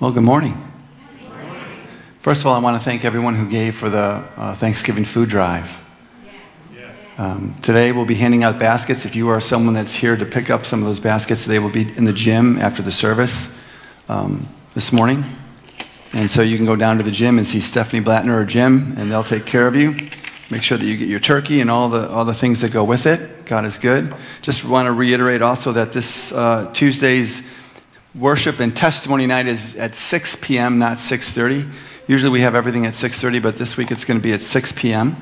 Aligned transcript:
Well, 0.00 0.12
good 0.12 0.22
morning. 0.22 0.54
First 2.20 2.40
of 2.40 2.46
all, 2.46 2.54
I 2.54 2.58
want 2.58 2.74
to 2.74 2.82
thank 2.82 3.04
everyone 3.04 3.34
who 3.34 3.46
gave 3.46 3.74
for 3.74 3.90
the 3.90 4.24
uh, 4.34 4.54
Thanksgiving 4.54 5.04
food 5.04 5.28
drive. 5.28 5.82
Um, 7.18 7.54
today, 7.60 7.92
we'll 7.92 8.06
be 8.06 8.14
handing 8.14 8.42
out 8.42 8.58
baskets. 8.58 9.04
If 9.04 9.14
you 9.14 9.28
are 9.28 9.42
someone 9.42 9.74
that's 9.74 9.94
here 9.94 10.16
to 10.16 10.24
pick 10.24 10.48
up 10.48 10.64
some 10.64 10.80
of 10.80 10.86
those 10.86 11.00
baskets, 11.00 11.44
they 11.44 11.58
will 11.58 11.68
be 11.68 11.82
in 11.98 12.06
the 12.06 12.14
gym 12.14 12.56
after 12.56 12.80
the 12.80 12.90
service 12.90 13.54
um, 14.08 14.48
this 14.72 14.90
morning. 14.90 15.22
And 16.14 16.30
so 16.30 16.40
you 16.40 16.56
can 16.56 16.64
go 16.64 16.76
down 16.76 16.96
to 16.96 17.02
the 17.02 17.10
gym 17.10 17.36
and 17.36 17.46
see 17.46 17.60
Stephanie 17.60 18.02
Blattner 18.02 18.40
or 18.40 18.46
Jim, 18.46 18.94
and 18.96 19.12
they'll 19.12 19.22
take 19.22 19.44
care 19.44 19.66
of 19.66 19.76
you. 19.76 19.90
Make 20.50 20.62
sure 20.62 20.78
that 20.78 20.86
you 20.86 20.96
get 20.96 21.08
your 21.08 21.20
turkey 21.20 21.60
and 21.60 21.70
all 21.70 21.90
the, 21.90 22.08
all 22.08 22.24
the 22.24 22.32
things 22.32 22.62
that 22.62 22.72
go 22.72 22.84
with 22.84 23.04
it. 23.04 23.44
God 23.44 23.66
is 23.66 23.76
good. 23.76 24.14
Just 24.40 24.64
want 24.64 24.86
to 24.86 24.92
reiterate 24.92 25.42
also 25.42 25.72
that 25.72 25.92
this 25.92 26.32
uh, 26.32 26.70
Tuesday's 26.72 27.42
worship 28.14 28.60
and 28.60 28.76
testimony 28.76 29.26
night 29.26 29.46
is 29.46 29.76
at 29.76 29.94
6 29.94 30.36
p.m., 30.40 30.78
not 30.78 30.96
6.30. 30.96 31.70
Usually 32.06 32.30
we 32.30 32.40
have 32.40 32.54
everything 32.54 32.86
at 32.86 32.92
6.30, 32.92 33.42
but 33.42 33.56
this 33.56 33.76
week 33.76 33.90
it's 33.90 34.04
going 34.04 34.18
to 34.18 34.22
be 34.22 34.32
at 34.32 34.42
6 34.42 34.72
p.m. 34.72 35.16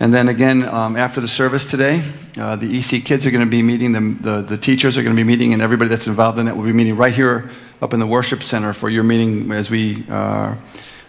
And 0.00 0.14
then 0.14 0.28
again, 0.28 0.64
um, 0.64 0.96
after 0.96 1.20
the 1.20 1.28
service 1.28 1.70
today, 1.70 2.02
uh, 2.38 2.56
the 2.56 2.78
EC 2.78 3.04
kids 3.04 3.26
are 3.26 3.30
going 3.30 3.44
to 3.44 3.50
be 3.50 3.62
meeting, 3.62 3.92
the, 3.92 4.00
the, 4.20 4.42
the 4.42 4.56
teachers 4.56 4.96
are 4.96 5.02
going 5.02 5.14
to 5.14 5.20
be 5.20 5.26
meeting, 5.26 5.52
and 5.52 5.60
everybody 5.60 5.90
that's 5.90 6.06
involved 6.06 6.38
in 6.38 6.46
that 6.46 6.56
will 6.56 6.64
be 6.64 6.72
meeting 6.72 6.96
right 6.96 7.12
here 7.12 7.50
up 7.82 7.92
in 7.92 8.00
the 8.00 8.06
worship 8.06 8.42
center 8.42 8.72
for 8.72 8.88
your 8.88 9.02
meeting 9.02 9.50
as 9.50 9.70
we 9.70 10.04
uh, 10.08 10.54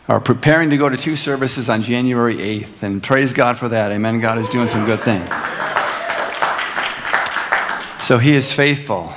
are 0.08 0.20
preparing 0.20 0.72
to 0.72 0.78
go 0.78 0.90
to 0.90 0.98
two 0.98 1.16
services 1.16 1.70
on 1.70 1.84
January 1.84 2.36
8th. 2.36 2.82
And 2.82 3.02
praise 3.02 3.32
God 3.32 3.58
for 3.58 3.70
that. 3.70 3.92
Amen. 3.92 4.20
God 4.20 4.40
is 4.40 4.50
doing 4.50 4.68
some 4.68 4.86
good 4.86 5.02
things. 5.02 5.30
So 8.04 8.18
he 8.18 8.34
is 8.34 8.52
faithful. 8.52 9.14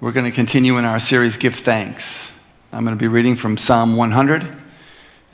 We're 0.00 0.12
going 0.12 0.24
to 0.24 0.32
continue 0.32 0.78
in 0.78 0.86
our 0.86 0.98
series, 0.98 1.36
Give 1.36 1.54
Thanks. 1.54 2.32
I'm 2.72 2.86
going 2.86 2.96
to 2.96 2.98
be 2.98 3.06
reading 3.06 3.36
from 3.36 3.58
Psalm 3.58 3.96
100, 3.96 4.42
and 4.42 4.58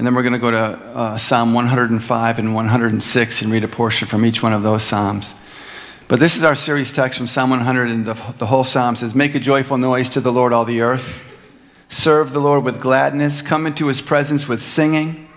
then 0.05 0.13
we're 0.13 0.25
going 0.25 0.33
to 0.33 0.41
go 0.41 0.51
to 0.51 0.59
uh, 0.59 1.17
Psalm 1.17 1.55
105 1.55 2.39
and 2.41 2.53
106 2.53 3.43
and 3.43 3.53
read 3.53 3.63
a 3.63 3.69
portion 3.69 4.09
from 4.09 4.27
each 4.27 4.43
one 4.43 4.53
of 4.53 4.65
those 4.65 4.83
Psalms. 4.83 5.37
But 6.09 6.19
this 6.19 6.37
is 6.37 6.43
our 6.43 6.57
series 6.57 6.93
text 6.93 7.17
from 7.17 7.29
Psalm 7.29 7.51
100, 7.51 7.91
and 7.91 8.05
the, 8.07 8.15
the 8.39 8.47
whole 8.47 8.65
Psalm 8.65 8.97
says, 8.97 9.15
Make 9.15 9.37
a 9.37 9.39
joyful 9.39 9.79
noise 9.79 10.11
to 10.11 10.21
the 10.21 10.33
Lord, 10.33 10.53
all 10.53 10.65
the 10.65 10.81
earth. 10.81 11.25
Serve 11.89 12.33
the 12.33 12.41
Lord 12.41 12.65
with 12.65 12.81
gladness. 12.81 13.43
Come 13.43 13.69
into 13.69 13.87
his 13.87 14.03
presence 14.03 14.49
with 14.49 14.61
singing. 14.61 15.29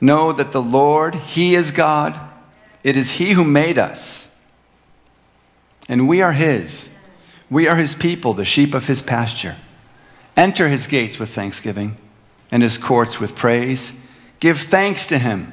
Know 0.00 0.30
that 0.30 0.52
the 0.52 0.62
Lord, 0.62 1.16
he 1.16 1.56
is 1.56 1.72
God. 1.72 2.20
It 2.84 2.96
is 2.96 3.10
he 3.10 3.32
who 3.32 3.42
made 3.42 3.76
us, 3.76 4.32
and 5.88 6.06
we 6.06 6.22
are 6.22 6.32
his. 6.32 6.90
We 7.50 7.68
are 7.68 7.76
his 7.76 7.94
people, 7.94 8.34
the 8.34 8.44
sheep 8.44 8.74
of 8.74 8.86
his 8.86 9.02
pasture. 9.02 9.56
Enter 10.36 10.68
his 10.68 10.86
gates 10.86 11.18
with 11.18 11.30
thanksgiving 11.30 11.96
and 12.50 12.62
his 12.62 12.78
courts 12.78 13.20
with 13.20 13.36
praise. 13.36 13.92
Give 14.40 14.58
thanks 14.58 15.06
to 15.08 15.18
him. 15.18 15.52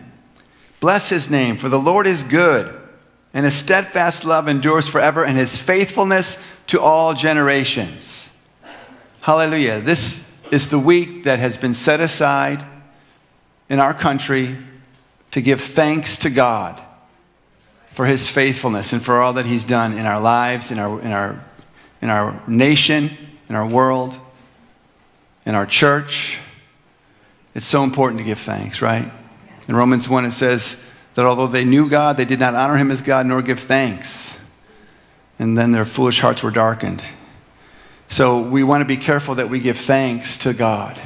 Bless 0.79 1.09
his 1.09 1.29
name, 1.29 1.55
for 1.55 1.69
the 1.69 1.79
Lord 1.79 2.05
is 2.05 2.23
good, 2.23 2.77
and 3.33 3.45
his 3.45 3.53
steadfast 3.53 4.25
love 4.25 4.47
endures 4.47 4.87
forever, 4.87 5.23
and 5.23 5.37
his 5.37 5.57
faithfulness 5.57 6.43
to 6.67 6.81
all 6.81 7.13
generations. 7.13 8.29
Hallelujah. 9.21 9.79
This 9.79 10.37
is 10.51 10.69
the 10.69 10.79
week 10.79 11.23
that 11.23 11.39
has 11.39 11.55
been 11.55 11.73
set 11.73 12.01
aside 12.01 12.65
in 13.69 13.79
our 13.79 13.93
country 13.93 14.57
to 15.31 15.41
give 15.41 15.61
thanks 15.61 16.17
to 16.19 16.29
God 16.29 16.83
for 17.89 18.05
his 18.05 18.27
faithfulness 18.29 18.91
and 18.91 19.01
for 19.01 19.21
all 19.21 19.33
that 19.33 19.45
he's 19.45 19.63
done 19.63 19.93
in 19.93 20.05
our 20.05 20.19
lives, 20.19 20.69
in 20.69 20.79
our, 20.79 20.99
in 20.99 21.13
our 21.13 21.43
in 22.03 22.09
our 22.09 22.43
nation, 22.49 23.09
in 23.47 23.55
our 23.55 23.65
world, 23.65 24.19
in 25.45 25.55
our 25.55 25.65
church. 25.65 26.37
It's 27.55 27.65
so 27.65 27.81
important 27.81 28.19
to 28.19 28.25
give 28.25 28.39
thanks, 28.39 28.81
right? 28.81 29.09
In 29.69 29.75
Romans 29.77 30.09
1, 30.09 30.25
it 30.25 30.31
says 30.31 30.83
that 31.13 31.23
although 31.23 31.47
they 31.47 31.63
knew 31.63 31.89
God, 31.89 32.17
they 32.17 32.25
did 32.25 32.41
not 32.41 32.55
honor 32.55 32.75
him 32.75 32.91
as 32.91 33.01
God 33.01 33.25
nor 33.25 33.41
give 33.41 33.61
thanks. 33.61 34.37
And 35.39 35.57
then 35.57 35.71
their 35.71 35.85
foolish 35.85 36.19
hearts 36.19 36.43
were 36.43 36.51
darkened. 36.51 37.01
So 38.09 38.41
we 38.41 38.65
want 38.65 38.81
to 38.81 38.85
be 38.85 38.97
careful 38.97 39.35
that 39.35 39.49
we 39.49 39.61
give 39.61 39.77
thanks 39.77 40.37
to 40.39 40.53
God 40.53 40.99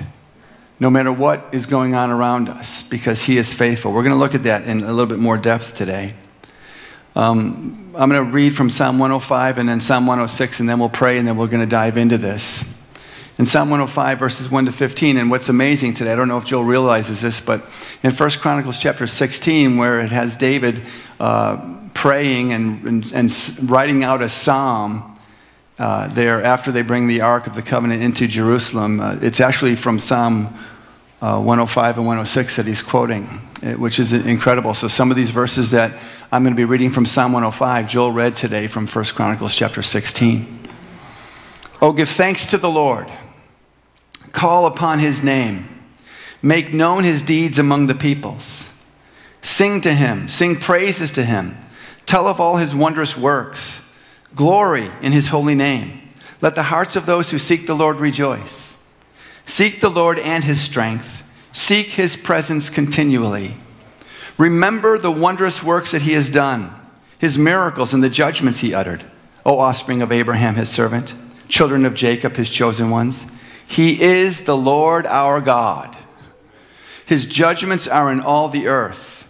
no 0.80 0.90
matter 0.90 1.12
what 1.12 1.46
is 1.52 1.68
going 1.68 1.94
on 1.94 2.10
around 2.10 2.50
us 2.50 2.82
because 2.82 3.26
he 3.26 3.38
is 3.38 3.54
faithful. 3.54 3.92
We're 3.92 4.02
going 4.02 4.14
to 4.14 4.20
look 4.20 4.34
at 4.34 4.44
that 4.44 4.68
in 4.68 4.82
a 4.82 4.88
little 4.92 5.06
bit 5.06 5.20
more 5.20 5.38
depth 5.38 5.76
today. 5.76 6.16
Um, 7.18 7.96
I'm 7.96 8.10
going 8.12 8.24
to 8.24 8.32
read 8.32 8.56
from 8.56 8.70
Psalm 8.70 9.00
105 9.00 9.58
and 9.58 9.68
then 9.68 9.82
Psalm 9.82 10.06
106, 10.06 10.60
and 10.60 10.70
then 10.70 10.78
we'll 10.78 10.88
pray, 10.88 11.18
and 11.18 11.28
then 11.28 11.36
we're 11.36 11.48
going 11.48 11.62
to 11.62 11.66
dive 11.66 11.98
into 11.98 12.16
this. 12.16 12.64
In 13.40 13.46
Psalm 13.48 13.72
105, 13.72 14.20
verses 14.20 14.52
1 14.52 14.66
to 14.66 14.72
15, 14.72 15.18
and 15.18 15.32
what's 15.32 15.50
amazing 15.50 15.96
today, 15.96 16.14
I 16.14 16.16
don't 16.16 16.28
know 16.28 16.38
if 16.38 16.46
Joel 16.46 16.64
realizes 16.64 17.22
this, 17.22 17.42
but 17.42 17.62
in 18.04 18.12
1 18.12 18.30
Chronicles 18.40 18.80
chapter 18.80 19.08
16, 19.08 19.78
where 19.78 20.00
it 20.00 20.12
has 20.12 20.36
David 20.36 20.84
uh, 21.20 21.80
praying 21.96 22.54
and, 22.54 22.88
and, 22.88 23.12
and, 23.12 23.60
writing 23.64 24.04
out 24.04 24.22
a 24.22 24.30
psalm 24.30 25.18
uh, 25.80 26.10
there 26.10 26.44
after 26.44 26.72
they 26.72 26.84
bring 26.84 27.08
the 27.08 27.24
Ark 27.24 27.48
of 27.48 27.56
the 27.56 27.64
Covenant 27.64 28.04
into 28.04 28.28
Jerusalem, 28.28 29.00
uh, 29.00 29.18
it's 29.24 29.42
actually 29.42 29.76
from 29.76 29.98
Psalm 29.98 30.56
uh, 31.20 31.42
105 31.42 31.98
and 31.98 32.06
106 32.06 32.58
that 32.58 32.68
he's 32.68 32.84
quoting, 32.84 33.42
eh, 33.64 33.74
which 33.74 33.98
is 33.98 34.14
incredible. 34.14 34.76
So 34.76 34.88
some 34.88 35.10
of 35.10 35.18
these 35.18 35.32
verses 35.32 35.72
that 35.72 36.00
I'm 36.30 36.44
going 36.44 36.54
to 36.54 36.58
be 36.58 36.66
reading 36.66 36.92
from 36.92 37.06
Psalm 37.06 37.32
105, 37.32 37.88
Joel 37.88 38.12
read 38.12 38.36
today 38.36 38.68
from 38.68 38.86
1 38.86 39.06
Chronicles 39.06 39.56
chapter 39.56 39.82
16. 39.82 40.60
Oh, 41.82 41.94
give 41.94 42.10
thanks 42.10 42.46
to 42.48 42.58
the 42.58 42.70
Lord. 42.70 43.10
Call 44.34 44.66
upon 44.66 45.00
his 45.00 45.24
name. 45.24 45.70
Make 46.42 46.74
known 46.74 47.06
his 47.06 47.22
deeds 47.22 47.58
among 47.58 47.88
the 47.88 47.96
peoples. 47.96 48.68
Sing 49.42 49.80
to 49.80 49.94
him. 49.94 50.28
Sing 50.28 50.58
praises 50.58 51.14
to 51.14 51.24
him. 51.24 51.56
Tell 52.06 52.28
of 52.28 52.42
all 52.42 52.58
his 52.58 52.76
wondrous 52.76 53.16
works. 53.16 53.80
Glory 54.36 54.92
in 55.02 55.14
his 55.14 55.30
holy 55.30 55.56
name. 55.56 56.10
Let 56.42 56.56
the 56.56 56.64
hearts 56.64 56.98
of 56.98 57.06
those 57.06 57.32
who 57.32 57.38
seek 57.38 57.68
the 57.68 57.74
Lord 57.74 58.02
rejoice. 58.02 58.78
Seek 59.46 59.80
the 59.80 59.90
Lord 59.90 60.20
and 60.20 60.44
his 60.44 60.60
strength. 60.60 61.24
Seek 61.54 61.88
his 61.88 62.18
presence 62.18 62.70
continually. 62.70 63.56
Remember 64.38 64.98
the 64.98 65.12
wondrous 65.12 65.64
works 65.64 65.92
that 65.92 66.04
he 66.04 66.14
has 66.14 66.30
done, 66.30 66.74
his 67.18 67.38
miracles 67.38 67.94
and 67.94 68.04
the 68.04 68.10
judgments 68.10 68.60
he 68.60 68.74
uttered. 68.74 69.04
O 69.46 69.60
offspring 69.60 70.02
of 70.02 70.12
Abraham, 70.12 70.56
his 70.56 70.70
servant, 70.70 71.16
children 71.48 71.86
of 71.86 71.94
Jacob, 71.94 72.36
his 72.36 72.50
chosen 72.50 72.90
ones. 72.90 73.26
He 73.68 74.02
is 74.02 74.42
the 74.42 74.58
Lord 74.58 75.06
our 75.08 75.42
God. 75.42 75.96
His 77.06 77.26
judgments 77.26 77.88
are 77.88 78.12
in 78.12 78.20
all 78.20 78.50
the 78.50 78.68
earth. 78.68 79.28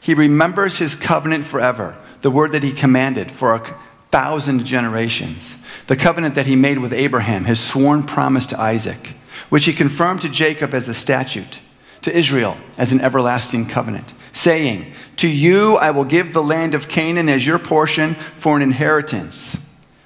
He 0.00 0.14
remembers 0.14 0.78
his 0.78 0.96
covenant 0.96 1.44
forever, 1.44 1.96
the 2.20 2.30
word 2.30 2.52
that 2.52 2.62
he 2.62 2.72
commanded 2.72 3.30
for 3.30 3.54
a 3.54 3.78
thousand 4.10 4.64
generations, 4.64 5.56
the 5.86 5.96
covenant 5.96 6.34
that 6.34 6.46
he 6.46 6.56
made 6.56 6.78
with 6.78 6.92
Abraham, 6.92 7.46
his 7.46 7.60
sworn 7.60 8.02
promise 8.02 8.46
to 8.46 8.60
Isaac 8.60 9.14
which 9.48 9.66
he 9.66 9.72
confirmed 9.72 10.22
to 10.22 10.28
Jacob 10.28 10.74
as 10.74 10.88
a 10.88 10.94
statute, 10.94 11.60
to 12.02 12.16
Israel 12.16 12.56
as 12.76 12.92
an 12.92 13.00
everlasting 13.00 13.66
covenant, 13.66 14.14
saying, 14.34 14.92
To 15.16 15.28
you 15.28 15.76
I 15.76 15.90
will 15.90 16.04
give 16.04 16.34
the 16.34 16.42
land 16.42 16.74
of 16.74 16.88
Canaan 16.88 17.30
as 17.30 17.46
your 17.46 17.58
portion 17.58 18.14
for 18.34 18.54
an 18.56 18.60
inheritance. 18.60 19.56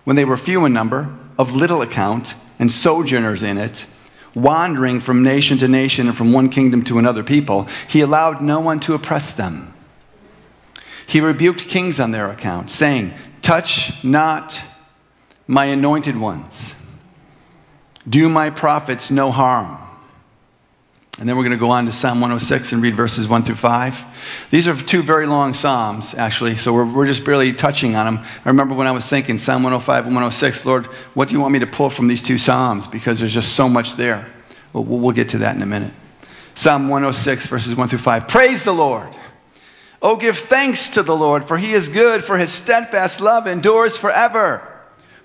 When 0.05 0.15
they 0.15 0.25
were 0.25 0.37
few 0.37 0.65
in 0.65 0.73
number, 0.73 1.13
of 1.37 1.57
little 1.57 1.83
account, 1.83 2.37
and 2.61 2.71
sojourners 2.71 3.43
in 3.43 3.59
it, 3.59 3.87
wandering 4.35 5.01
from 5.01 5.25
nation 5.25 5.59
to 5.59 5.67
nation 5.67 6.07
and 6.07 6.17
from 6.17 6.33
one 6.33 6.49
kingdom 6.49 6.85
to 6.85 6.99
another 6.99 7.25
people, 7.25 7.67
he 7.89 8.01
allowed 8.01 8.41
no 8.41 8.61
one 8.61 8.79
to 8.81 8.95
oppress 8.95 9.33
them. 9.33 9.75
He 11.07 11.21
rebuked 11.21 11.67
kings 11.67 11.99
on 11.99 12.13
their 12.13 12.31
account, 12.31 12.71
saying, 12.71 13.15
Touch 13.43 14.05
not 14.05 14.61
my 15.49 15.65
anointed 15.65 16.17
ones 16.17 16.75
do 18.09 18.29
my 18.29 18.51
prophets 18.51 19.11
no 19.11 19.31
harm. 19.31 19.79
And 21.19 21.29
then 21.29 21.37
we're 21.37 21.43
going 21.43 21.57
to 21.57 21.61
go 21.61 21.71
on 21.71 21.85
to 21.87 21.93
Psalm 21.93 22.21
106 22.21 22.73
and 22.73 22.81
read 22.81 22.95
verses 22.95 23.27
1 23.27 23.43
through 23.43 23.57
5. 23.57 24.49
These 24.51 24.69
are 24.69 24.77
two 24.77 25.03
very 25.03 25.27
long 25.27 25.53
Psalms, 25.53 26.15
actually, 26.15 26.57
so 26.57 26.73
we're, 26.73 26.85
we're 26.85 27.07
just 27.07 27.25
barely 27.25 27.53
touching 27.53 27.97
on 27.97 28.07
them. 28.07 28.25
I 28.45 28.49
remember 28.49 28.77
when 28.77 28.87
I 28.87 28.93
was 28.93 29.09
thinking 29.09 29.37
Psalm 29.37 29.65
105 29.65 30.07
and 30.07 30.15
106, 30.15 30.65
Lord, 30.65 30.87
what 31.15 31.29
do 31.29 31.35
you 31.35 31.41
want 31.41 31.53
me 31.53 31.59
to 31.59 31.67
pull 31.67 31.91
from 31.91 32.07
these 32.07 32.23
two 32.23 32.39
Psalms? 32.39 32.87
Because 32.87 33.19
there's 33.19 33.35
just 33.35 33.57
so 33.57 33.69
much 33.69 33.95
there. 33.95 34.33
Well, 34.73 34.85
we'll 34.85 35.11
get 35.11 35.29
to 35.31 35.39
that 35.39 35.57
in 35.57 35.63
a 35.63 35.67
minute. 35.67 35.93
Psalm 36.55 36.89
106, 36.89 37.49
verses 37.49 37.75
1 37.75 37.89
through 37.89 37.99
5. 37.99 38.29
Praise 38.29 38.65
the 38.65 38.73
Lord. 38.73 39.09
Oh, 40.01 40.15
give 40.15 40.39
thanks 40.39 40.89
to 40.91 41.03
the 41.03 41.17
Lord, 41.17 41.45
for 41.45 41.59
he 41.59 41.73
is 41.73 41.89
good, 41.89 42.23
for 42.23 42.39
his 42.39 42.53
steadfast 42.53 43.21
love 43.21 43.49
endures 43.49 43.97
forever. 43.97 44.68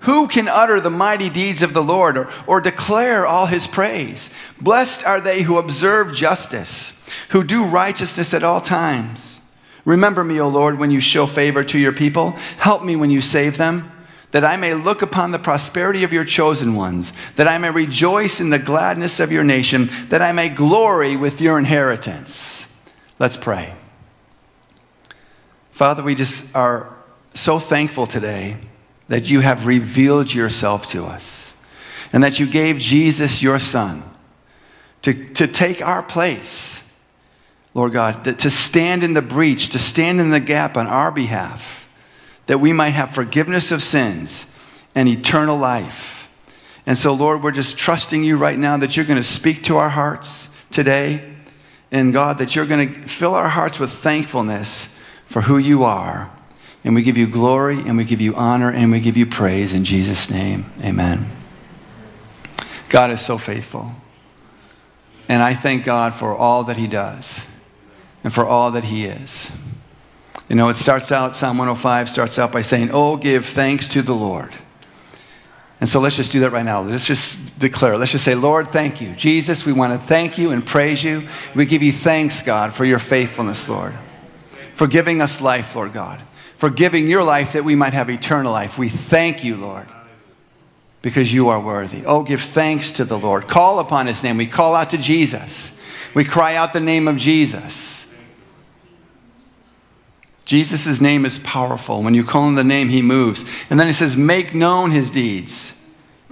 Who 0.04 0.28
can 0.28 0.48
utter 0.48 0.80
the 0.80 0.90
mighty 0.90 1.30
deeds 1.30 1.62
of 1.62 1.74
the 1.74 1.82
Lord 1.82 2.16
or, 2.18 2.28
or 2.46 2.60
declare 2.60 3.26
all 3.26 3.46
his 3.46 3.66
praise? 3.66 4.30
Blessed 4.60 5.04
are 5.04 5.20
they 5.20 5.42
who 5.42 5.58
observe 5.58 6.14
justice, 6.14 6.92
who 7.30 7.42
do 7.44 7.64
righteousness 7.64 8.34
at 8.34 8.44
all 8.44 8.60
times. 8.60 9.40
Remember 9.84 10.24
me, 10.24 10.40
O 10.40 10.48
Lord, 10.48 10.78
when 10.78 10.90
you 10.90 11.00
show 11.00 11.26
favor 11.26 11.62
to 11.64 11.78
your 11.78 11.92
people. 11.92 12.30
Help 12.58 12.82
me 12.82 12.96
when 12.96 13.10
you 13.10 13.20
save 13.20 13.58
them. 13.58 13.90
that 14.34 14.44
I 14.44 14.56
may 14.56 14.74
look 14.74 15.00
upon 15.00 15.30
the 15.30 15.38
prosperity 15.38 16.02
of 16.02 16.12
your 16.12 16.24
chosen 16.24 16.74
ones, 16.74 17.12
that 17.36 17.46
I 17.46 17.56
may 17.56 17.70
rejoice 17.70 18.40
in 18.40 18.50
the 18.50 18.58
gladness 18.58 19.20
of 19.20 19.30
your 19.30 19.44
nation, 19.44 19.88
that 20.08 20.22
I 20.22 20.32
may 20.32 20.48
glory 20.48 21.14
with 21.14 21.40
your 21.40 21.56
inheritance. 21.56 22.76
Let's 23.20 23.36
pray. 23.36 23.74
Father, 25.70 26.02
we 26.02 26.16
just 26.16 26.52
are 26.56 26.92
so 27.32 27.60
thankful 27.60 28.08
today 28.08 28.56
that 29.08 29.30
you 29.30 29.40
have 29.40 29.66
revealed 29.66 30.32
yourself 30.32 30.86
to 30.88 31.04
us 31.04 31.54
and 32.12 32.22
that 32.22 32.38
you 32.38 32.46
gave 32.46 32.78
Jesus, 32.78 33.42
your 33.42 33.58
Son, 33.58 34.02
to, 35.02 35.12
to 35.34 35.46
take 35.46 35.82
our 35.82 36.02
place, 36.02 36.82
Lord 37.74 37.92
God, 37.92 38.24
to 38.24 38.50
stand 38.50 39.02
in 39.02 39.14
the 39.14 39.22
breach, 39.22 39.70
to 39.70 39.78
stand 39.78 40.20
in 40.20 40.30
the 40.30 40.40
gap 40.40 40.76
on 40.76 40.86
our 40.86 41.10
behalf 41.10 41.84
that 42.46 42.58
we 42.58 42.72
might 42.72 42.90
have 42.90 43.10
forgiveness 43.10 43.72
of 43.72 43.82
sins 43.82 44.46
and 44.94 45.08
eternal 45.08 45.56
life. 45.56 46.28
And 46.86 46.98
so, 46.98 47.14
Lord, 47.14 47.42
we're 47.42 47.50
just 47.50 47.78
trusting 47.78 48.22
you 48.24 48.36
right 48.36 48.58
now 48.58 48.76
that 48.76 48.96
you're 48.96 49.06
going 49.06 49.16
to 49.16 49.22
speak 49.22 49.62
to 49.64 49.76
our 49.76 49.88
hearts 49.88 50.50
today. 50.70 51.34
And 51.90 52.12
God, 52.12 52.38
that 52.38 52.54
you're 52.54 52.66
going 52.66 52.92
to 52.92 53.02
fill 53.02 53.34
our 53.34 53.48
hearts 53.48 53.78
with 53.78 53.90
thankfulness 53.90 54.94
for 55.24 55.42
who 55.42 55.56
you 55.56 55.84
are. 55.84 56.30
And 56.84 56.94
we 56.94 57.02
give 57.02 57.16
you 57.16 57.26
glory 57.26 57.78
and 57.78 57.96
we 57.96 58.04
give 58.04 58.20
you 58.20 58.34
honor 58.34 58.70
and 58.70 58.92
we 58.92 59.00
give 59.00 59.16
you 59.16 59.24
praise 59.26 59.72
in 59.72 59.84
Jesus' 59.84 60.30
name. 60.30 60.66
Amen. 60.82 61.30
God 62.90 63.10
is 63.10 63.20
so 63.20 63.38
faithful. 63.38 63.92
And 65.28 65.42
I 65.42 65.54
thank 65.54 65.84
God 65.84 66.14
for 66.14 66.36
all 66.36 66.64
that 66.64 66.76
he 66.76 66.86
does 66.86 67.46
and 68.22 68.32
for 68.32 68.44
all 68.44 68.70
that 68.72 68.84
he 68.84 69.06
is. 69.06 69.50
You 70.48 70.56
know, 70.56 70.68
it 70.68 70.76
starts 70.76 71.10
out, 71.10 71.34
Psalm 71.34 71.56
105 71.56 72.08
starts 72.10 72.38
out 72.38 72.52
by 72.52 72.60
saying, 72.60 72.90
Oh, 72.92 73.16
give 73.16 73.46
thanks 73.46 73.88
to 73.88 74.02
the 74.02 74.14
Lord. 74.14 74.54
And 75.80 75.88
so 75.88 76.00
let's 76.00 76.16
just 76.16 76.32
do 76.32 76.40
that 76.40 76.50
right 76.50 76.64
now. 76.64 76.82
Let's 76.82 77.06
just 77.06 77.58
declare. 77.58 77.98
Let's 77.98 78.12
just 78.12 78.24
say, 78.24 78.34
Lord, 78.34 78.68
thank 78.68 79.00
you. 79.00 79.14
Jesus, 79.14 79.66
we 79.66 79.72
want 79.72 79.92
to 79.92 79.98
thank 79.98 80.38
you 80.38 80.50
and 80.50 80.64
praise 80.64 81.02
you. 81.02 81.26
We 81.54 81.66
give 81.66 81.82
you 81.82 81.92
thanks, 81.92 82.42
God, 82.42 82.72
for 82.72 82.84
your 82.84 82.98
faithfulness, 82.98 83.68
Lord. 83.68 83.94
For 84.74 84.86
giving 84.86 85.20
us 85.20 85.40
life, 85.40 85.74
Lord 85.74 85.92
God. 85.92 86.22
For 86.64 86.70
giving 86.70 87.08
your 87.08 87.22
life 87.22 87.52
that 87.52 87.62
we 87.62 87.74
might 87.74 87.92
have 87.92 88.08
eternal 88.08 88.50
life. 88.50 88.78
We 88.78 88.88
thank 88.88 89.44
you, 89.44 89.54
Lord, 89.54 89.86
because 91.02 91.30
you 91.30 91.50
are 91.50 91.60
worthy. 91.60 92.06
Oh, 92.06 92.22
give 92.22 92.40
thanks 92.40 92.90
to 92.92 93.04
the 93.04 93.18
Lord. 93.18 93.48
Call 93.48 93.80
upon 93.80 94.06
his 94.06 94.24
name. 94.24 94.38
We 94.38 94.46
call 94.46 94.74
out 94.74 94.88
to 94.88 94.96
Jesus. 94.96 95.78
We 96.14 96.24
cry 96.24 96.56
out 96.56 96.72
the 96.72 96.80
name 96.80 97.06
of 97.06 97.18
Jesus. 97.18 98.10
Jesus' 100.46 101.02
name 101.02 101.26
is 101.26 101.38
powerful. 101.40 102.02
When 102.02 102.14
you 102.14 102.24
call 102.24 102.48
him 102.48 102.54
the 102.54 102.64
name, 102.64 102.88
he 102.88 103.02
moves. 103.02 103.44
And 103.68 103.78
then 103.78 103.86
he 103.86 103.92
says, 103.92 104.16
Make 104.16 104.54
known 104.54 104.90
his 104.90 105.10
deeds. 105.10 105.83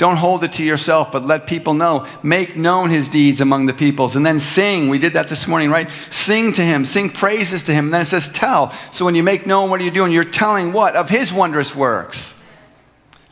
Don't 0.02 0.16
hold 0.16 0.43
it 0.43 0.54
to 0.54 0.64
yourself, 0.64 1.12
but 1.12 1.25
let 1.25 1.46
people 1.46 1.75
know. 1.75 2.08
Make 2.25 2.56
known 2.56 2.90
his 2.90 3.08
deeds 3.08 3.40
among 3.40 3.66
the 3.66 3.72
peoples. 3.72 4.16
And 4.16 4.26
then 4.26 4.40
sing. 4.40 4.88
We 4.88 4.99
did 4.99 5.12
that 5.12 5.28
this 5.28 5.46
morning, 5.46 5.70
right? 5.70 5.88
Sing 6.10 6.50
to 6.54 6.60
him, 6.60 6.84
sing 6.84 7.08
praises 7.08 7.62
to 7.62 7.72
him. 7.72 7.84
And 7.84 7.94
then 7.94 8.00
it 8.00 8.06
says, 8.06 8.26
Tell. 8.26 8.72
So 8.90 9.04
when 9.04 9.14
you 9.14 9.22
make 9.22 9.46
known, 9.46 9.70
what 9.70 9.81
are 9.81 9.84
you 9.84 9.93
doing? 9.93 10.10
You're 10.10 10.25
telling 10.25 10.72
what? 10.72 10.96
Of 10.96 11.08
his 11.08 11.32
wondrous 11.32 11.76
works. 11.76 12.34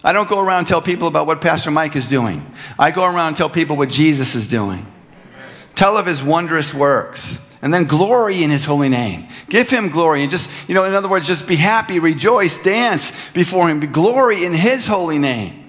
I 0.05 0.13
don't 0.13 0.29
go 0.29 0.39
around 0.39 0.59
and 0.59 0.67
tell 0.69 0.81
people 0.81 1.09
about 1.09 1.27
what 1.27 1.41
Pastor 1.41 1.73
Mike 1.73 1.97
is 1.97 2.07
doing. 2.07 2.49
I 2.79 2.93
go 2.93 3.03
around 3.03 3.27
and 3.27 3.37
tell 3.37 3.51
people 3.51 3.77
what 3.77 3.91
Jesus 3.91 4.37
is 4.37 4.47
doing. 4.47 4.87
Tell 5.75 5.97
of 5.97 6.07
his 6.07 6.23
wondrous 6.23 6.73
works 6.73 7.41
and 7.63 7.75
then 7.75 7.83
glory 7.83 8.45
in 8.45 8.51
his 8.51 8.65
holy 8.65 8.89
name. 8.89 9.27
Give 9.49 9.69
him 9.69 9.89
glory. 9.89 10.23
And 10.23 10.31
just, 10.31 10.49
you 10.69 10.77
know, 10.77 10.85
in 10.85 10.95
other 10.95 11.09
words, 11.09 11.27
just 11.27 11.49
be 11.49 11.57
happy, 11.57 11.99
rejoice, 11.99 12.63
dance 12.63 13.29
before 13.31 13.69
him. 13.69 13.81
Glory 13.91 14.45
in 14.45 14.55
his 14.55 14.87
holy 14.87 15.19
name. 15.19 15.60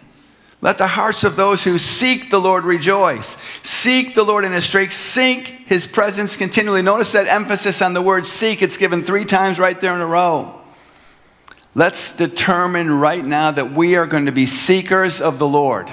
Let 0.62 0.78
the 0.78 0.88
hearts 0.88 1.24
of 1.24 1.36
those 1.36 1.64
who 1.64 1.80
seek 1.80 2.30
the 2.30 2.40
Lord 2.40 2.64
rejoice. 2.66 3.36
Seek 3.64 4.14
the 4.14 4.24
Lord 4.24 4.46
in 4.46 4.54
his 4.54 4.64
strength. 4.64 4.94
Seek 4.94 5.68
his 5.68 5.88
presence 5.88 6.38
continually. 6.38 6.84
Notice 6.84 7.12
that 7.14 7.28
emphasis 7.28 7.82
on 7.82 7.94
the 7.94 8.02
word 8.02 8.28
seek. 8.28 8.62
It's 8.62 8.78
given 8.78 9.04
three 9.04 9.26
times 9.26 9.58
right 9.58 9.80
there 9.82 9.96
in 9.96 10.02
a 10.02 10.06
row. 10.06 10.62
Let's 11.74 12.16
determine 12.16 12.92
right 12.92 13.26
now 13.26 13.50
that 13.50 13.72
we 13.72 13.96
are 13.96 14.06
going 14.06 14.28
to 14.28 14.32
be 14.32 14.46
seekers 14.46 15.20
of 15.20 15.40
the 15.40 15.48
Lord 15.48 15.90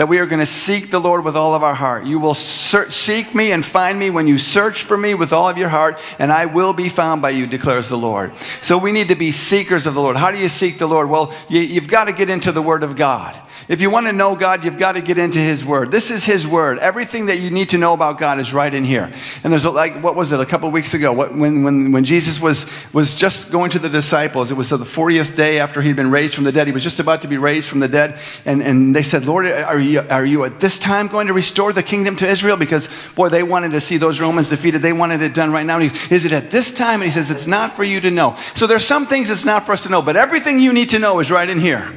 that 0.00 0.08
we 0.08 0.18
are 0.18 0.24
going 0.24 0.40
to 0.40 0.46
seek 0.46 0.90
the 0.90 0.98
Lord 0.98 1.26
with 1.26 1.36
all 1.36 1.54
of 1.54 1.62
our 1.62 1.74
heart. 1.74 2.06
You 2.06 2.18
will 2.18 2.32
search, 2.32 2.90
seek 2.90 3.34
me 3.34 3.52
and 3.52 3.62
find 3.62 3.98
me 3.98 4.08
when 4.08 4.26
you 4.26 4.38
search 4.38 4.82
for 4.82 4.96
me 4.96 5.12
with 5.12 5.30
all 5.30 5.46
of 5.46 5.58
your 5.58 5.68
heart, 5.68 5.98
and 6.18 6.32
I 6.32 6.46
will 6.46 6.72
be 6.72 6.88
found 6.88 7.20
by 7.20 7.28
you, 7.30 7.46
declares 7.46 7.90
the 7.90 7.98
Lord. 7.98 8.34
So 8.62 8.78
we 8.78 8.92
need 8.92 9.08
to 9.08 9.14
be 9.14 9.30
seekers 9.30 9.86
of 9.86 9.92
the 9.92 10.00
Lord. 10.00 10.16
How 10.16 10.30
do 10.30 10.38
you 10.38 10.48
seek 10.48 10.78
the 10.78 10.86
Lord? 10.86 11.10
Well, 11.10 11.34
you, 11.50 11.60
you've 11.60 11.86
got 11.86 12.04
to 12.04 12.14
get 12.14 12.30
into 12.30 12.50
the 12.50 12.62
Word 12.62 12.82
of 12.82 12.96
God. 12.96 13.36
If 13.68 13.80
you 13.80 13.90
want 13.90 14.06
to 14.06 14.12
know 14.12 14.34
God, 14.34 14.64
you've 14.64 14.78
got 14.78 14.92
to 14.92 15.00
get 15.00 15.18
into 15.18 15.38
His 15.38 15.64
Word. 15.64 15.90
This 15.90 16.10
is 16.10 16.24
His 16.24 16.46
Word. 16.46 16.78
Everything 16.78 17.26
that 17.26 17.38
you 17.38 17.50
need 17.50 17.68
to 17.70 17.78
know 17.78 17.92
about 17.92 18.18
God 18.18 18.40
is 18.40 18.52
right 18.52 18.72
in 18.72 18.84
here. 18.84 19.12
And 19.44 19.52
there's 19.52 19.64
a, 19.64 19.70
like, 19.70 20.02
what 20.02 20.16
was 20.16 20.32
it, 20.32 20.40
a 20.40 20.46
couple 20.46 20.70
weeks 20.70 20.94
ago, 20.94 21.12
what, 21.12 21.34
when, 21.34 21.62
when, 21.62 21.92
when 21.92 22.04
Jesus 22.04 22.40
was, 22.40 22.70
was 22.92 23.14
just 23.14 23.50
going 23.50 23.70
to 23.70 23.78
the 23.78 23.88
disciples, 23.88 24.50
it 24.50 24.54
was 24.54 24.70
the 24.70 24.78
40th 24.78 25.36
day 25.36 25.60
after 25.60 25.82
he'd 25.82 25.96
been 25.96 26.10
raised 26.10 26.34
from 26.34 26.44
the 26.44 26.52
dead. 26.52 26.66
He 26.66 26.72
was 26.72 26.82
just 26.82 27.00
about 27.00 27.22
to 27.22 27.28
be 27.28 27.38
raised 27.38 27.68
from 27.68 27.80
the 27.80 27.88
dead. 27.88 28.18
And, 28.44 28.62
and 28.62 28.94
they 28.94 29.02
said, 29.02 29.24
Lord, 29.24 29.46
are 29.46 29.78
you, 29.78 30.00
are 30.00 30.24
you 30.24 30.44
at 30.44 30.60
this 30.60 30.78
time 30.78 31.06
going 31.06 31.26
to 31.26 31.32
restore 31.32 31.72
the 31.72 31.82
kingdom 31.82 32.16
to 32.16 32.28
Israel? 32.28 32.56
Because, 32.56 32.88
boy, 33.14 33.28
they 33.28 33.42
wanted 33.42 33.72
to 33.72 33.80
see 33.80 33.96
those 33.96 34.20
Romans 34.20 34.50
defeated. 34.50 34.82
They 34.82 34.92
wanted 34.92 35.22
it 35.22 35.34
done 35.34 35.52
right 35.52 35.66
now. 35.66 35.78
He, 35.78 35.90
is 36.14 36.24
it 36.24 36.32
at 36.32 36.50
this 36.50 36.72
time? 36.72 37.00
And 37.00 37.04
he 37.04 37.10
says, 37.10 37.30
it's 37.30 37.46
not 37.46 37.76
for 37.76 37.84
you 37.84 38.00
to 38.00 38.10
know. 38.10 38.36
So 38.54 38.66
there's 38.66 38.84
some 38.84 39.06
things 39.06 39.28
that's 39.28 39.44
not 39.44 39.66
for 39.66 39.72
us 39.72 39.82
to 39.84 39.88
know, 39.88 40.02
but 40.02 40.16
everything 40.16 40.60
you 40.60 40.72
need 40.72 40.90
to 40.90 40.98
know 40.98 41.20
is 41.20 41.30
right 41.30 41.48
in 41.48 41.60
here. 41.60 41.90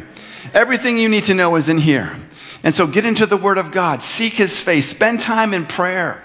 Everything 0.53 0.97
you 0.97 1.09
need 1.09 1.23
to 1.23 1.33
know 1.33 1.55
is 1.55 1.69
in 1.69 1.79
here. 1.79 2.15
And 2.63 2.73
so 2.73 2.87
get 2.87 3.05
into 3.05 3.25
the 3.25 3.37
Word 3.37 3.57
of 3.57 3.71
God, 3.71 4.01
seek 4.01 4.33
His 4.33 4.61
face, 4.61 4.87
spend 4.87 5.19
time 5.19 5.53
in 5.53 5.65
prayer. 5.65 6.23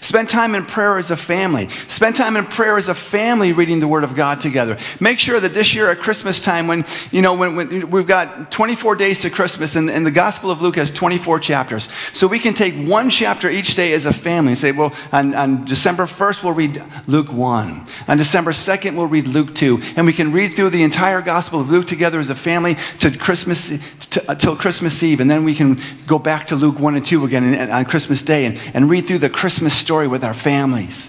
Spend 0.00 0.28
time 0.28 0.54
in 0.54 0.64
prayer 0.64 0.98
as 0.98 1.10
a 1.10 1.16
family. 1.16 1.68
Spend 1.88 2.16
time 2.16 2.36
in 2.36 2.44
prayer 2.44 2.76
as 2.76 2.88
a 2.88 2.94
family 2.94 3.52
reading 3.52 3.80
the 3.80 3.88
Word 3.88 4.04
of 4.04 4.14
God 4.14 4.40
together. 4.40 4.78
Make 5.00 5.18
sure 5.18 5.40
that 5.40 5.54
this 5.54 5.74
year 5.74 5.90
at 5.90 5.98
Christmas 5.98 6.42
time, 6.42 6.66
when, 6.66 6.84
you 7.10 7.20
know, 7.20 7.34
when, 7.34 7.56
when 7.56 7.90
we've 7.90 8.06
got 8.06 8.52
24 8.52 8.96
days 8.96 9.20
to 9.22 9.30
Christmas, 9.30 9.76
and, 9.76 9.90
and, 9.90 10.06
the 10.06 10.10
Gospel 10.10 10.50
of 10.50 10.62
Luke 10.62 10.76
has 10.76 10.90
24 10.90 11.40
chapters. 11.40 11.88
So 12.12 12.26
we 12.26 12.38
can 12.38 12.54
take 12.54 12.74
one 12.74 13.10
chapter 13.10 13.50
each 13.50 13.74
day 13.74 13.92
as 13.92 14.06
a 14.06 14.12
family 14.12 14.52
and 14.52 14.58
say, 14.58 14.72
well, 14.72 14.94
on, 15.12 15.34
on 15.34 15.64
December 15.64 16.04
1st, 16.04 16.44
we'll 16.44 16.54
read 16.54 16.82
Luke 17.06 17.32
1. 17.32 17.86
On 18.08 18.16
December 18.16 18.52
2nd, 18.52 18.96
we'll 18.96 19.06
read 19.06 19.26
Luke 19.26 19.54
2. 19.54 19.80
And 19.96 20.06
we 20.06 20.12
can 20.12 20.32
read 20.32 20.54
through 20.54 20.70
the 20.70 20.82
entire 20.82 21.20
Gospel 21.20 21.60
of 21.60 21.70
Luke 21.70 21.86
together 21.86 22.18
as 22.18 22.30
a 22.30 22.34
family 22.34 22.76
to 23.00 23.16
Christmas, 23.16 23.68
to, 24.10 24.36
till 24.36 24.56
Christmas 24.56 25.02
Eve. 25.02 25.20
And 25.20 25.30
then 25.30 25.44
we 25.44 25.54
can 25.54 25.80
go 26.06 26.18
back 26.18 26.46
to 26.48 26.56
Luke 26.56 26.78
1 26.78 26.94
and 26.94 27.04
2 27.04 27.24
again 27.24 27.70
on 27.70 27.84
Christmas 27.84 28.22
Day 28.22 28.46
and, 28.46 28.58
and 28.74 28.88
read 28.88 29.06
through 29.06 29.18
the 29.18 29.30
Christmas 29.30 29.74
story 29.88 30.06
with 30.06 30.22
our 30.22 30.34
families. 30.34 31.08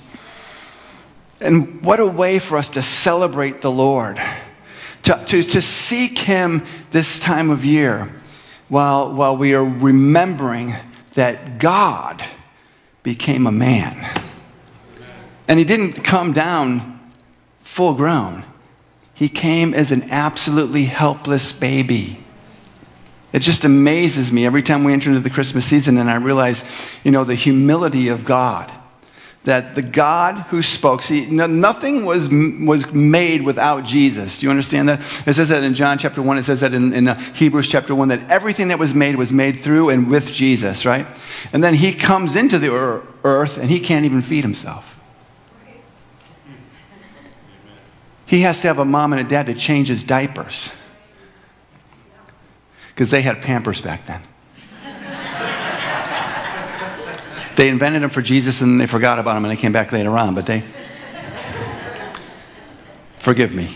And 1.41 1.83
what 1.83 1.99
a 1.99 2.05
way 2.05 2.39
for 2.39 2.57
us 2.57 2.69
to 2.69 2.81
celebrate 2.81 3.61
the 3.61 3.69
Lord, 3.69 4.21
to, 5.03 5.21
to, 5.25 5.43
to 5.43 5.61
seek 5.61 6.19
Him 6.19 6.65
this 6.91 7.19
time 7.19 7.49
of 7.49 7.65
year 7.65 8.09
while, 8.69 9.13
while 9.13 9.35
we 9.35 9.53
are 9.53 9.65
remembering 9.65 10.75
that 11.15 11.59
God 11.59 12.23
became 13.03 13.45
a 13.45 13.51
man. 13.51 14.09
And 15.49 15.59
He 15.59 15.65
didn't 15.65 16.05
come 16.05 16.31
down 16.31 17.01
full 17.59 17.95
grown, 17.95 18.45
He 19.13 19.27
came 19.27 19.73
as 19.73 19.91
an 19.91 20.09
absolutely 20.09 20.85
helpless 20.85 21.51
baby. 21.51 22.23
It 23.31 23.39
just 23.39 23.63
amazes 23.63 24.31
me 24.31 24.45
every 24.45 24.63
time 24.63 24.83
we 24.83 24.91
enter 24.91 25.09
into 25.09 25.21
the 25.21 25.29
Christmas 25.29 25.65
season 25.65 25.97
and 25.97 26.09
I 26.09 26.15
realize, 26.15 26.63
you 27.03 27.11
know, 27.11 27.23
the 27.23 27.35
humility 27.35 28.07
of 28.07 28.25
God. 28.25 28.71
That 29.45 29.73
the 29.75 29.81
God 29.81 30.35
who 30.49 30.61
spoke, 30.61 31.01
see, 31.01 31.25
nothing 31.25 32.05
was, 32.05 32.29
was 32.29 32.91
made 32.91 33.41
without 33.41 33.85
Jesus. 33.85 34.39
Do 34.39 34.47
you 34.47 34.49
understand 34.49 34.89
that? 34.89 34.99
It 35.25 35.33
says 35.33 35.49
that 35.49 35.63
in 35.63 35.73
John 35.73 35.97
chapter 35.97 36.21
1, 36.21 36.37
it 36.37 36.43
says 36.43 36.59
that 36.59 36.73
in, 36.73 36.91
in 36.91 37.07
uh, 37.07 37.15
Hebrews 37.15 37.69
chapter 37.69 37.95
1, 37.95 38.09
that 38.09 38.29
everything 38.29 38.67
that 38.67 38.79
was 38.79 38.93
made 38.93 39.15
was 39.15 39.31
made 39.31 39.57
through 39.57 39.89
and 39.89 40.09
with 40.09 40.33
Jesus, 40.33 40.85
right? 40.85 41.07
And 41.53 41.63
then 41.63 41.75
he 41.75 41.93
comes 41.93 42.35
into 42.35 42.59
the 42.59 42.69
earth 43.23 43.57
and 43.57 43.69
he 43.69 43.79
can't 43.79 44.05
even 44.05 44.21
feed 44.21 44.43
himself. 44.43 44.99
He 48.25 48.41
has 48.41 48.61
to 48.61 48.67
have 48.67 48.77
a 48.77 48.85
mom 48.85 49.13
and 49.13 49.21
a 49.21 49.27
dad 49.27 49.45
to 49.45 49.53
change 49.53 49.87
his 49.87 50.03
diapers 50.03 50.71
because 52.99 53.11
they 53.11 53.21
had 53.21 53.41
Pampers 53.41 53.79
back 53.79 54.05
then. 54.07 54.19
they 57.55 57.69
invented 57.69 58.01
them 58.01 58.09
for 58.09 58.21
Jesus 58.21 58.59
and 58.59 58.77
they 58.77 58.87
forgot 58.87 59.19
about 59.19 59.35
them 59.35 59.45
and 59.45 59.53
they 59.53 59.61
came 59.61 59.71
back 59.71 59.93
later 59.93 60.17
on, 60.17 60.35
but 60.35 60.45
they. 60.45 60.65
Forgive 63.19 63.55
me. 63.55 63.69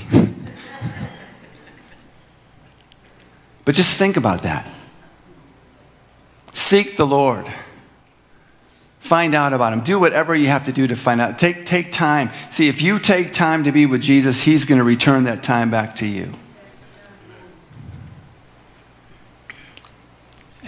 but 3.64 3.76
just 3.76 3.98
think 3.98 4.18
about 4.18 4.42
that. 4.42 4.70
Seek 6.52 6.98
the 6.98 7.08
Lord. 7.08 7.48
Find 9.00 9.34
out 9.34 9.54
about 9.54 9.72
him. 9.72 9.80
Do 9.84 10.02
whatever 10.02 10.36
you 10.36 10.48
have 10.48 10.66
to 10.66 10.74
do 10.74 10.86
to 10.86 10.98
find 10.98 11.22
out. 11.22 11.40
Take, 11.40 11.66
take 11.66 11.94
time. 11.94 12.30
See, 12.50 12.68
if 12.68 12.82
you 12.82 13.00
take 13.00 13.32
time 13.32 13.64
to 13.64 13.72
be 13.72 13.86
with 13.86 14.02
Jesus, 14.02 14.42
he's 14.42 14.66
going 14.66 14.80
to 14.80 14.84
return 14.84 15.24
that 15.24 15.42
time 15.42 15.72
back 15.72 15.96
to 15.96 16.06
you. 16.06 16.34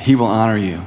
He 0.05 0.13
will 0.15 0.27
honor 0.27 0.55
you. 0.55 0.83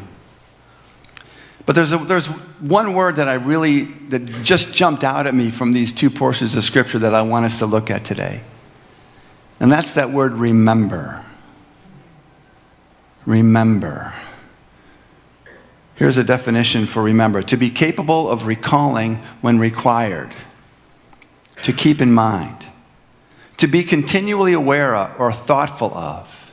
But 1.67 1.75
there's, 1.75 1.93
a, 1.93 1.99
there's 1.99 2.29
one 2.29 2.95
word 2.95 3.17
that 3.17 3.29
I 3.29 3.35
really, 3.35 3.83
that 4.11 4.25
just 4.45 4.73
jumped 4.73 5.03
out 5.03 5.27
at 5.27 5.35
me 5.35 5.51
from 5.51 5.73
these 5.73 5.93
two 5.93 6.09
portions 6.09 6.55
of 6.55 6.63
Scripture 6.63 7.01
that 7.01 7.15
I 7.15 7.23
want 7.23 7.45
us 7.45 7.59
to 7.59 7.67
look 7.67 7.91
at 7.91 8.05
today. 8.05 8.43
And 9.59 9.73
that's 9.73 9.95
that 9.95 10.13
word 10.13 10.35
remember. 10.35 11.25
Remember. 13.27 14.15
Here's 15.97 16.17
a 16.17 16.23
definition 16.23 16.87
for 16.87 17.03
remember 17.03 17.43
to 17.43 17.57
be 17.57 17.71
capable 17.71 18.31
of 18.31 18.47
recalling 18.47 19.17
when 19.41 19.59
required, 19.59 20.33
to 21.65 21.73
keep 21.73 22.01
in 22.01 22.13
mind, 22.13 22.69
to 23.57 23.67
be 23.67 23.83
continually 23.83 24.53
aware 24.53 24.95
of 24.95 25.21
or 25.21 25.33
thoughtful 25.33 25.93
of, 25.99 26.48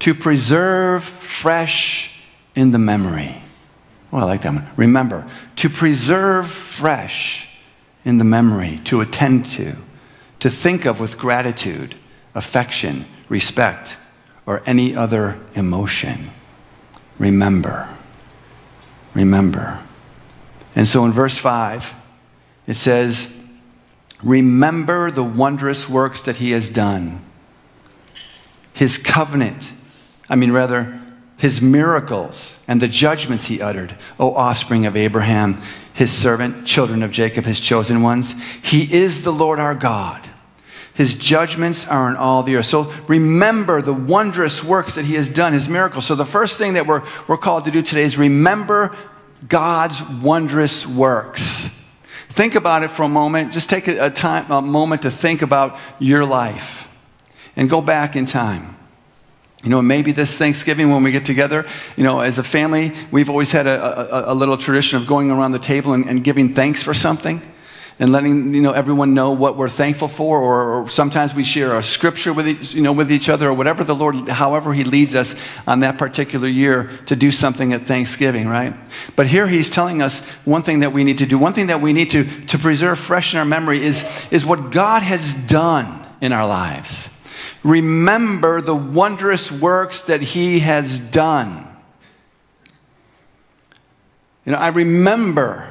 to 0.00 0.14
preserve 0.14 1.04
fresh 1.04 2.20
in 2.54 2.72
the 2.72 2.78
memory. 2.78 3.40
Oh, 4.12 4.18
I 4.18 4.24
like 4.24 4.42
that 4.42 4.52
one. 4.52 4.68
Remember, 4.76 5.30
to 5.56 5.70
preserve 5.70 6.48
fresh 6.48 7.48
in 8.04 8.18
the 8.18 8.24
memory, 8.24 8.80
to 8.84 9.00
attend 9.00 9.46
to, 9.50 9.76
to 10.40 10.50
think 10.50 10.84
of 10.84 10.98
with 10.98 11.18
gratitude, 11.18 11.94
affection, 12.34 13.04
respect, 13.28 13.96
or 14.46 14.62
any 14.66 14.96
other 14.96 15.38
emotion. 15.54 16.30
Remember. 17.18 17.88
Remember. 19.14 19.80
And 20.74 20.88
so 20.88 21.04
in 21.04 21.12
verse 21.12 21.38
5, 21.38 21.94
it 22.66 22.74
says, 22.74 23.36
Remember 24.22 25.10
the 25.10 25.24
wondrous 25.24 25.88
works 25.88 26.22
that 26.22 26.36
he 26.36 26.52
has 26.52 26.70
done, 26.70 27.24
his 28.72 28.98
covenant, 28.98 29.72
I 30.30 30.36
mean, 30.36 30.52
rather, 30.52 31.00
his 31.36 31.60
miracles 31.60 32.56
and 32.68 32.80
the 32.80 32.88
judgments 32.88 33.46
he 33.46 33.60
uttered, 33.60 33.96
O 34.18 34.34
offspring 34.34 34.86
of 34.86 34.96
Abraham, 34.96 35.60
his 35.92 36.12
servant, 36.12 36.66
children 36.66 37.02
of 37.02 37.10
Jacob, 37.10 37.44
his 37.44 37.60
chosen 37.60 38.02
ones. 38.02 38.34
He 38.62 38.90
is 38.92 39.24
the 39.24 39.32
Lord 39.32 39.58
our 39.58 39.74
God. 39.74 40.26
His 40.94 41.14
judgments 41.14 41.86
are 41.86 42.10
in 42.10 42.16
all 42.16 42.42
the 42.42 42.56
earth. 42.56 42.66
So 42.66 42.92
remember 43.08 43.80
the 43.80 43.94
wondrous 43.94 44.62
works 44.62 44.94
that 44.94 45.06
he 45.06 45.14
has 45.14 45.28
done, 45.28 45.52
his 45.52 45.68
miracles. 45.68 46.06
So 46.06 46.14
the 46.14 46.26
first 46.26 46.58
thing 46.58 46.74
that 46.74 46.86
we're, 46.86 47.02
we're 47.26 47.38
called 47.38 47.64
to 47.64 47.70
do 47.70 47.80
today 47.82 48.02
is 48.02 48.18
remember 48.18 48.96
God's 49.48 50.02
wondrous 50.02 50.86
works. 50.86 51.68
Think 52.28 52.54
about 52.54 52.82
it 52.82 52.90
for 52.90 53.02
a 53.02 53.08
moment. 53.08 53.52
Just 53.52 53.70
take 53.70 53.88
a, 53.88 54.10
time, 54.10 54.50
a 54.50 54.60
moment 54.60 55.02
to 55.02 55.10
think 55.10 55.42
about 55.42 55.78
your 55.98 56.24
life 56.24 56.88
and 57.56 57.68
go 57.68 57.80
back 57.80 58.14
in 58.14 58.26
time. 58.26 58.76
You 59.62 59.68
know, 59.68 59.82
maybe 59.82 60.12
this 60.12 60.38
Thanksgiving 60.38 60.90
when 60.90 61.02
we 61.02 61.12
get 61.12 61.26
together, 61.26 61.66
you 61.94 62.02
know, 62.02 62.20
as 62.20 62.38
a 62.38 62.42
family, 62.42 62.92
we've 63.10 63.28
always 63.28 63.52
had 63.52 63.66
a, 63.66 64.30
a, 64.30 64.32
a 64.32 64.34
little 64.34 64.56
tradition 64.56 64.98
of 64.98 65.06
going 65.06 65.30
around 65.30 65.52
the 65.52 65.58
table 65.58 65.92
and, 65.92 66.08
and, 66.08 66.24
giving 66.24 66.54
thanks 66.54 66.82
for 66.82 66.94
something 66.94 67.42
and 67.98 68.10
letting, 68.10 68.54
you 68.54 68.62
know, 68.62 68.72
everyone 68.72 69.12
know 69.12 69.32
what 69.32 69.58
we're 69.58 69.68
thankful 69.68 70.08
for. 70.08 70.40
Or, 70.40 70.84
or 70.84 70.88
sometimes 70.88 71.34
we 71.34 71.44
share 71.44 71.76
a 71.78 71.82
scripture 71.82 72.32
with 72.32 72.48
each, 72.48 72.72
you 72.72 72.80
know, 72.80 72.94
with 72.94 73.12
each 73.12 73.28
other 73.28 73.50
or 73.50 73.52
whatever 73.52 73.84
the 73.84 73.94
Lord, 73.94 74.30
however 74.30 74.72
He 74.72 74.82
leads 74.82 75.14
us 75.14 75.34
on 75.66 75.80
that 75.80 75.98
particular 75.98 76.48
year 76.48 76.88
to 77.04 77.14
do 77.14 77.30
something 77.30 77.74
at 77.74 77.82
Thanksgiving, 77.82 78.48
right? 78.48 78.72
But 79.14 79.26
here 79.26 79.46
He's 79.46 79.68
telling 79.68 80.00
us 80.00 80.26
one 80.46 80.62
thing 80.62 80.80
that 80.80 80.94
we 80.94 81.04
need 81.04 81.18
to 81.18 81.26
do, 81.26 81.36
one 81.36 81.52
thing 81.52 81.66
that 81.66 81.82
we 81.82 81.92
need 81.92 82.08
to, 82.10 82.24
to 82.46 82.58
preserve 82.58 82.98
fresh 82.98 83.34
in 83.34 83.38
our 83.38 83.44
memory 83.44 83.82
is, 83.82 84.26
is 84.30 84.46
what 84.46 84.70
God 84.70 85.02
has 85.02 85.34
done 85.34 86.06
in 86.22 86.32
our 86.32 86.48
lives 86.48 87.09
remember 87.62 88.60
the 88.60 88.74
wondrous 88.74 89.50
works 89.50 90.02
that 90.02 90.22
he 90.22 90.60
has 90.60 90.98
done. 90.98 91.66
You 94.44 94.52
know, 94.52 94.58
I 94.58 94.68
remember 94.68 95.68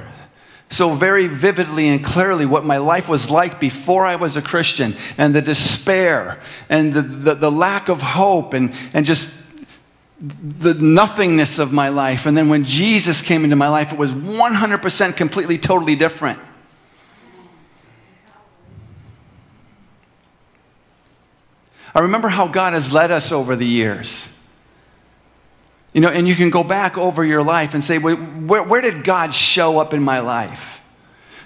so 0.69 0.93
very 0.93 1.25
vividly 1.25 1.87
and 1.87 2.03
clearly 2.03 2.45
what 2.45 2.63
my 2.63 2.77
life 2.77 3.09
was 3.09 3.29
like 3.29 3.59
before 3.59 4.05
I 4.05 4.15
was 4.15 4.37
a 4.37 4.41
Christian 4.41 4.95
and 5.17 5.33
the 5.33 5.41
despair 5.41 6.39
and 6.69 6.93
the, 6.93 7.01
the, 7.01 7.33
the 7.35 7.51
lack 7.51 7.89
of 7.89 8.01
hope 8.01 8.53
and, 8.53 8.73
and 8.93 9.05
just 9.05 9.35
the 10.19 10.75
nothingness 10.75 11.57
of 11.57 11.73
my 11.73 11.89
life. 11.89 12.25
And 12.25 12.37
then 12.37 12.49
when 12.49 12.65
Jesus 12.65 13.21
came 13.21 13.43
into 13.43 13.55
my 13.55 13.69
life, 13.69 13.91
it 13.91 13.97
was 13.97 14.11
100% 14.11 15.17
completely, 15.17 15.57
totally 15.57 15.95
different. 15.95 16.39
I 21.93 22.01
remember 22.01 22.29
how 22.29 22.47
God 22.47 22.73
has 22.73 22.91
led 22.91 23.11
us 23.11 23.31
over 23.31 23.55
the 23.55 23.65
years. 23.65 24.29
You 25.93 26.01
know, 26.01 26.09
and 26.09 26.27
you 26.27 26.35
can 26.35 26.49
go 26.49 26.63
back 26.63 26.97
over 26.97 27.25
your 27.25 27.41
life 27.41 27.73
and 27.73 27.83
say, 27.83 27.97
where, 27.97 28.15
where 28.15 28.81
did 28.81 29.03
God 29.03 29.33
show 29.33 29.79
up 29.79 29.93
in 29.93 30.03
my 30.03 30.19
life? 30.19 30.79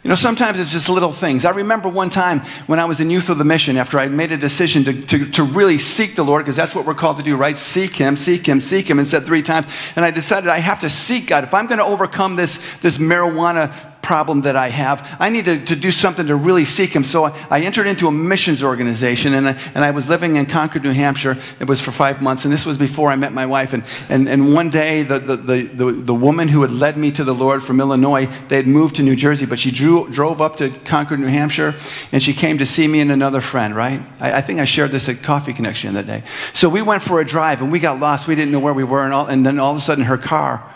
You 0.03 0.09
know, 0.09 0.15
sometimes 0.15 0.59
it's 0.59 0.73
just 0.73 0.89
little 0.89 1.13
things. 1.13 1.45
I 1.45 1.51
remember 1.51 1.87
one 1.87 2.09
time 2.09 2.41
when 2.67 2.77
I 2.77 2.83
was 2.83 2.99
in 2.99 3.09
Youth 3.09 3.29
with 3.29 3.39
a 3.39 3.45
Mission, 3.45 3.77
after 3.77 3.97
I 3.97 4.09
made 4.09 4.33
a 4.33 4.37
decision 4.37 4.83
to, 4.83 5.01
to, 5.01 5.31
to 5.31 5.43
really 5.43 5.77
seek 5.77 6.15
the 6.15 6.25
Lord, 6.25 6.43
because 6.43 6.57
that's 6.57 6.75
what 6.75 6.85
we're 6.85 6.93
called 6.93 7.17
to 7.19 7.23
do, 7.23 7.37
right? 7.37 7.57
Seek 7.57 7.95
Him, 7.95 8.17
seek 8.17 8.45
Him, 8.45 8.59
seek 8.59 8.89
Him, 8.89 8.99
and 8.99 9.07
said 9.07 9.23
three 9.23 9.41
times. 9.41 9.67
And 9.95 10.03
I 10.03 10.11
decided 10.11 10.49
I 10.49 10.59
have 10.59 10.81
to 10.81 10.89
seek 10.89 11.27
God. 11.27 11.45
If 11.45 11.53
I'm 11.53 11.67
going 11.67 11.77
to 11.77 11.85
overcome 11.85 12.35
this, 12.35 12.57
this 12.81 12.97
marijuana 12.97 13.92
problem 14.03 14.41
that 14.41 14.55
I 14.55 14.69
have. 14.69 15.15
I 15.19 15.29
need 15.29 15.45
to, 15.45 15.57
to 15.65 15.75
do 15.75 15.89
something 15.89 16.27
to 16.27 16.35
really 16.35 16.65
seek 16.65 16.93
Him. 16.93 17.03
So 17.03 17.23
I, 17.23 17.47
I 17.49 17.61
entered 17.61 17.87
into 17.87 18.07
a 18.07 18.11
missions 18.11 18.61
organization, 18.61 19.33
and 19.33 19.49
I, 19.49 19.59
and 19.73 19.83
I 19.83 19.91
was 19.91 20.09
living 20.09 20.35
in 20.35 20.45
Concord, 20.45 20.83
New 20.83 20.91
Hampshire. 20.91 21.37
It 21.59 21.67
was 21.67 21.81
for 21.81 21.91
five 21.91 22.21
months, 22.21 22.43
and 22.43 22.53
this 22.53 22.65
was 22.65 22.77
before 22.77 23.09
I 23.09 23.15
met 23.15 23.33
my 23.33 23.45
wife. 23.45 23.73
And, 23.73 23.83
and, 24.09 24.29
and 24.29 24.53
one 24.53 24.69
day, 24.69 25.01
the, 25.03 25.17
the, 25.19 25.35
the, 25.35 25.91
the, 25.91 26.13
woman 26.13 26.49
who 26.49 26.61
had 26.61 26.71
led 26.71 26.97
me 26.97 27.11
to 27.11 27.23
the 27.23 27.33
Lord 27.33 27.63
from 27.63 27.79
Illinois, 27.79 28.27
they 28.49 28.57
had 28.57 28.67
moved 28.67 28.97
to 28.97 29.03
New 29.03 29.15
Jersey, 29.15 29.45
but 29.45 29.57
she 29.57 29.71
drew, 29.71 30.09
drove 30.09 30.41
up 30.41 30.57
to 30.57 30.69
Concord, 30.69 31.19
New 31.19 31.27
Hampshire, 31.27 31.75
and 32.11 32.21
she 32.21 32.33
came 32.33 32.57
to 32.57 32.65
see 32.65 32.87
me 32.87 32.99
and 32.99 33.11
another 33.11 33.41
friend, 33.41 33.75
right? 33.75 34.01
I, 34.19 34.33
I 34.33 34.41
think 34.41 34.59
I 34.59 34.65
shared 34.65 34.91
this 34.91 35.07
at 35.09 35.23
Coffee 35.23 35.53
Connection 35.53 35.93
that 35.93 36.07
day. 36.07 36.23
So 36.53 36.67
we 36.69 36.81
went 36.81 37.03
for 37.03 37.21
a 37.21 37.25
drive, 37.25 37.61
and 37.61 37.71
we 37.71 37.79
got 37.79 37.99
lost. 37.99 38.27
We 38.27 38.35
didn't 38.35 38.51
know 38.51 38.59
where 38.59 38.73
we 38.73 38.83
were, 38.83 39.03
and, 39.03 39.13
all, 39.13 39.27
and 39.27 39.45
then 39.45 39.59
all 39.59 39.71
of 39.71 39.77
a 39.77 39.81
sudden, 39.81 40.03
her 40.05 40.17
car 40.17 40.69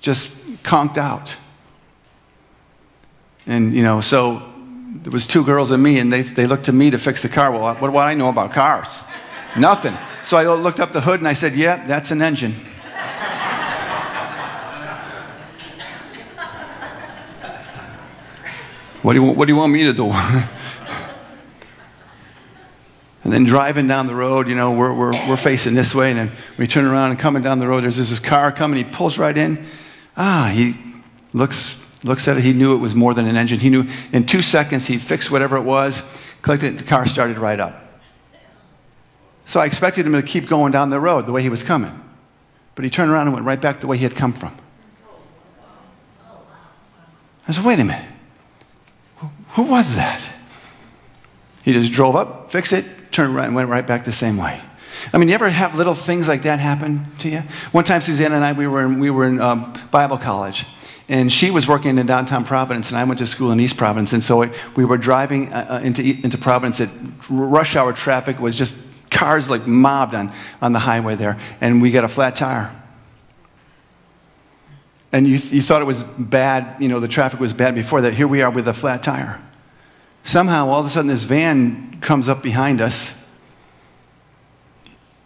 just 0.00 0.62
conked 0.62 0.96
out. 0.96 1.36
And, 3.46 3.74
you 3.74 3.82
know, 3.82 4.00
so 4.00 4.42
there 5.02 5.12
was 5.12 5.26
two 5.26 5.44
girls 5.44 5.70
and 5.70 5.82
me, 5.82 5.98
and 5.98 6.12
they, 6.12 6.22
they 6.22 6.46
looked 6.46 6.66
to 6.66 6.72
me 6.72 6.90
to 6.90 6.98
fix 6.98 7.22
the 7.22 7.28
car. 7.28 7.50
Well, 7.50 7.74
what 7.76 7.90
do 7.90 7.96
I 7.96 8.14
know 8.14 8.28
about 8.28 8.52
cars? 8.52 9.02
Nothing. 9.56 9.96
So 10.22 10.36
I 10.36 10.46
looked 10.54 10.80
up 10.80 10.92
the 10.92 11.00
hood 11.00 11.20
and 11.20 11.28
I 11.28 11.32
said, 11.32 11.54
yep, 11.54 11.78
yeah, 11.80 11.86
that's 11.86 12.10
an 12.10 12.20
engine. 12.22 12.54
what, 19.02 19.14
do 19.14 19.20
you, 19.20 19.32
what 19.32 19.46
do 19.46 19.52
you 19.52 19.58
want 19.58 19.72
me 19.72 19.84
to 19.84 19.92
do? 19.92 20.10
and 23.24 23.32
then 23.32 23.44
driving 23.44 23.88
down 23.88 24.06
the 24.06 24.14
road, 24.14 24.46
you 24.48 24.54
know, 24.54 24.72
we're, 24.72 24.92
we're, 24.92 25.12
we're 25.28 25.36
facing 25.38 25.74
this 25.74 25.94
way, 25.94 26.10
and 26.10 26.18
then 26.18 26.30
we 26.58 26.66
turn 26.66 26.84
around 26.84 27.10
and 27.10 27.18
coming 27.18 27.42
down 27.42 27.58
the 27.58 27.66
road, 27.66 27.84
there's 27.84 27.96
this 27.96 28.18
car 28.18 28.52
coming, 28.52 28.84
he 28.84 28.84
pulls 28.84 29.18
right 29.18 29.36
in. 29.36 29.64
Ah, 30.16 30.52
he 30.54 30.74
looks 31.32 31.79
looks 32.02 32.26
at 32.28 32.36
it, 32.36 32.42
he 32.42 32.52
knew 32.52 32.74
it 32.74 32.78
was 32.78 32.94
more 32.94 33.14
than 33.14 33.26
an 33.26 33.36
engine. 33.36 33.60
He 33.60 33.70
knew 33.70 33.86
in 34.12 34.26
two 34.26 34.42
seconds 34.42 34.86
he 34.86 34.96
fixed 34.96 35.30
whatever 35.30 35.56
it 35.56 35.62
was, 35.62 36.02
clicked 36.42 36.62
it, 36.62 36.78
the 36.78 36.84
car 36.84 37.06
started 37.06 37.38
right 37.38 37.60
up. 37.60 37.74
So 39.44 39.60
I 39.60 39.66
expected 39.66 40.06
him 40.06 40.12
to 40.12 40.22
keep 40.22 40.46
going 40.46 40.72
down 40.72 40.90
the 40.90 41.00
road 41.00 41.26
the 41.26 41.32
way 41.32 41.42
he 41.42 41.48
was 41.48 41.62
coming. 41.62 42.02
But 42.74 42.84
he 42.84 42.90
turned 42.90 43.10
around 43.10 43.26
and 43.26 43.34
went 43.34 43.46
right 43.46 43.60
back 43.60 43.80
the 43.80 43.86
way 43.86 43.98
he 43.98 44.04
had 44.04 44.14
come 44.14 44.32
from. 44.32 44.56
I 47.48 47.52
said, 47.52 47.64
wait 47.64 47.80
a 47.80 47.84
minute. 47.84 48.08
Who 49.50 49.64
was 49.64 49.96
that? 49.96 50.22
He 51.62 51.72
just 51.72 51.92
drove 51.92 52.14
up, 52.14 52.52
fixed 52.52 52.72
it, 52.72 52.86
turned 53.10 53.34
around, 53.34 53.46
and 53.46 53.54
went 53.56 53.68
right 53.68 53.86
back 53.86 54.04
the 54.04 54.12
same 54.12 54.36
way. 54.36 54.62
I 55.12 55.18
mean, 55.18 55.28
you 55.28 55.34
ever 55.34 55.50
have 55.50 55.76
little 55.76 55.94
things 55.94 56.28
like 56.28 56.42
that 56.42 56.60
happen 56.60 57.06
to 57.18 57.28
you? 57.28 57.40
One 57.72 57.84
time, 57.84 58.00
Suzanne 58.02 58.32
and 58.32 58.44
I, 58.44 58.52
we 58.52 58.66
were 58.66 58.82
in, 58.82 59.00
we 59.00 59.10
were 59.10 59.26
in 59.26 59.40
um, 59.40 59.72
Bible 59.90 60.16
college 60.16 60.64
and 61.10 61.30
she 61.30 61.50
was 61.50 61.66
working 61.66 61.98
in 61.98 62.06
downtown 62.06 62.44
Providence, 62.44 62.90
and 62.90 62.98
I 62.98 63.02
went 63.02 63.18
to 63.18 63.26
school 63.26 63.50
in 63.50 63.58
East 63.58 63.76
Providence. 63.76 64.12
And 64.12 64.22
so 64.22 64.48
we 64.76 64.84
were 64.84 64.96
driving 64.96 65.52
uh, 65.52 65.66
uh 65.68 65.80
into, 65.84 66.02
into 66.02 66.38
Providence. 66.38 66.80
At 66.80 66.88
rush 67.28 67.74
hour 67.74 67.92
traffic 67.92 68.38
was 68.38 68.56
just 68.56 68.76
cars 69.10 69.50
like 69.50 69.66
mobbed 69.66 70.14
on, 70.14 70.32
on 70.62 70.72
the 70.72 70.78
highway 70.78 71.16
there, 71.16 71.36
and 71.60 71.82
we 71.82 71.90
got 71.90 72.04
a 72.04 72.08
flat 72.08 72.36
tire. 72.36 72.70
And 75.12 75.26
you, 75.26 75.32
you 75.32 75.60
thought 75.60 75.82
it 75.82 75.86
was 75.86 76.04
bad, 76.04 76.80
you 76.80 76.88
know, 76.88 77.00
the 77.00 77.08
traffic 77.08 77.40
was 77.40 77.52
bad 77.52 77.74
before 77.74 78.00
that. 78.02 78.14
Here 78.14 78.28
we 78.28 78.40
are 78.42 78.50
with 78.50 78.68
a 78.68 78.72
flat 78.72 79.02
tire. 79.02 79.42
Somehow, 80.22 80.68
all 80.68 80.78
of 80.78 80.86
a 80.86 80.90
sudden, 80.90 81.08
this 81.08 81.24
van 81.24 82.00
comes 82.00 82.28
up 82.28 82.40
behind 82.40 82.80
us. 82.80 83.18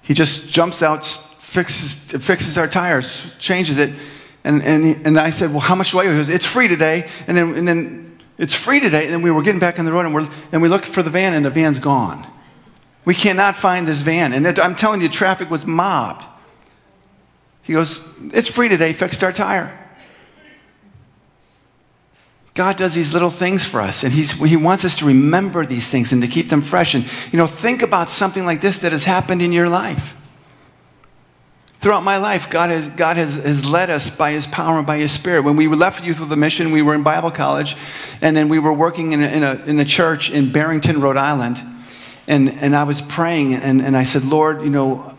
He 0.01 0.15
just 0.15 0.51
jumps 0.51 0.83
out, 0.83 1.05
fixes, 1.05 1.95
fixes 2.25 2.57
our 2.57 2.69
tires, 2.69 3.35
changes 3.39 3.77
it, 3.77 3.91
and, 4.45 4.63
and, 4.63 5.07
and 5.07 5.19
I 5.19 5.31
said, 5.31 5.51
Well, 5.51 5.61
how 5.61 5.75
much 5.75 5.91
do 5.91 5.99
I 5.99 6.07
owe? 6.07 6.23
you? 6.23 6.33
It's 6.33 6.47
free 6.47 6.69
today. 6.69 7.09
And 7.27 7.37
then, 7.37 7.55
and 7.55 7.67
then 7.67 8.19
it's 8.37 8.55
free 8.55 8.79
today. 8.79 9.05
And 9.05 9.13
then 9.13 9.23
we 9.23 9.31
were 9.31 9.43
getting 9.43 9.61
back 9.61 9.79
on 9.79 9.87
the 9.87 9.93
road 9.93 10.05
and, 10.05 10.15
we're, 10.15 10.29
and 10.53 10.61
we 10.61 10.69
looked 10.69 10.85
for 10.85 11.03
the 11.03 11.11
van, 11.11 11.33
and 11.35 11.45
the 11.45 11.51
van's 11.51 11.79
gone. 11.79 12.27
We 13.05 13.15
cannot 13.15 13.55
find 13.55 13.87
this 13.89 14.03
van. 14.03 14.33
And 14.33 14.47
it, 14.47 14.59
I'm 14.59 14.75
telling 14.75 15.01
you, 15.01 15.09
traffic 15.09 15.51
was 15.51 15.67
mobbed. 15.67 16.27
He 17.63 17.73
goes, 17.73 18.03
It's 18.33 18.49
free 18.49 18.69
today, 18.69 18.93
fixed 18.93 19.25
our 19.25 19.33
tire. 19.33 19.81
God 22.53 22.77
does 22.77 22.95
these 22.95 23.13
little 23.13 23.31
things 23.31 23.65
for 23.65 23.81
us, 23.81 24.05
and 24.05 24.13
he's, 24.13 24.33
He 24.33 24.57
wants 24.57 24.85
us 24.85 24.95
to 24.97 25.07
remember 25.07 25.67
these 25.67 25.89
things 25.91 26.13
and 26.13 26.23
to 26.23 26.29
keep 26.29 26.51
them 26.51 26.63
fresh. 26.63 26.95
And, 26.95 27.05
you 27.33 27.37
know, 27.37 27.49
think 27.49 27.83
about 27.83 28.09
something 28.09 28.45
like 28.45 28.61
this 28.61 28.79
that 28.79 28.93
has 28.93 29.05
happened 29.05 29.43
in 29.43 29.51
your 29.51 29.69
life. 29.69 30.15
Throughout 31.85 32.03
my 32.03 32.17
life, 32.17 32.49
God, 32.49 32.71
has, 32.71 32.87
God 32.87 33.19
has, 33.19 33.35
has 33.35 33.67
led 33.67 33.91
us 33.91 34.09
by 34.09 34.33
His 34.33 34.47
power 34.47 34.79
and 34.79 34.87
by 34.87 34.97
His 34.97 35.13
Spirit. 35.13 35.43
When 35.43 35.55
we 35.55 35.69
left 35.69 36.03
Youth 36.03 36.19
with 36.19 36.33
a 36.33 36.37
Mission, 36.37 36.73
we 36.73 36.81
were 36.81 36.95
in 36.95 37.03
Bible 37.03 37.31
college, 37.31 37.77
and 38.23 38.35
then 38.35 38.49
we 38.49 38.59
were 38.59 38.73
working 38.73 39.13
in 39.13 39.23
a, 39.23 39.27
in 39.27 39.43
a, 39.43 39.55
in 39.67 39.79
a 39.79 39.85
church 39.85 40.31
in 40.31 40.51
Barrington, 40.51 41.03
Rhode 41.03 41.19
Island. 41.19 41.63
And, 42.27 42.49
and 42.49 42.75
I 42.75 42.85
was 42.85 43.03
praying, 43.03 43.53
and, 43.53 43.83
and 43.83 43.99
I 43.99 44.05
said, 44.05 44.25
Lord, 44.25 44.63
you 44.63 44.71
know, 44.71 45.15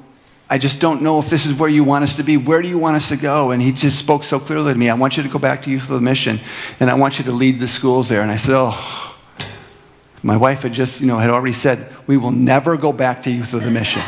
I 0.50 0.58
just 0.58 0.82
don't 0.82 1.04
know 1.04 1.20
if 1.20 1.30
this 1.30 1.46
is 1.46 1.54
where 1.54 1.70
you 1.70 1.84
want 1.84 2.04
us 2.04 2.16
to 2.16 2.24
be. 2.24 2.36
Where 2.36 2.64
do 2.64 2.68
you 2.68 2.80
want 2.80 2.96
us 2.96 3.10
to 3.10 3.16
go? 3.16 3.52
And 3.52 3.62
he 3.62 3.72
just 3.72 4.00
spoke 4.00 4.24
so 4.24 4.40
clearly 4.40 4.74
to 4.74 4.80
me. 4.80 4.90
I 4.90 4.96
want 4.96 5.18
you 5.18 5.22
to 5.22 5.30
go 5.30 5.38
back 5.38 5.62
to 5.62 5.70
Youth 5.70 5.88
with 5.88 6.00
a 6.00 6.02
Mission, 6.02 6.40
and 6.80 6.90
I 6.90 6.96
want 6.96 7.20
you 7.20 7.26
to 7.26 7.32
lead 7.32 7.60
the 7.60 7.68
schools 7.68 8.10
there. 8.10 8.22
And 8.22 8.32
I 8.32 8.38
said, 8.38 8.56
Oh, 8.58 9.16
my 10.24 10.36
wife 10.36 10.64
had 10.64 10.74
just, 10.74 11.00
you 11.00 11.06
know, 11.06 11.20
had 11.20 11.30
already 11.30 11.54
said, 11.54 11.94
We 12.08 12.18
will 12.18 12.32
never 12.32 12.76
go 12.76 12.92
back 12.92 13.22
to 13.22 13.30
Youth 13.30 13.54
with 13.54 13.68
a 13.68 13.70
Mission. 13.70 14.02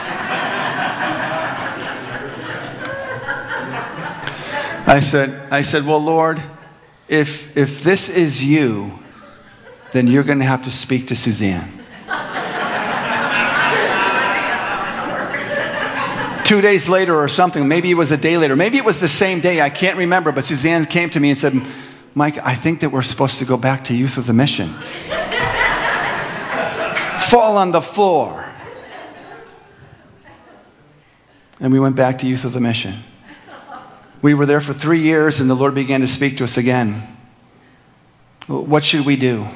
I 4.88 5.01
said, 5.01 5.51
I 5.51 5.62
said, 5.62 5.86
Well, 5.86 6.01
Lord, 6.01 6.41
if, 7.10 7.56
if 7.58 7.84
this 7.84 8.10
is 8.10 8.44
you, 8.44 9.00
then 9.91 10.08
you're 10.08 10.24
going 10.24 10.39
to 10.39 10.46
have 10.46 10.63
to 10.63 10.72
speak 10.72 11.08
to 11.08 11.15
Suzanne. 11.15 11.72
two 16.48 16.62
days 16.62 16.88
later 16.88 17.13
or 17.13 17.27
something. 17.27 17.67
Maybe 17.67 17.91
it 17.91 17.96
was 17.96 18.12
a 18.13 18.17
day 18.17 18.38
later. 18.38 18.56
Maybe 18.56 18.77
it 18.77 18.86
was 18.86 19.01
the 19.01 19.08
same 19.10 19.41
day. 19.41 19.60
I 19.60 19.70
can't 19.70 19.98
remember. 19.98 20.32
But 20.32 20.46
Suzanne 20.46 20.86
came 20.86 21.10
to 21.10 21.20
me 21.20 21.29
and 21.29 21.38
said, 21.38 21.53
Mike, 22.15 22.38
I 22.44 22.56
think 22.56 22.79
that 22.79 22.89
we're 22.89 23.01
supposed 23.01 23.39
to 23.39 23.46
go 23.46 23.58
back 23.58 23.84
to 23.86 23.94
Youth 23.94 24.15
with 24.15 24.29
a 24.29 24.34
Mission. 24.34 24.74
Fall 27.20 27.58
on 27.58 27.74
the 27.74 27.82
floor. 27.82 28.46
And 31.60 31.74
we 31.74 31.82
went 31.82 31.98
back 31.98 32.20
to 32.20 32.27
Youth 32.27 32.46
with 32.46 32.56
a 32.56 32.62
Mission. 32.62 33.03
We 34.21 34.33
were 34.33 34.45
there 34.45 34.62
for 34.62 34.74
three 34.74 35.01
years, 35.01 35.39
and 35.39 35.50
the 35.50 35.55
Lord 35.55 35.75
began 35.75 36.01
to 36.01 36.07
speak 36.07 36.38
to 36.38 36.43
us 36.43 36.57
again. 36.57 37.03
What 38.47 38.83
should 38.83 39.05
we 39.05 39.15
do? 39.15 39.47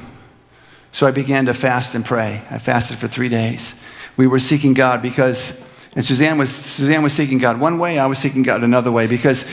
So 0.92 1.06
I 1.06 1.10
began 1.10 1.46
to 1.46 1.54
fast 1.54 1.94
and 1.94 2.04
pray. 2.04 2.42
I 2.50 2.58
fasted 2.58 2.98
for 2.98 3.08
three 3.08 3.28
days. 3.28 3.80
We 4.16 4.26
were 4.26 4.38
seeking 4.38 4.74
God 4.74 5.00
because 5.00 5.62
and 5.94 6.04
Suzanne 6.04 6.38
was, 6.38 6.50
Suzanne 6.50 7.02
was 7.02 7.12
seeking 7.12 7.38
God 7.38 7.60
one 7.60 7.78
way, 7.78 7.98
I 7.98 8.06
was 8.06 8.18
seeking 8.18 8.42
God 8.42 8.64
another 8.64 8.90
way 8.90 9.06
because 9.06 9.44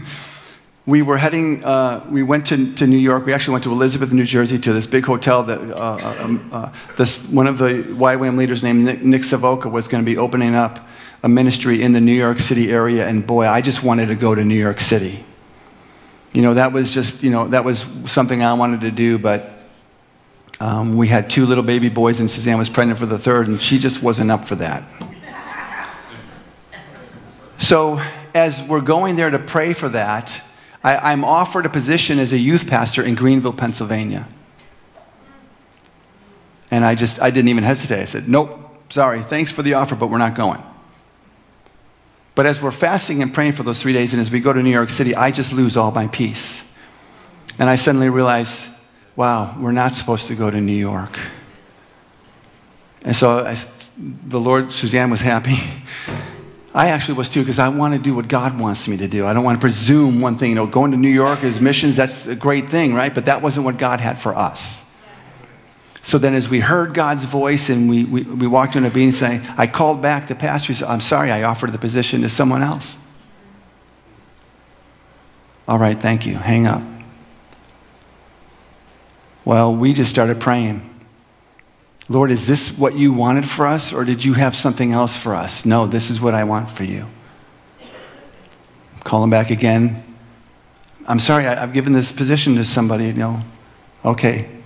we 0.86 1.02
were 1.02 1.18
heading, 1.18 1.62
uh, 1.62 2.06
we 2.10 2.22
went 2.22 2.46
to, 2.46 2.74
to 2.76 2.86
New 2.86 2.96
York. 2.96 3.26
We 3.26 3.34
actually 3.34 3.52
went 3.52 3.64
to 3.64 3.72
Elizabeth, 3.72 4.10
New 4.12 4.24
Jersey, 4.24 4.58
to 4.60 4.72
this 4.72 4.86
big 4.86 5.04
hotel 5.04 5.42
that 5.42 5.58
uh, 5.58 5.98
uh 6.00 6.24
um, 6.24 6.48
uh, 6.52 6.72
this, 6.96 7.28
one 7.28 7.46
of 7.46 7.58
the 7.58 7.82
YWAM 7.82 8.38
leaders 8.38 8.62
named 8.62 8.84
Nick, 8.84 9.02
Nick 9.02 9.24
Savoca 9.24 9.68
was 9.68 9.88
going 9.88 10.02
to 10.02 10.10
be 10.10 10.16
opening 10.16 10.54
up 10.54 10.87
a 11.22 11.28
ministry 11.28 11.82
in 11.82 11.92
the 11.92 12.00
New 12.00 12.12
York 12.12 12.38
City 12.38 12.70
area. 12.70 13.06
And 13.06 13.26
boy, 13.26 13.46
I 13.46 13.60
just 13.60 13.82
wanted 13.82 14.06
to 14.06 14.14
go 14.14 14.34
to 14.34 14.44
New 14.44 14.58
York 14.58 14.80
City. 14.80 15.24
You 16.32 16.42
know, 16.42 16.54
that 16.54 16.72
was 16.72 16.92
just, 16.92 17.22
you 17.22 17.30
know, 17.30 17.48
that 17.48 17.64
was 17.64 17.86
something 18.06 18.42
I 18.42 18.52
wanted 18.54 18.82
to 18.82 18.90
do, 18.90 19.18
but 19.18 19.50
um, 20.60 20.96
we 20.96 21.08
had 21.08 21.30
two 21.30 21.46
little 21.46 21.64
baby 21.64 21.88
boys, 21.88 22.20
and 22.20 22.30
Suzanne 22.30 22.58
was 22.58 22.68
pregnant 22.68 22.98
for 22.98 23.06
the 23.06 23.18
third, 23.18 23.48
and 23.48 23.60
she 23.60 23.78
just 23.78 24.02
wasn't 24.02 24.30
up 24.30 24.44
for 24.44 24.56
that. 24.56 24.84
So, 27.58 28.00
as 28.34 28.62
we're 28.62 28.80
going 28.80 29.16
there 29.16 29.30
to 29.30 29.38
pray 29.38 29.72
for 29.72 29.88
that, 29.90 30.42
I, 30.82 31.12
am 31.12 31.24
offered 31.24 31.66
a 31.66 31.68
position 31.68 32.18
as 32.18 32.32
a 32.32 32.38
youth 32.38 32.66
pastor 32.66 33.02
in 33.02 33.14
Greenville, 33.14 33.52
Pennsylvania. 33.52 34.28
And 36.70 36.84
I 36.84 36.94
just, 36.94 37.20
I 37.20 37.30
didn't 37.30 37.48
even 37.48 37.64
hesitate. 37.64 38.00
I 38.00 38.04
said, 38.04 38.28
nope, 38.28 38.92
sorry, 38.92 39.22
thanks 39.22 39.50
for 39.50 39.62
the 39.62 39.74
offer, 39.74 39.96
but 39.96 40.08
we're 40.08 40.18
not 40.18 40.34
going. 40.34 40.62
But 42.38 42.46
as 42.46 42.62
we're 42.62 42.70
fasting 42.70 43.20
and 43.20 43.34
praying 43.34 43.54
for 43.54 43.64
those 43.64 43.82
three 43.82 43.92
days, 43.92 44.12
and 44.12 44.22
as 44.22 44.30
we 44.30 44.38
go 44.38 44.52
to 44.52 44.62
New 44.62 44.70
York 44.70 44.90
City, 44.90 45.12
I 45.12 45.32
just 45.32 45.52
lose 45.52 45.76
all 45.76 45.90
my 45.90 46.06
peace. 46.06 46.72
And 47.58 47.68
I 47.68 47.74
suddenly 47.74 48.10
realize, 48.10 48.70
wow, 49.16 49.56
we're 49.58 49.72
not 49.72 49.90
supposed 49.90 50.28
to 50.28 50.36
go 50.36 50.48
to 50.48 50.60
New 50.60 50.70
York. 50.70 51.18
And 53.02 53.16
so 53.16 53.44
I, 53.44 53.56
the 53.96 54.38
Lord, 54.38 54.70
Suzanne 54.70 55.10
was 55.10 55.20
happy. 55.20 55.56
I 56.76 56.90
actually 56.90 57.18
was 57.18 57.28
too, 57.28 57.40
because 57.40 57.58
I 57.58 57.70
want 57.70 57.94
to 57.94 58.00
do 58.00 58.14
what 58.14 58.28
God 58.28 58.56
wants 58.56 58.86
me 58.86 58.96
to 58.98 59.08
do. 59.08 59.26
I 59.26 59.32
don't 59.32 59.42
want 59.42 59.56
to 59.56 59.60
presume 59.60 60.20
one 60.20 60.38
thing. 60.38 60.50
You 60.50 60.54
know, 60.54 60.66
going 60.68 60.92
to 60.92 60.96
New 60.96 61.08
York 61.08 61.42
as 61.42 61.60
missions, 61.60 61.96
that's 61.96 62.28
a 62.28 62.36
great 62.36 62.70
thing, 62.70 62.94
right? 62.94 63.12
But 63.12 63.26
that 63.26 63.42
wasn't 63.42 63.66
what 63.66 63.78
God 63.78 63.98
had 63.98 64.20
for 64.20 64.32
us. 64.32 64.84
So 66.02 66.16
then, 66.16 66.34
as 66.34 66.48
we 66.48 66.60
heard 66.60 66.94
God's 66.94 67.24
voice 67.24 67.68
and 67.68 67.88
we, 67.88 68.04
we, 68.04 68.22
we 68.22 68.46
walked 68.46 68.76
in 68.76 68.84
obedience, 68.84 69.18
saying, 69.18 69.42
I 69.56 69.66
called 69.66 70.00
back 70.00 70.28
the 70.28 70.34
pastor. 70.34 70.72
Said, 70.72 70.88
I'm 70.88 71.00
sorry, 71.00 71.30
I 71.30 71.42
offered 71.42 71.72
the 71.72 71.78
position 71.78 72.22
to 72.22 72.28
someone 72.28 72.62
else. 72.62 72.98
All 75.66 75.78
right, 75.78 76.00
thank 76.00 76.26
you. 76.26 76.34
Hang 76.34 76.66
up. 76.66 76.82
Well, 79.44 79.74
we 79.74 79.92
just 79.92 80.10
started 80.10 80.40
praying. 80.40 80.84
Lord, 82.08 82.30
is 82.30 82.46
this 82.46 82.78
what 82.78 82.96
you 82.96 83.12
wanted 83.12 83.46
for 83.48 83.66
us, 83.66 83.92
or 83.92 84.04
did 84.04 84.24
you 84.24 84.34
have 84.34 84.56
something 84.56 84.92
else 84.92 85.16
for 85.16 85.34
us? 85.34 85.66
No, 85.66 85.86
this 85.86 86.10
is 86.10 86.20
what 86.20 86.32
I 86.32 86.44
want 86.44 86.70
for 86.70 86.84
you. 86.84 87.06
Call 89.04 89.22
him 89.22 89.30
back 89.30 89.50
again. 89.50 90.04
I'm 91.06 91.20
sorry, 91.20 91.46
I, 91.46 91.54
have 91.54 91.72
given 91.72 91.92
this 91.92 92.12
position 92.12 92.54
to 92.56 92.64
somebody. 92.64 93.06
You 93.06 93.14
know, 93.14 93.42
okay. 94.04 94.57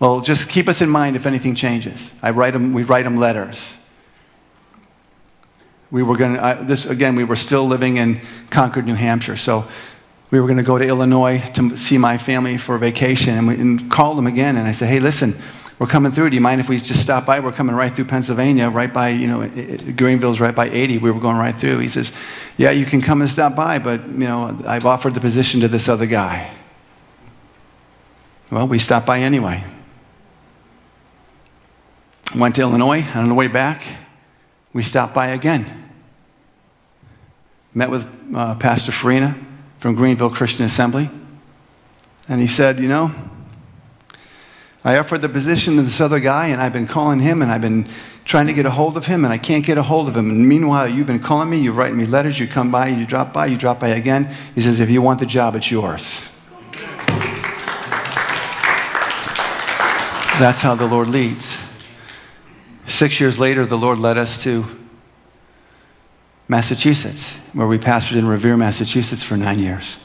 Well, 0.00 0.20
just 0.20 0.48
keep 0.48 0.68
us 0.68 0.80
in 0.80 0.88
mind 0.88 1.16
if 1.16 1.26
anything 1.26 1.54
changes. 1.54 2.12
I 2.22 2.30
write 2.30 2.52
them, 2.52 2.72
we 2.72 2.84
write 2.84 3.02
them 3.02 3.16
letters. 3.16 3.76
We 5.90 6.02
were 6.02 6.16
going 6.16 6.34
to, 6.34 6.58
this 6.62 6.86
again, 6.86 7.16
we 7.16 7.24
were 7.24 7.36
still 7.36 7.64
living 7.64 7.96
in 7.96 8.20
Concord, 8.50 8.86
New 8.86 8.94
Hampshire. 8.94 9.36
So 9.36 9.66
we 10.30 10.38
were 10.38 10.46
going 10.46 10.58
to 10.58 10.62
go 10.62 10.78
to 10.78 10.86
Illinois 10.86 11.42
to 11.54 11.76
see 11.76 11.98
my 11.98 12.18
family 12.18 12.58
for 12.58 12.76
vacation 12.78 13.34
and, 13.34 13.48
we, 13.48 13.54
and 13.54 13.90
called 13.90 14.18
them 14.18 14.26
again. 14.26 14.56
And 14.56 14.68
I 14.68 14.72
said, 14.72 14.88
hey, 14.88 15.00
listen, 15.00 15.34
we're 15.78 15.86
coming 15.86 16.12
through. 16.12 16.30
Do 16.30 16.34
you 16.36 16.40
mind 16.42 16.60
if 16.60 16.68
we 16.68 16.76
just 16.76 17.00
stop 17.00 17.24
by? 17.24 17.40
We're 17.40 17.52
coming 17.52 17.74
right 17.74 17.90
through 17.90 18.04
Pennsylvania, 18.04 18.68
right 18.68 18.92
by, 18.92 19.08
you 19.08 19.26
know, 19.26 19.48
Greenville's 19.96 20.40
right 20.40 20.54
by 20.54 20.68
80. 20.68 20.98
We 20.98 21.10
were 21.10 21.20
going 21.20 21.38
right 21.38 21.54
through. 21.54 21.78
He 21.78 21.88
says, 21.88 22.12
Yeah, 22.56 22.70
you 22.70 22.84
can 22.84 23.00
come 23.00 23.20
and 23.22 23.30
stop 23.30 23.56
by, 23.56 23.78
but, 23.78 24.06
you 24.06 24.18
know, 24.18 24.60
I've 24.66 24.84
offered 24.84 25.14
the 25.14 25.20
position 25.20 25.60
to 25.60 25.68
this 25.68 25.88
other 25.88 26.06
guy. 26.06 26.52
Well, 28.50 28.68
we 28.68 28.78
stopped 28.78 29.06
by 29.06 29.20
anyway. 29.20 29.64
Went 32.36 32.56
to 32.56 32.60
Illinois, 32.60 33.00
and 33.00 33.20
on 33.20 33.28
the 33.28 33.34
way 33.34 33.48
back, 33.48 33.82
we 34.74 34.82
stopped 34.82 35.14
by 35.14 35.28
again. 35.28 35.90
Met 37.72 37.90
with 37.90 38.06
uh, 38.34 38.54
Pastor 38.56 38.92
Farina 38.92 39.34
from 39.78 39.94
Greenville 39.94 40.28
Christian 40.28 40.66
Assembly, 40.66 41.08
and 42.28 42.38
he 42.38 42.46
said, 42.46 42.80
You 42.80 42.88
know, 42.88 43.10
I 44.84 44.98
offered 44.98 45.22
the 45.22 45.28
position 45.30 45.76
to 45.76 45.82
this 45.82 46.02
other 46.02 46.20
guy, 46.20 46.48
and 46.48 46.60
I've 46.60 46.72
been 46.72 46.86
calling 46.86 47.20
him, 47.20 47.40
and 47.40 47.50
I've 47.50 47.62
been 47.62 47.88
trying 48.26 48.46
to 48.46 48.52
get 48.52 48.66
a 48.66 48.70
hold 48.70 48.98
of 48.98 49.06
him, 49.06 49.24
and 49.24 49.32
I 49.32 49.38
can't 49.38 49.64
get 49.64 49.78
a 49.78 49.82
hold 49.82 50.06
of 50.06 50.14
him. 50.14 50.28
And 50.28 50.46
meanwhile, 50.46 50.86
you've 50.86 51.06
been 51.06 51.18
calling 51.20 51.48
me, 51.48 51.58
you're 51.58 51.72
writing 51.72 51.96
me 51.96 52.04
letters, 52.04 52.38
you 52.38 52.46
come 52.46 52.70
by, 52.70 52.88
you 52.88 53.06
drop 53.06 53.32
by, 53.32 53.46
you 53.46 53.56
drop 53.56 53.80
by 53.80 53.88
again. 53.88 54.34
He 54.54 54.60
says, 54.60 54.80
if 54.80 54.90
you 54.90 55.00
want 55.00 55.20
the 55.20 55.26
job, 55.26 55.56
it's 55.56 55.70
yours. 55.70 56.20
That's 60.38 60.60
how 60.60 60.74
the 60.74 60.86
Lord 60.86 61.08
leads. 61.08 61.67
Six 62.88 63.20
years 63.20 63.38
later, 63.38 63.66
the 63.66 63.76
Lord 63.76 63.98
led 63.98 64.16
us 64.16 64.42
to 64.44 64.64
Massachusetts, 66.48 67.36
where 67.52 67.66
we 67.66 67.78
pastored 67.78 68.16
in 68.16 68.26
Revere, 68.26 68.56
Massachusetts 68.56 69.22
for 69.22 69.36
nine 69.36 69.58
years. 69.58 69.98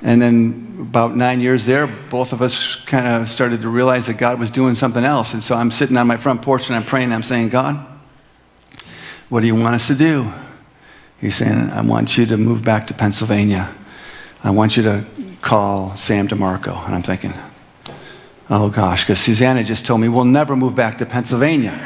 And 0.00 0.22
then 0.22 0.76
about 0.80 1.16
nine 1.16 1.40
years 1.40 1.66
there, 1.66 1.88
both 1.88 2.32
of 2.32 2.40
us 2.40 2.76
kind 2.76 3.08
of 3.08 3.28
started 3.28 3.62
to 3.62 3.68
realize 3.68 4.06
that 4.06 4.16
God 4.16 4.38
was 4.38 4.52
doing 4.52 4.76
something 4.76 5.04
else. 5.04 5.34
And 5.34 5.42
so 5.42 5.56
I'm 5.56 5.72
sitting 5.72 5.96
on 5.96 6.06
my 6.06 6.16
front 6.16 6.40
porch 6.40 6.68
and 6.68 6.76
I'm 6.76 6.84
praying. 6.84 7.06
And 7.06 7.14
I'm 7.14 7.24
saying, 7.24 7.48
God, 7.48 7.84
what 9.28 9.40
do 9.40 9.48
you 9.48 9.56
want 9.56 9.74
us 9.74 9.88
to 9.88 9.96
do? 9.96 10.32
He's 11.20 11.34
saying, 11.34 11.70
I 11.70 11.80
want 11.80 12.16
you 12.16 12.26
to 12.26 12.36
move 12.36 12.62
back 12.62 12.86
to 12.86 12.94
Pennsylvania. 12.94 13.74
I 14.44 14.52
want 14.52 14.76
you 14.76 14.84
to 14.84 15.04
call 15.42 15.96
Sam 15.96 16.28
DeMarco. 16.28 16.86
And 16.86 16.94
I'm 16.94 17.02
thinking, 17.02 17.34
oh 18.50 18.70
gosh, 18.70 19.04
because 19.04 19.20
Susanna 19.20 19.64
just 19.64 19.86
told 19.86 20.00
me 20.00 20.08
we'll 20.08 20.24
never 20.24 20.56
move 20.56 20.74
back 20.74 20.98
to 20.98 21.06
Pennsylvania. 21.06 21.78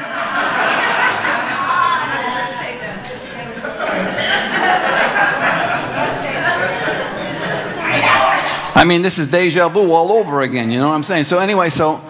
I 8.75 8.85
mean, 8.85 9.01
this 9.01 9.17
is 9.17 9.31
deja 9.31 9.69
vu 9.69 9.91
all 9.91 10.11
over 10.11 10.41
again, 10.41 10.69
you 10.69 10.77
know 10.77 10.89
what 10.89 10.95
I'm 10.95 11.03
saying? 11.03 11.23
So, 11.23 11.39
anyway, 11.39 11.69
so, 11.69 12.01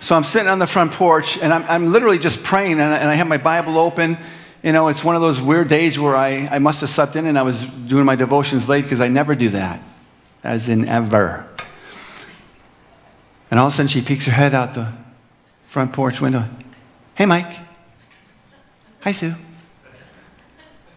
so 0.00 0.16
I'm 0.16 0.24
sitting 0.24 0.48
on 0.48 0.58
the 0.58 0.66
front 0.66 0.92
porch 0.92 1.36
and 1.38 1.52
I'm, 1.52 1.64
I'm 1.64 1.92
literally 1.92 2.18
just 2.18 2.42
praying 2.42 2.72
and 2.72 2.82
I, 2.82 2.96
and 2.96 3.10
I 3.10 3.14
have 3.14 3.26
my 3.26 3.36
Bible 3.36 3.76
open 3.76 4.16
you 4.62 4.72
know, 4.72 4.88
it's 4.88 5.02
one 5.02 5.16
of 5.16 5.22
those 5.22 5.40
weird 5.40 5.66
days 5.68 5.98
where 5.98 6.14
I, 6.14 6.48
I 6.50 6.58
must 6.60 6.80
have 6.82 6.90
slept 6.90 7.16
in 7.16 7.26
and 7.26 7.36
I 7.36 7.42
was 7.42 7.64
doing 7.64 8.04
my 8.04 8.14
devotions 8.14 8.68
late 8.68 8.82
because 8.82 9.00
I 9.00 9.08
never 9.08 9.34
do 9.34 9.48
that, 9.50 9.82
as 10.44 10.68
in 10.68 10.86
ever. 10.86 11.48
And 13.52 13.60
all 13.60 13.66
of 13.66 13.74
a 13.74 13.76
sudden 13.76 13.88
she 13.88 14.00
peeks 14.00 14.24
her 14.24 14.32
head 14.32 14.54
out 14.54 14.72
the 14.72 14.90
front 15.64 15.92
porch 15.92 16.22
window. 16.22 16.44
Hey, 17.14 17.26
Mike. 17.26 17.52
Hi, 19.00 19.12
Sue. 19.12 19.34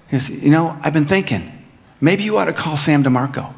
You 0.09 0.51
know, 0.51 0.77
I've 0.81 0.93
been 0.93 1.03
thinking, 1.03 1.51
maybe 1.99 2.23
you 2.23 2.37
ought 2.37 2.45
to 2.45 2.53
call 2.53 2.77
Sam 2.77 3.03
DeMarco. 3.03 3.53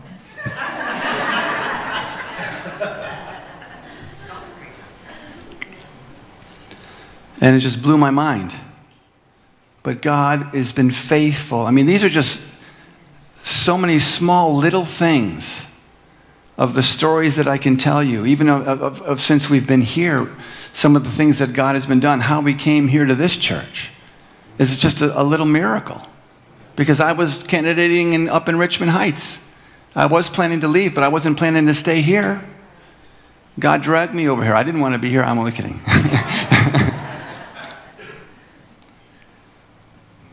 and 7.40 7.56
it 7.56 7.60
just 7.60 7.84
blew 7.84 8.00
my 8.00 8.10
mind. 8.10 8.56
But 9.84 10.02
God 10.02 10.56
has 10.56 10.72
been 10.72 10.90
faithful. 10.90 11.68
I 11.68 11.70
mean, 11.70 11.86
these 11.86 12.04
are 12.04 12.10
just 12.10 12.42
so 13.44 13.78
many 13.78 14.00
small 14.00 14.56
little 14.56 14.86
things 14.86 15.67
of 16.58 16.74
the 16.74 16.84
stories 16.84 17.36
that 17.36 17.48
I 17.48 17.58
can 17.58 17.78
tell 17.78 18.04
you, 18.04 18.26
even 18.26 18.50
of, 18.50 18.68
of, 18.68 19.02
of, 19.04 19.22
since 19.22 19.50
we've 19.50 19.68
been 19.68 19.82
here, 19.82 20.30
some 20.74 20.96
of 20.96 21.04
the 21.04 21.10
things 21.10 21.38
that 21.40 21.54
God 21.54 21.76
has 21.76 21.86
been 21.86 22.00
done, 22.00 22.22
how 22.22 22.42
we 22.42 22.54
came 22.54 22.88
here 22.88 23.06
to 23.06 23.14
this 23.14 23.38
church. 23.38 23.92
Is 24.58 24.76
it 24.76 24.80
just 24.80 25.02
a, 25.02 25.20
a 25.20 25.24
little 25.24 25.46
miracle. 25.46 26.02
Because 26.76 27.00
I 27.00 27.12
was 27.12 27.44
candidating 27.44 28.14
in, 28.14 28.28
up 28.30 28.50
in 28.50 28.58
Richmond 28.58 28.92
Heights. 28.92 29.48
I 29.96 30.08
was 30.08 30.30
planning 30.30 30.60
to 30.62 30.68
leave, 30.68 30.94
but 30.96 31.04
I 31.04 31.08
wasn't 31.08 31.38
planning 31.38 31.66
to 31.68 31.74
stay 31.74 32.02
here. 32.02 32.44
God 33.60 33.82
dragged 33.82 34.14
me 34.14 34.28
over 34.30 34.44
here. 34.44 34.54
I 34.54 34.62
didn't 34.64 34.82
want 34.82 34.94
to 34.94 35.00
be 35.00 35.10
here. 35.10 35.24
I'm 35.24 35.40
only 35.40 35.52
kidding. 35.52 35.80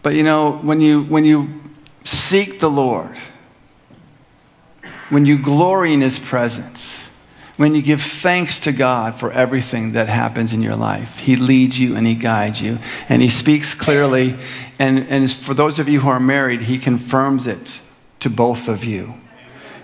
but 0.02 0.14
you 0.14 0.22
know, 0.22 0.58
when 0.58 0.80
you, 0.82 1.04
when 1.04 1.24
you 1.24 1.62
seek 2.04 2.60
the 2.60 2.68
Lord, 2.68 3.16
when 5.10 5.26
you 5.26 5.38
glory 5.38 5.92
in 5.92 6.00
His 6.00 6.18
presence, 6.18 7.10
when 7.56 7.74
you 7.74 7.82
give 7.82 8.02
thanks 8.02 8.58
to 8.60 8.72
God 8.72 9.14
for 9.14 9.30
everything 9.30 9.92
that 9.92 10.08
happens 10.08 10.52
in 10.52 10.62
your 10.62 10.74
life, 10.74 11.18
He 11.18 11.36
leads 11.36 11.78
you 11.78 11.96
and 11.96 12.06
He 12.06 12.14
guides 12.14 12.60
you, 12.60 12.78
and 13.08 13.22
He 13.22 13.28
speaks 13.28 13.74
clearly. 13.74 14.36
And, 14.78 15.06
and 15.08 15.30
for 15.32 15.54
those 15.54 15.78
of 15.78 15.88
you 15.88 16.00
who 16.00 16.08
are 16.08 16.20
married, 16.20 16.62
He 16.62 16.78
confirms 16.78 17.46
it 17.46 17.80
to 18.20 18.30
both 18.30 18.68
of 18.68 18.84
you. 18.84 19.14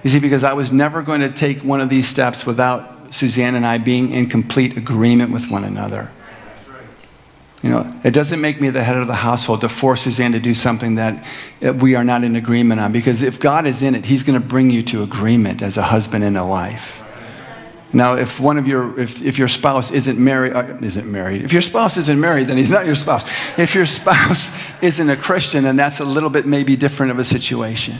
You 0.02 0.10
see, 0.10 0.18
because 0.18 0.44
I 0.44 0.54
was 0.54 0.72
never 0.72 1.02
going 1.02 1.20
to 1.20 1.30
take 1.30 1.58
one 1.60 1.80
of 1.80 1.90
these 1.90 2.08
steps 2.08 2.46
without 2.46 3.12
Suzanne 3.12 3.54
and 3.54 3.66
I 3.66 3.78
being 3.78 4.12
in 4.12 4.28
complete 4.28 4.76
agreement 4.76 5.30
with 5.30 5.50
one 5.50 5.64
another. 5.64 6.10
You 7.62 7.68
know, 7.70 8.00
it 8.04 8.12
doesn't 8.12 8.40
make 8.40 8.60
me 8.60 8.70
the 8.70 8.82
head 8.82 8.96
of 8.96 9.06
the 9.06 9.16
household 9.16 9.60
to 9.60 9.68
force 9.68 10.02
Suzanne 10.02 10.32
to 10.32 10.40
do 10.40 10.54
something 10.54 10.94
that 10.94 11.26
we 11.60 11.94
are 11.94 12.04
not 12.04 12.24
in 12.24 12.34
agreement 12.34 12.80
on. 12.80 12.90
Because 12.90 13.22
if 13.22 13.38
God 13.38 13.66
is 13.66 13.82
in 13.82 13.94
it, 13.94 14.06
He's 14.06 14.22
going 14.22 14.40
to 14.40 14.46
bring 14.46 14.70
you 14.70 14.82
to 14.84 15.02
agreement 15.02 15.60
as 15.60 15.76
a 15.76 15.82
husband 15.82 16.24
and 16.24 16.38
a 16.38 16.46
wife. 16.46 17.00
Now, 17.92 18.14
if 18.14 18.38
one 18.38 18.56
of 18.56 18.68
your, 18.68 18.98
if, 18.98 19.20
if 19.20 19.36
your 19.36 19.48
spouse 19.48 19.90
isn't 19.90 20.18
married, 20.18 20.52
uh, 20.52 20.78
isn't 20.80 21.10
married, 21.10 21.42
if 21.42 21.52
your 21.52 21.60
spouse 21.60 21.96
isn't 21.96 22.20
married, 22.20 22.46
then 22.46 22.56
he's 22.56 22.70
not 22.70 22.86
your 22.86 22.94
spouse. 22.94 23.28
If 23.58 23.74
your 23.74 23.86
spouse 23.98 24.50
isn't 24.80 25.10
a 25.10 25.16
Christian, 25.16 25.64
then 25.64 25.76
that's 25.76 26.00
a 26.00 26.04
little 26.04 26.30
bit 26.30 26.46
maybe 26.46 26.76
different 26.76 27.10
of 27.10 27.18
a 27.18 27.24
situation. 27.24 27.96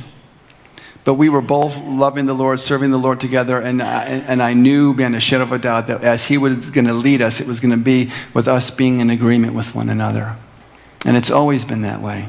But 1.04 1.14
we 1.14 1.28
were 1.28 1.40
both 1.40 1.82
loving 1.82 2.26
the 2.26 2.34
Lord, 2.34 2.60
serving 2.60 2.90
the 2.90 2.98
Lord 2.98 3.20
together, 3.20 3.58
and 3.58 3.82
I, 3.82 4.04
and 4.04 4.42
I 4.42 4.52
knew 4.52 4.92
beyond 4.92 5.16
a 5.16 5.20
shadow 5.20 5.44
of 5.44 5.52
a 5.52 5.58
doubt 5.58 5.86
that 5.86 6.02
as 6.02 6.26
He 6.26 6.36
was 6.36 6.70
going 6.70 6.86
to 6.86 6.94
lead 6.94 7.22
us, 7.22 7.40
it 7.40 7.46
was 7.46 7.58
going 7.58 7.70
to 7.70 7.76
be 7.76 8.10
with 8.34 8.46
us 8.46 8.70
being 8.70 9.00
in 9.00 9.08
agreement 9.08 9.54
with 9.54 9.74
one 9.74 9.88
another. 9.88 10.36
And 11.06 11.16
it's 11.16 11.30
always 11.30 11.64
been 11.64 11.82
that 11.82 12.02
way. 12.02 12.28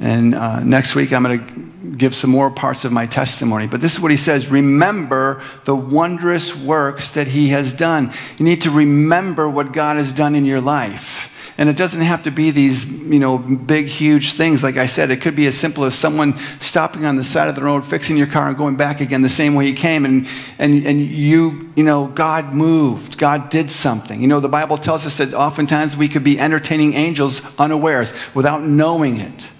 And 0.00 0.34
uh, 0.34 0.62
next 0.62 0.94
week, 0.94 1.12
I'm 1.12 1.24
going 1.24 1.46
to 1.46 1.96
give 1.96 2.14
some 2.14 2.30
more 2.30 2.50
parts 2.50 2.84
of 2.84 2.92
my 2.92 3.06
testimony. 3.06 3.66
But 3.66 3.80
this 3.80 3.94
is 3.94 4.00
what 4.00 4.10
he 4.10 4.16
says 4.16 4.48
Remember 4.48 5.42
the 5.64 5.74
wondrous 5.74 6.54
works 6.54 7.10
that 7.12 7.28
he 7.28 7.48
has 7.48 7.72
done. 7.72 8.12
You 8.36 8.44
need 8.44 8.62
to 8.62 8.70
remember 8.70 9.48
what 9.48 9.72
God 9.72 9.96
has 9.96 10.12
done 10.12 10.34
in 10.34 10.44
your 10.44 10.60
life. 10.60 11.34
And 11.58 11.68
it 11.68 11.76
doesn't 11.76 12.02
have 12.02 12.22
to 12.22 12.30
be 12.30 12.52
these, 12.52 13.02
you 13.02 13.18
know, 13.18 13.36
big, 13.36 13.86
huge 13.86 14.34
things. 14.34 14.62
Like 14.62 14.76
I 14.76 14.86
said, 14.86 15.10
it 15.10 15.20
could 15.20 15.34
be 15.34 15.46
as 15.46 15.58
simple 15.58 15.84
as 15.84 15.92
someone 15.92 16.38
stopping 16.60 17.04
on 17.04 17.16
the 17.16 17.24
side 17.24 17.48
of 17.48 17.56
the 17.56 17.62
road, 17.62 17.84
fixing 17.84 18.16
your 18.16 18.28
car, 18.28 18.46
and 18.46 18.56
going 18.56 18.76
back 18.76 19.00
again 19.00 19.22
the 19.22 19.28
same 19.28 19.56
way 19.56 19.66
you 19.66 19.74
came. 19.74 20.04
And, 20.04 20.28
and, 20.60 20.86
and 20.86 21.00
you, 21.00 21.68
you 21.74 21.82
know, 21.82 22.06
God 22.06 22.54
moved. 22.54 23.18
God 23.18 23.48
did 23.50 23.72
something. 23.72 24.22
You 24.22 24.28
know, 24.28 24.38
the 24.38 24.48
Bible 24.48 24.78
tells 24.78 25.04
us 25.04 25.18
that 25.18 25.34
oftentimes 25.34 25.96
we 25.96 26.06
could 26.06 26.22
be 26.22 26.38
entertaining 26.38 26.94
angels 26.94 27.42
unawares 27.58 28.12
without 28.36 28.62
knowing 28.62 29.18
it. 29.18 29.50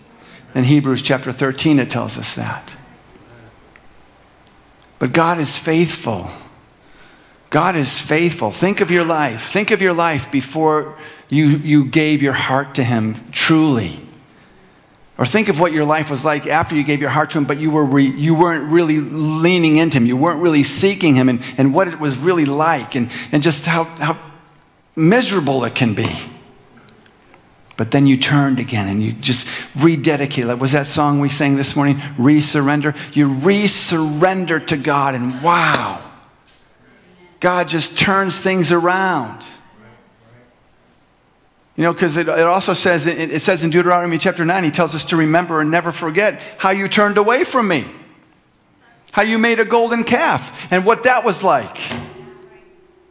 In 0.55 0.63
Hebrews 0.63 1.03
chapter 1.03 1.33
13, 1.33 1.81
it 1.81 1.91
tells 1.91 2.17
us 2.17 2.37
that. 2.37 2.77
But 5.01 5.13
God 5.13 5.41
is 5.41 5.59
faithful. 5.59 6.31
God 7.51 7.75
is 7.75 8.01
faithful. 8.01 8.53
Think 8.53 8.81
of 8.81 8.91
your 8.91 9.05
life. 9.05 9.51
Think 9.51 9.73
of 9.73 9.83
your 9.83 9.95
life 9.95 10.31
before 10.31 10.97
you, 11.29 11.47
you 11.47 11.85
gave 11.85 12.23
your 12.23 12.33
heart 12.33 12.75
to 12.77 12.85
Him 12.85 13.17
truly. 13.33 14.01
Or 15.19 15.27
think 15.27 15.49
of 15.49 15.59
what 15.59 15.73
your 15.73 15.85
life 15.85 16.11
was 16.11 16.25
like 16.25 16.47
after 16.47 16.77
you 16.77 16.85
gave 16.85 17.01
your 17.01 17.11
heart 17.11 17.31
to 17.31 17.39
Him, 17.39 17.45
but 17.45 17.59
you, 17.59 17.71
were 17.71 17.85
re, 17.85 18.05
you 18.05 18.35
weren't 18.35 18.71
really 18.71 18.99
leaning 19.01 19.77
into 19.77 19.99
Him. 19.99 20.07
You 20.07 20.17
weren't 20.17 20.41
really 20.41 20.63
seeking 20.63 21.15
Him 21.15 21.29
and, 21.29 21.43
and 21.59 21.75
what 21.75 21.89
it 21.89 21.99
was 21.99 22.17
really 22.17 22.45
like 22.45 22.95
and, 22.95 23.11
and 23.33 23.43
just 23.43 23.67
how, 23.67 23.85
how 23.85 24.17
miserable 24.95 25.65
it 25.65 25.75
can 25.75 25.95
be. 25.95 26.09
But 27.79 27.93
then 27.93 28.09
you 28.09 28.17
turned 28.17 28.59
again 28.59 28.89
and 28.89 29.01
you 29.01 29.13
just 29.13 29.47
rededicated. 29.77 30.47
Like 30.47 30.61
was 30.61 30.73
that 30.73 30.89
song 30.89 31.21
we 31.21 31.29
sang 31.29 31.55
this 31.55 31.77
morning? 31.77 31.97
Resurrender. 32.17 32.95
You 33.15 33.29
resurrender 33.29 34.67
to 34.67 34.77
God, 34.77 35.15
and 35.15 35.41
wow, 35.43 36.03
God 37.39 37.69
just 37.69 37.97
turns 37.97 38.41
things 38.41 38.73
around. 38.73 39.45
You 41.79 41.85
know, 41.85 41.93
because 41.93 42.17
it, 42.17 42.27
it, 42.27 42.41
also 42.41 42.75
says, 42.75 43.07
it, 43.07 43.41
says 43.41 43.63
in 43.63 43.71
Deuteronomy 43.71 44.19
chapter 44.19 44.45
9, 44.45 44.65
he 44.65 44.73
tells 44.73 44.97
us 44.97 45.05
to 45.07 45.17
remember 45.17 45.61
and 45.61 45.71
never 45.71 45.93
forget 45.93 46.35
how 46.59 46.71
you 46.71 46.89
turned 46.89 47.19
away 47.19 47.45
from 47.45 47.69
me, 47.69 47.85
how 49.13 49.23
you 49.23 49.39
made 49.39 49.61
a 49.61 49.65
golden 49.65 50.03
calf, 50.03 50.67
and 50.73 50.85
what 50.85 51.05
that 51.05 51.25
was 51.25 51.45
like. 51.45 51.79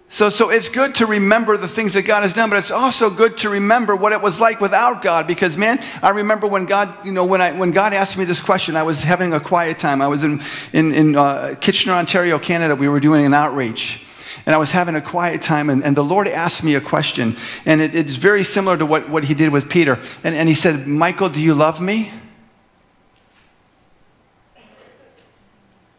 So, 0.10 0.28
so 0.28 0.50
it's 0.50 0.68
good 0.68 0.96
to 0.96 1.06
remember 1.06 1.56
the 1.56 1.68
things 1.68 1.94
that 1.94 2.02
God 2.02 2.24
has 2.24 2.34
done, 2.34 2.50
but 2.50 2.60
it's 2.60 2.70
also 2.70 3.10
good 3.10 3.38
to 3.38 3.50
remember 3.50 3.96
what 3.96 4.12
it 4.12 4.22
was 4.22 4.42
like 4.42 4.60
without 4.60 5.02
God. 5.02 5.28
Because, 5.28 5.58
man, 5.58 5.82
I 6.04 6.10
remember 6.10 6.46
when 6.46 6.66
God, 6.66 7.06
you 7.06 7.14
know, 7.14 7.24
when, 7.24 7.40
I, 7.40 7.54
when 7.54 7.72
God 7.72 7.94
asked 7.94 8.18
me 8.18 8.26
this 8.26 8.42
question, 8.42 8.76
I 8.76 8.84
was 8.84 9.02
having 9.02 9.32
a 9.32 9.40
quiet 9.40 9.80
time. 9.80 10.02
I 10.02 10.10
was 10.10 10.26
in, 10.26 10.42
in, 10.74 10.94
in 10.94 11.16
uh, 11.16 11.56
Kitchener, 11.62 11.94
Ontario, 11.94 12.38
Canada. 12.38 12.76
We 12.76 12.90
were 12.90 13.00
doing 13.00 13.26
an 13.26 13.34
outreach 13.34 14.07
and 14.48 14.56
I 14.56 14.58
was 14.60 14.72
having 14.72 14.96
a 14.96 15.02
quiet 15.02 15.42
time, 15.42 15.70
and, 15.70 15.84
and 15.84 15.96
the 15.96 16.06
Lord 16.06 16.26
asked 16.26 16.64
me 16.64 16.74
a 16.76 16.80
question, 16.80 17.36
and 17.66 17.82
it, 17.82 17.94
it's 17.94 18.16
very 18.16 18.46
similar 18.46 18.78
to 18.78 18.86
what, 18.86 19.10
what 19.10 19.26
he 19.26 19.34
did 19.34 19.52
with 19.52 19.70
Peter. 19.70 20.00
And, 20.24 20.34
and 20.34 20.48
he 20.48 20.56
said, 20.56 20.88
Michael, 20.88 21.28
do 21.28 21.42
you 21.42 21.54
love 21.54 21.82
me? 21.82 22.14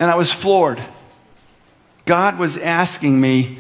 And 0.00 0.10
I 0.10 0.14
was 0.14 0.32
floored. 0.32 0.80
God 2.06 2.38
was 2.38 2.56
asking 2.56 3.20
me, 3.20 3.58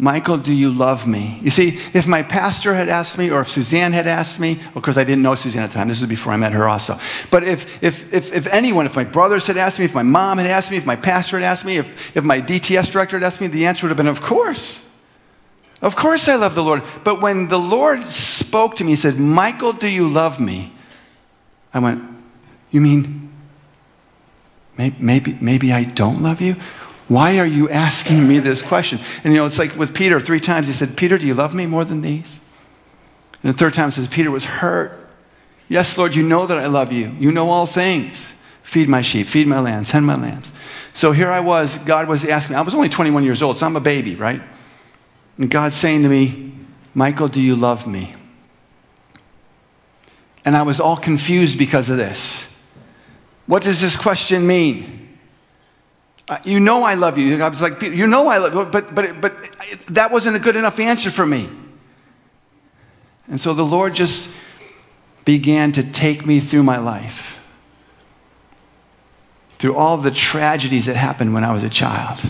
Michael, 0.00 0.38
do 0.38 0.50
you 0.50 0.72
love 0.72 1.06
me? 1.06 1.38
You 1.42 1.50
see, 1.50 1.78
if 1.92 2.06
my 2.06 2.22
pastor 2.22 2.72
had 2.72 2.88
asked 2.88 3.18
me, 3.18 3.30
or 3.30 3.42
if 3.42 3.50
Suzanne 3.50 3.92
had 3.92 4.06
asked 4.06 4.40
me, 4.40 4.58
of 4.74 4.82
course 4.82 4.96
I 4.96 5.04
didn't 5.04 5.20
know 5.20 5.34
Suzanne 5.34 5.62
at 5.62 5.72
the 5.72 5.74
time, 5.74 5.88
this 5.88 6.00
was 6.00 6.08
before 6.08 6.32
I 6.32 6.36
met 6.36 6.52
her 6.52 6.66
also. 6.66 6.98
But 7.30 7.44
if, 7.44 7.84
if, 7.84 8.10
if, 8.10 8.32
if 8.32 8.46
anyone, 8.46 8.86
if 8.86 8.96
my 8.96 9.04
brothers 9.04 9.46
had 9.46 9.58
asked 9.58 9.78
me, 9.78 9.84
if 9.84 9.94
my 9.94 10.02
mom 10.02 10.38
had 10.38 10.46
asked 10.46 10.70
me, 10.70 10.78
if 10.78 10.86
my 10.86 10.96
pastor 10.96 11.38
had 11.38 11.44
asked 11.44 11.66
me, 11.66 11.76
if, 11.76 12.16
if 12.16 12.24
my 12.24 12.40
DTS 12.40 12.90
director 12.90 13.18
had 13.18 13.24
asked 13.24 13.42
me, 13.42 13.46
the 13.46 13.66
answer 13.66 13.84
would 13.84 13.90
have 13.90 13.98
been, 13.98 14.06
of 14.06 14.22
course. 14.22 14.88
Of 15.82 15.96
course 15.96 16.28
I 16.28 16.36
love 16.36 16.54
the 16.54 16.64
Lord. 16.64 16.82
But 17.04 17.20
when 17.20 17.48
the 17.48 17.58
Lord 17.58 18.02
spoke 18.04 18.76
to 18.76 18.84
me, 18.84 18.92
He 18.92 18.96
said, 18.96 19.18
Michael, 19.18 19.74
do 19.74 19.86
you 19.86 20.08
love 20.08 20.40
me? 20.40 20.72
I 21.74 21.78
went, 21.78 22.02
You 22.70 22.80
mean 22.80 23.30
maybe, 24.78 25.36
maybe 25.42 25.74
I 25.74 25.84
don't 25.84 26.22
love 26.22 26.40
you? 26.40 26.56
Why 27.10 27.40
are 27.40 27.44
you 27.44 27.68
asking 27.68 28.28
me 28.28 28.38
this 28.38 28.62
question? 28.62 29.00
And 29.24 29.32
you 29.32 29.40
know, 29.40 29.44
it's 29.44 29.58
like 29.58 29.74
with 29.74 29.92
Peter, 29.92 30.20
three 30.20 30.38
times 30.38 30.68
he 30.68 30.72
said, 30.72 30.96
Peter, 30.96 31.18
do 31.18 31.26
you 31.26 31.34
love 31.34 31.52
me 31.52 31.66
more 31.66 31.84
than 31.84 32.02
these? 32.02 32.38
And 33.42 33.52
the 33.52 33.58
third 33.58 33.74
time 33.74 33.90
says, 33.90 34.06
Peter 34.06 34.30
was 34.30 34.44
hurt. 34.44 35.10
Yes, 35.68 35.98
Lord, 35.98 36.14
you 36.14 36.22
know 36.22 36.46
that 36.46 36.56
I 36.56 36.66
love 36.66 36.92
you. 36.92 37.12
You 37.18 37.32
know 37.32 37.50
all 37.50 37.66
things. 37.66 38.32
Feed 38.62 38.88
my 38.88 39.00
sheep, 39.00 39.26
feed 39.26 39.48
my 39.48 39.58
lambs, 39.58 39.90
tend 39.90 40.06
my 40.06 40.14
lambs. 40.14 40.52
So 40.92 41.10
here 41.10 41.28
I 41.28 41.40
was, 41.40 41.78
God 41.78 42.06
was 42.06 42.24
asking 42.24 42.54
me, 42.54 42.58
I 42.60 42.62
was 42.62 42.76
only 42.76 42.88
21 42.88 43.24
years 43.24 43.42
old, 43.42 43.58
so 43.58 43.66
I'm 43.66 43.74
a 43.74 43.80
baby, 43.80 44.14
right? 44.14 44.40
And 45.36 45.50
God's 45.50 45.74
saying 45.74 46.04
to 46.04 46.08
me, 46.08 46.52
Michael, 46.94 47.26
do 47.26 47.42
you 47.42 47.56
love 47.56 47.88
me? 47.88 48.14
And 50.44 50.56
I 50.56 50.62
was 50.62 50.78
all 50.78 50.96
confused 50.96 51.58
because 51.58 51.90
of 51.90 51.96
this. 51.96 52.56
What 53.46 53.64
does 53.64 53.80
this 53.80 53.96
question 53.96 54.46
mean? 54.46 54.99
Uh, 56.30 56.38
you 56.44 56.60
know 56.60 56.84
I 56.84 56.94
love 56.94 57.18
you. 57.18 57.42
I 57.42 57.48
was 57.48 57.60
like, 57.60 57.82
you 57.82 58.06
know 58.06 58.28
I 58.28 58.38
love 58.38 58.54
you, 58.54 58.64
but, 58.64 58.94
but, 58.94 59.20
but 59.20 59.34
that 59.88 60.12
wasn't 60.12 60.36
a 60.36 60.38
good 60.38 60.54
enough 60.54 60.78
answer 60.78 61.10
for 61.10 61.26
me. 61.26 61.48
And 63.26 63.40
so 63.40 63.52
the 63.52 63.64
Lord 63.64 63.94
just 63.94 64.30
began 65.24 65.72
to 65.72 65.82
take 65.82 66.24
me 66.24 66.38
through 66.38 66.62
my 66.62 66.78
life, 66.78 67.42
through 69.58 69.74
all 69.74 69.96
the 69.96 70.12
tragedies 70.12 70.86
that 70.86 70.94
happened 70.94 71.34
when 71.34 71.42
I 71.42 71.52
was 71.52 71.64
a 71.64 71.68
child, 71.68 72.20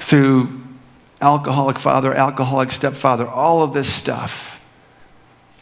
through 0.00 0.60
alcoholic 1.20 1.78
father, 1.78 2.12
alcoholic 2.12 2.72
stepfather, 2.72 3.28
all 3.28 3.62
of 3.62 3.72
this 3.72 3.92
stuff, 3.94 4.60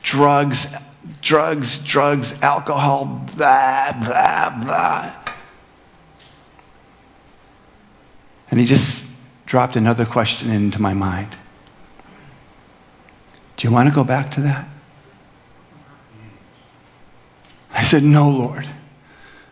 drugs, 0.03 0.75
drugs, 1.21 1.81
drugs, 1.81 2.43
alcohol, 2.43 3.27
blah, 3.37 3.93
blah, 3.93 4.63
blah. 4.65 5.24
And 8.55 8.61
he 8.61 8.69
just 8.69 9.11
dropped 9.47 9.75
another 9.75 10.05
question 10.05 10.49
into 10.49 10.81
my 10.81 10.95
mind. 10.95 11.37
Do 13.57 13.67
you 13.67 13.75
want 13.75 13.89
to 13.89 13.95
go 13.95 14.05
back 14.05 14.31
to 14.31 14.41
that? 14.43 14.69
I 17.73 17.83
said, 17.83 18.05
No, 18.05 18.31
Lord. 18.31 18.65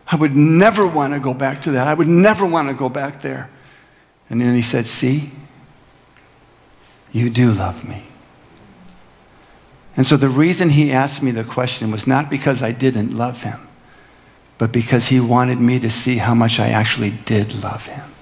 I 0.07 0.15
would 0.15 0.37
never 0.37 0.87
want 0.87 1.13
to 1.15 1.19
go 1.19 1.33
back 1.33 1.61
to 1.63 1.71
that. 1.71 1.85
I 1.85 1.93
would 1.93 2.07
never 2.07 2.45
want 2.45 2.69
to 2.69 2.73
go 2.73 2.87
back 2.87 3.19
there. 3.19 3.49
And 4.29 4.39
then 4.39 4.55
he 4.55 4.61
said, 4.61 4.87
See, 4.87 5.31
you 7.11 7.29
do 7.29 7.51
love 7.51 7.85
me. 7.85 8.05
And 9.97 10.05
so 10.05 10.15
the 10.15 10.29
reason 10.29 10.69
he 10.69 10.93
asked 10.93 11.21
me 11.21 11.31
the 11.31 11.43
question 11.43 11.91
was 11.91 12.07
not 12.07 12.29
because 12.29 12.63
I 12.63 12.71
didn't 12.71 13.13
love 13.13 13.43
him, 13.43 13.67
but 14.57 14.71
because 14.71 15.07
he 15.07 15.19
wanted 15.19 15.59
me 15.59 15.77
to 15.79 15.89
see 15.89 16.19
how 16.19 16.33
much 16.33 16.57
I 16.57 16.69
actually 16.69 17.11
did 17.11 17.61
love 17.61 17.87
him. 17.87 18.12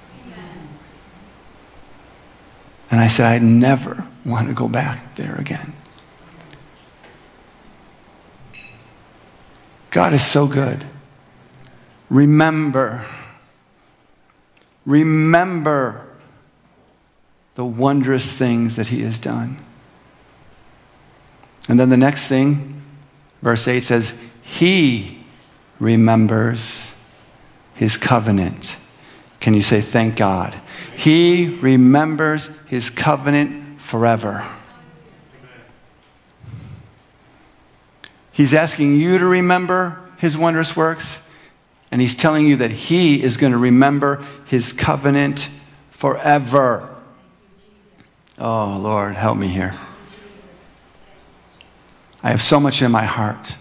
And 2.92 3.00
I 3.00 3.08
said, 3.08 3.26
I 3.26 3.40
never 3.40 4.06
want 4.26 4.50
to 4.50 4.54
go 4.54 4.68
back 4.68 5.16
there 5.16 5.36
again. 5.36 5.74
God 9.90 10.14
is 10.14 10.24
so 10.24 10.46
good. 10.46 10.86
Remember, 12.10 13.06
remember 14.86 16.06
the 17.56 17.66
wondrous 17.66 18.34
things 18.34 18.76
that 18.76 18.90
He 18.90 19.02
has 19.04 19.20
done. 19.20 19.64
And 21.70 21.80
then 21.80 21.90
the 21.90 21.98
next 21.98 22.28
thing, 22.28 22.82
verse 23.42 23.68
8 23.68 23.80
says, 23.82 24.22
He 24.42 25.24
remembers 25.80 26.94
His 27.74 27.96
covenant. 27.96 28.76
Can 29.40 29.54
you 29.54 29.62
say, 29.62 29.80
Thank 29.80 30.18
God? 30.18 30.60
He 30.96 31.58
remembers 31.62 32.48
His 32.68 32.90
covenant 32.90 33.82
forever. 33.82 34.44
He's 38.32 38.54
asking 38.54 38.96
you 38.96 39.18
to 39.18 39.26
remember 39.26 40.00
his 40.18 40.38
wondrous 40.38 40.76
works, 40.76 41.28
and 41.92 42.00
he's 42.00 42.16
telling 42.16 42.48
you 42.48 42.56
that 42.58 42.72
he 42.72 43.22
is 43.22 43.38
going 43.38 43.52
to 43.52 43.58
remember 43.58 44.26
his 44.46 44.74
covenant 44.74 45.50
forever. 45.90 46.90
Oh, 48.40 48.78
Lord, 48.80 49.16
help 49.16 49.38
me 49.38 49.48
here. 49.48 49.74
I 52.24 52.30
have 52.32 52.42
so 52.42 52.60
much 52.60 52.82
in 52.82 52.92
my 52.92 53.04
heart. 53.04 53.56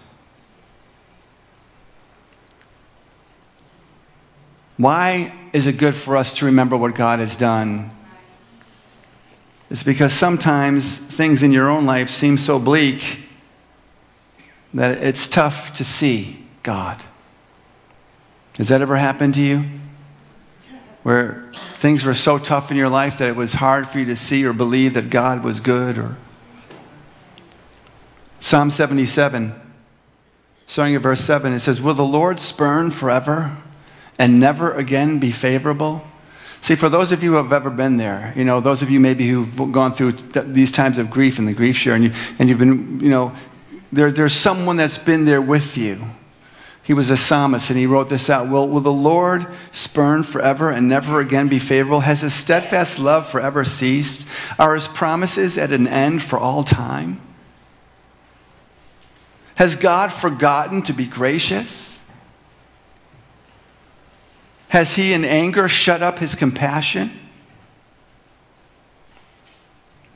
Why 4.80 5.30
is 5.52 5.66
it 5.66 5.76
good 5.76 5.94
for 5.94 6.16
us 6.16 6.38
to 6.38 6.46
remember 6.46 6.74
what 6.74 6.94
God 6.94 7.18
has 7.18 7.36
done? 7.36 7.90
It's 9.68 9.82
because 9.82 10.14
sometimes 10.14 10.96
things 10.96 11.42
in 11.42 11.52
your 11.52 11.68
own 11.68 11.84
life 11.84 12.08
seem 12.08 12.38
so 12.38 12.58
bleak 12.58 13.28
that 14.72 14.92
it's 15.02 15.28
tough 15.28 15.74
to 15.74 15.84
see 15.84 16.46
God. 16.62 17.04
Has 18.56 18.68
that 18.68 18.80
ever 18.80 18.96
happened 18.96 19.34
to 19.34 19.42
you? 19.42 19.66
Where 21.02 21.52
things 21.74 22.02
were 22.02 22.14
so 22.14 22.38
tough 22.38 22.70
in 22.70 22.78
your 22.78 22.88
life 22.88 23.18
that 23.18 23.28
it 23.28 23.36
was 23.36 23.52
hard 23.52 23.86
for 23.86 23.98
you 23.98 24.06
to 24.06 24.16
see 24.16 24.46
or 24.46 24.54
believe 24.54 24.94
that 24.94 25.10
God 25.10 25.44
was 25.44 25.60
good 25.60 25.98
or 25.98 26.16
Psalm 28.38 28.70
77 28.70 29.60
starting 30.66 30.94
at 30.94 31.02
verse 31.02 31.20
7 31.20 31.52
it 31.52 31.58
says 31.58 31.82
will 31.82 31.92
the 31.92 32.02
Lord 32.02 32.40
spurn 32.40 32.90
forever 32.90 33.58
and 34.20 34.38
never 34.38 34.72
again 34.72 35.18
be 35.18 35.32
favorable 35.32 36.04
See, 36.62 36.74
for 36.74 36.88
those 36.88 37.10
of 37.10 37.22
you 37.22 37.30
who 37.30 37.36
have 37.36 37.52
ever 37.52 37.70
been 37.70 37.96
there, 37.96 38.34
you 38.36 38.44
know, 38.44 38.60
those 38.60 38.82
of 38.82 38.90
you 38.90 39.00
maybe 39.00 39.28
who've 39.28 39.72
gone 39.72 39.92
through 39.92 40.12
th- 40.12 40.46
these 40.46 40.70
times 40.70 40.98
of 40.98 41.10
grief 41.10 41.38
and 41.38 41.48
the 41.48 41.54
grief 41.54 41.76
share, 41.76 41.94
and, 41.94 42.04
you, 42.04 42.12
and 42.38 42.48
you've 42.48 42.58
been, 42.58 43.00
you 43.00 43.08
know, 43.08 43.34
there, 43.92 44.12
there's 44.12 44.34
someone 44.34 44.76
that's 44.76 44.98
been 44.98 45.24
there 45.24 45.40
with 45.40 45.76
you. 45.78 46.04
He 46.82 46.92
was 46.92 47.08
a 47.08 47.16
psalmist 47.16 47.70
and 47.70 47.78
he 47.78 47.86
wrote 47.86 48.08
this 48.08 48.28
out. 48.28 48.48
Will, 48.48 48.68
will 48.68 48.80
the 48.80 48.92
Lord 48.92 49.46
spurn 49.72 50.22
forever 50.22 50.70
and 50.70 50.88
never 50.88 51.20
again 51.20 51.48
be 51.48 51.58
favorable? 51.58 52.00
Has 52.00 52.20
his 52.20 52.34
steadfast 52.34 52.98
love 52.98 53.28
forever 53.28 53.64
ceased? 53.64 54.28
Are 54.58 54.74
his 54.74 54.88
promises 54.88 55.56
at 55.56 55.70
an 55.70 55.86
end 55.86 56.22
for 56.22 56.38
all 56.38 56.62
time? 56.62 57.20
Has 59.54 59.76
God 59.76 60.12
forgotten 60.12 60.82
to 60.82 60.92
be 60.92 61.06
gracious? 61.06 61.89
Has 64.70 64.94
he 64.94 65.12
in 65.12 65.24
anger 65.24 65.68
shut 65.68 66.00
up 66.00 66.20
his 66.20 66.34
compassion? 66.36 67.10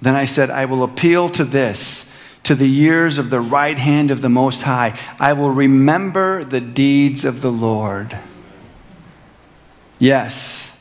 Then 0.00 0.14
I 0.14 0.26
said, 0.26 0.48
I 0.48 0.64
will 0.64 0.84
appeal 0.84 1.28
to 1.30 1.44
this 1.44 2.08
to 2.44 2.54
the 2.54 2.68
years 2.68 3.18
of 3.18 3.30
the 3.30 3.40
right 3.40 3.78
hand 3.78 4.10
of 4.10 4.20
the 4.20 4.28
Most 4.28 4.62
High. 4.62 4.96
I 5.18 5.32
will 5.32 5.50
remember 5.50 6.44
the 6.44 6.60
deeds 6.60 7.24
of 7.24 7.40
the 7.40 7.50
Lord. 7.50 8.16
Yes, 9.98 10.78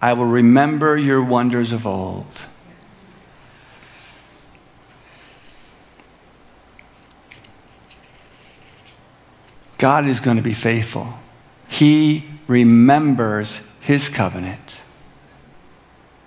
I 0.00 0.12
will 0.12 0.26
remember 0.26 0.96
your 0.96 1.22
wonders 1.22 1.72
of 1.72 1.86
old. 1.86 2.46
God 9.78 10.06
is 10.06 10.20
going 10.20 10.36
to 10.36 10.42
be 10.42 10.52
faithful. 10.52 11.14
He 11.68 12.24
remembers 12.46 13.60
his 13.80 14.08
covenant. 14.08 14.82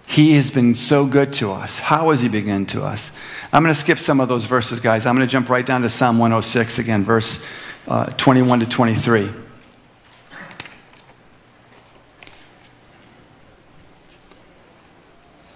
He 0.09 0.33
has 0.33 0.49
been 0.49 0.73
so 0.73 1.05
good 1.05 1.33
to 1.33 1.51
us. 1.51 1.79
How 1.79 2.09
has 2.09 2.21
He 2.21 2.29
been 2.29 2.45
good 2.45 2.65
to 2.69 2.81
us? 2.81 3.11
I'm 3.53 3.61
going 3.61 3.73
to 3.73 3.79
skip 3.79 3.99
some 3.99 4.19
of 4.19 4.27
those 4.27 4.45
verses, 4.45 4.79
guys. 4.79 5.05
I'm 5.05 5.15
going 5.15 5.27
to 5.27 5.31
jump 5.31 5.49
right 5.49 5.63
down 5.63 5.83
to 5.83 5.89
Psalm 5.89 6.17
106 6.17 6.79
again, 6.79 7.03
verse 7.03 7.45
uh, 7.87 8.07
21 8.17 8.61
to 8.61 8.65
23. 8.65 9.29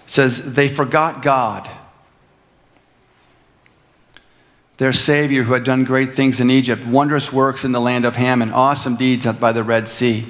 Says, 0.06 0.54
They 0.54 0.68
forgot 0.68 1.20
God, 1.20 1.68
their 4.76 4.92
Savior 4.92 5.42
who 5.42 5.54
had 5.54 5.64
done 5.64 5.82
great 5.82 6.14
things 6.14 6.38
in 6.38 6.48
Egypt, 6.48 6.86
wondrous 6.86 7.32
works 7.32 7.64
in 7.64 7.72
the 7.72 7.80
land 7.80 8.04
of 8.04 8.14
Ham, 8.14 8.40
and 8.40 8.52
awesome 8.52 8.94
deeds 8.94 9.26
by 9.26 9.50
the 9.50 9.64
Red 9.64 9.88
Sea. 9.88 10.26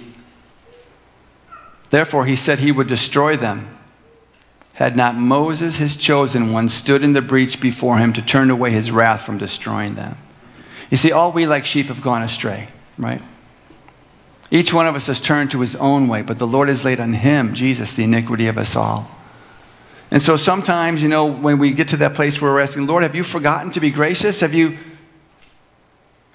Therefore, 1.95 2.27
He 2.27 2.37
said 2.37 2.59
He 2.59 2.73
would 2.73 2.89
destroy 2.89 3.37
them 3.37 3.75
had 4.75 4.97
not 4.97 5.17
Moses, 5.17 5.77
his 5.77 5.95
chosen 5.95 6.53
one, 6.53 6.69
stood 6.69 7.05
in 7.05 7.13
the 7.13 7.23
breach 7.23 7.61
before 7.61 7.99
him 7.99 8.13
to 8.13 8.23
turn 8.23 8.51
away 8.51 8.71
his 8.71 8.91
wrath 8.91 9.23
from 9.23 9.39
destroying 9.39 9.95
them. 9.95 10.19
You 10.91 10.97
see, 10.97 11.13
all 11.13 11.31
we 11.31 11.47
like 11.47 11.65
sheep 11.65 11.87
have 11.87 12.03
gone 12.03 12.23
astray, 12.23 12.69
right? 12.99 13.23
Each 14.51 14.75
one 14.75 14.87
of 14.87 14.97
us 14.97 15.07
has 15.07 15.21
turned 15.21 15.53
to 15.53 15.61
his 15.61 15.77
own 15.77 16.09
way, 16.09 16.23
but 16.23 16.39
the 16.39 16.47
Lord 16.47 16.69
has 16.69 16.85
laid 16.85 16.99
on 16.99 17.13
him, 17.13 17.55
Jesus, 17.55 17.95
the 17.95 18.03
iniquity 18.03 18.49
of 18.49 18.59
us 18.59 18.75
all. 18.75 19.09
And 20.11 20.21
so 20.21 20.35
sometimes, 20.35 21.03
you 21.03 21.09
know, 21.09 21.25
when 21.25 21.59
we 21.59 21.73
get 21.73 21.89
to 21.89 21.97
that 21.99 22.15
place 22.15 22.41
where 22.41 22.53
we're 22.53 22.61
asking, 22.61 22.87
Lord, 22.87 23.05
have 23.05 23.15
you 23.15 23.23
forgotten 23.23 23.71
to 23.73 23.81
be 23.81 23.91
gracious? 23.91 24.41
Have 24.41 24.55
you, 24.55 24.77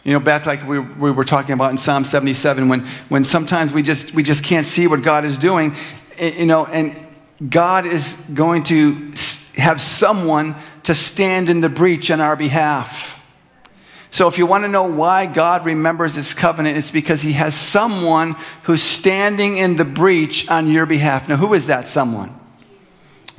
you 0.09 0.15
know, 0.15 0.19
back 0.19 0.47
like 0.47 0.67
we, 0.67 0.79
we 0.79 1.11
were 1.11 1.23
talking 1.23 1.53
about 1.53 1.69
in 1.69 1.77
Psalm 1.77 2.03
77, 2.03 2.67
when, 2.67 2.79
when 3.09 3.23
sometimes 3.23 3.71
we 3.71 3.83
just, 3.83 4.15
we 4.15 4.23
just 4.23 4.43
can't 4.43 4.65
see 4.65 4.87
what 4.87 5.03
God 5.03 5.23
is 5.23 5.37
doing, 5.37 5.75
you 6.19 6.47
know, 6.47 6.65
and 6.65 6.95
God 7.47 7.85
is 7.85 8.15
going 8.33 8.63
to 8.63 9.11
have 9.57 9.79
someone 9.79 10.55
to 10.81 10.95
stand 10.95 11.47
in 11.47 11.61
the 11.61 11.69
breach 11.69 12.09
on 12.09 12.21
our 12.21 12.35
behalf. 12.35 13.23
So, 14.09 14.27
if 14.27 14.39
you 14.39 14.47
want 14.47 14.63
to 14.63 14.67
know 14.67 14.85
why 14.85 15.27
God 15.27 15.63
remembers 15.63 16.15
his 16.15 16.33
covenant, 16.33 16.75
it's 16.75 16.89
because 16.89 17.21
he 17.21 17.33
has 17.33 17.53
someone 17.53 18.35
who's 18.63 18.81
standing 18.81 19.57
in 19.57 19.75
the 19.75 19.85
breach 19.85 20.49
on 20.49 20.71
your 20.71 20.87
behalf. 20.87 21.29
Now, 21.29 21.37
who 21.37 21.53
is 21.53 21.67
that 21.67 21.87
someone? 21.87 22.38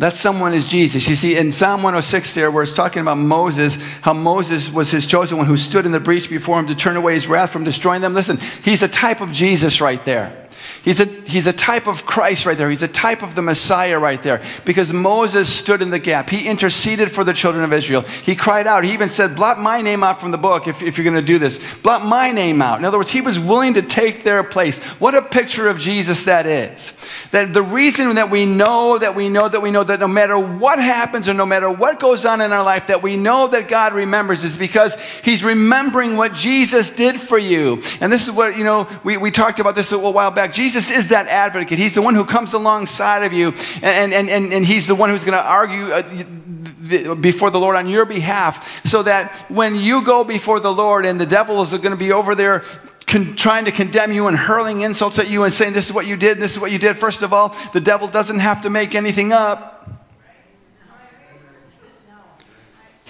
That 0.00 0.14
someone 0.14 0.54
is 0.54 0.64
Jesus. 0.64 1.06
You 1.10 1.14
see, 1.14 1.36
in 1.36 1.52
Psalm 1.52 1.82
106, 1.82 2.32
there, 2.32 2.50
where 2.50 2.62
it's 2.62 2.74
talking 2.74 3.02
about 3.02 3.18
Moses, 3.18 3.76
how 4.00 4.14
Moses 4.14 4.72
was 4.72 4.90
his 4.90 5.04
chosen 5.04 5.36
one 5.36 5.46
who 5.46 5.58
stood 5.58 5.84
in 5.84 5.92
the 5.92 6.00
breach 6.00 6.30
before 6.30 6.58
him 6.58 6.66
to 6.68 6.74
turn 6.74 6.96
away 6.96 7.12
his 7.12 7.28
wrath 7.28 7.52
from 7.52 7.64
destroying 7.64 8.00
them. 8.00 8.14
Listen, 8.14 8.38
he's 8.64 8.82
a 8.82 8.88
type 8.88 9.20
of 9.20 9.30
Jesus 9.30 9.78
right 9.82 10.02
there. 10.06 10.39
He's 10.82 10.98
a, 10.98 11.04
he's 11.04 11.46
a 11.46 11.52
type 11.52 11.86
of 11.86 12.06
Christ 12.06 12.46
right 12.46 12.56
there. 12.56 12.70
He's 12.70 12.82
a 12.82 12.88
type 12.88 13.22
of 13.22 13.34
the 13.34 13.42
Messiah 13.42 13.98
right 13.98 14.22
there 14.22 14.42
because 14.64 14.94
Moses 14.94 15.46
stood 15.46 15.82
in 15.82 15.90
the 15.90 15.98
gap. 15.98 16.30
He 16.30 16.48
interceded 16.48 17.10
for 17.10 17.22
the 17.22 17.34
children 17.34 17.64
of 17.64 17.72
Israel. 17.74 18.00
He 18.00 18.34
cried 18.34 18.66
out. 18.66 18.84
He 18.84 18.94
even 18.94 19.10
said, 19.10 19.36
Blot 19.36 19.60
my 19.60 19.82
name 19.82 20.02
out 20.02 20.22
from 20.22 20.30
the 20.30 20.38
book 20.38 20.66
if, 20.66 20.82
if 20.82 20.96
you're 20.96 21.04
going 21.04 21.14
to 21.16 21.22
do 21.22 21.38
this. 21.38 21.62
Blot 21.82 22.06
my 22.06 22.30
name 22.30 22.62
out. 22.62 22.78
In 22.78 22.86
other 22.86 22.96
words, 22.96 23.10
he 23.10 23.20
was 23.20 23.38
willing 23.38 23.74
to 23.74 23.82
take 23.82 24.22
their 24.22 24.42
place. 24.42 24.82
What 24.98 25.14
a 25.14 25.20
picture 25.20 25.68
of 25.68 25.78
Jesus 25.78 26.24
that 26.24 26.46
is. 26.46 26.94
That 27.30 27.52
the 27.52 27.62
reason 27.62 28.14
that 28.14 28.30
we 28.30 28.46
know, 28.46 28.96
that 28.96 29.14
we 29.14 29.28
know, 29.28 29.48
that 29.48 29.60
we 29.60 29.70
know 29.70 29.84
that 29.84 30.00
no 30.00 30.08
matter 30.08 30.38
what 30.38 30.78
happens 30.78 31.28
or 31.28 31.34
no 31.34 31.44
matter 31.44 31.70
what 31.70 32.00
goes 32.00 32.24
on 32.24 32.40
in 32.40 32.52
our 32.52 32.64
life, 32.64 32.86
that 32.86 33.02
we 33.02 33.16
know 33.18 33.48
that 33.48 33.68
God 33.68 33.92
remembers 33.92 34.44
is 34.44 34.56
because 34.56 34.98
he's 35.22 35.44
remembering 35.44 36.16
what 36.16 36.32
Jesus 36.32 36.90
did 36.90 37.20
for 37.20 37.38
you. 37.38 37.82
And 38.00 38.10
this 38.10 38.24
is 38.24 38.30
what, 38.30 38.56
you 38.56 38.64
know, 38.64 38.88
we, 39.04 39.18
we 39.18 39.30
talked 39.30 39.60
about 39.60 39.74
this 39.74 39.92
a 39.92 39.98
while 39.98 40.30
back. 40.30 40.54
Jesus 40.54 40.69
Jesus 40.70 40.92
is 40.92 41.08
that 41.08 41.26
advocate. 41.26 41.78
He's 41.78 41.94
the 41.94 42.02
one 42.02 42.14
who 42.14 42.24
comes 42.24 42.52
alongside 42.52 43.24
of 43.24 43.32
you, 43.32 43.48
and, 43.82 44.14
and, 44.14 44.30
and, 44.30 44.52
and 44.52 44.64
He's 44.64 44.86
the 44.86 44.94
one 44.94 45.10
who's 45.10 45.24
going 45.24 45.36
to 45.36 45.44
argue 45.44 45.90
uh, 45.90 47.14
before 47.16 47.50
the 47.50 47.58
Lord 47.58 47.74
on 47.74 47.88
your 47.88 48.06
behalf, 48.06 48.86
so 48.86 49.02
that 49.02 49.32
when 49.50 49.74
you 49.74 50.04
go 50.04 50.22
before 50.22 50.60
the 50.60 50.72
Lord 50.72 51.06
and 51.06 51.20
the 51.20 51.26
devil 51.26 51.60
is 51.60 51.70
going 51.70 51.90
to 51.90 51.96
be 51.96 52.12
over 52.12 52.36
there 52.36 52.62
Con- 53.06 53.34
trying 53.34 53.64
to 53.64 53.72
condemn 53.72 54.12
you 54.12 54.28
and 54.28 54.36
hurling 54.36 54.82
insults 54.82 55.18
at 55.18 55.28
you 55.28 55.42
and 55.42 55.52
saying, 55.52 55.72
This 55.72 55.86
is 55.86 55.92
what 55.92 56.06
you 56.06 56.16
did, 56.16 56.38
this 56.38 56.52
is 56.52 56.60
what 56.60 56.70
you 56.70 56.78
did. 56.78 56.96
First 56.96 57.22
of 57.22 57.32
all, 57.32 57.56
the 57.72 57.80
devil 57.80 58.06
doesn't 58.06 58.38
have 58.38 58.62
to 58.62 58.70
make 58.70 58.94
anything 58.94 59.32
up. 59.32 59.79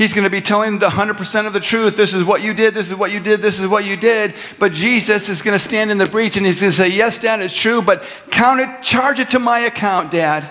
He's 0.00 0.14
going 0.14 0.24
to 0.24 0.30
be 0.30 0.40
telling 0.40 0.78
the 0.78 0.88
100% 0.88 1.46
of 1.46 1.52
the 1.52 1.60
truth. 1.60 1.94
This 1.94 2.14
is 2.14 2.24
what 2.24 2.40
you 2.40 2.54
did, 2.54 2.72
this 2.72 2.90
is 2.90 2.96
what 2.96 3.12
you 3.12 3.20
did, 3.20 3.42
this 3.42 3.60
is 3.60 3.68
what 3.68 3.84
you 3.84 3.98
did. 3.98 4.32
But 4.58 4.72
Jesus 4.72 5.28
is 5.28 5.42
going 5.42 5.54
to 5.54 5.62
stand 5.62 5.90
in 5.90 5.98
the 5.98 6.06
breach 6.06 6.38
and 6.38 6.46
he's 6.46 6.62
going 6.62 6.70
to 6.70 6.74
say, 6.74 6.88
Yes, 6.88 7.18
Dad, 7.18 7.42
it's 7.42 7.54
true, 7.54 7.82
but 7.82 8.02
count 8.30 8.60
it, 8.60 8.82
charge 8.82 9.20
it 9.20 9.28
to 9.28 9.38
my 9.38 9.58
account, 9.58 10.10
Dad. 10.10 10.48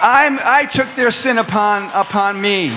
I'm, 0.00 0.38
I 0.42 0.66
took 0.72 0.88
their 0.94 1.10
sin 1.10 1.36
upon, 1.36 1.90
upon 1.92 2.40
me. 2.40 2.70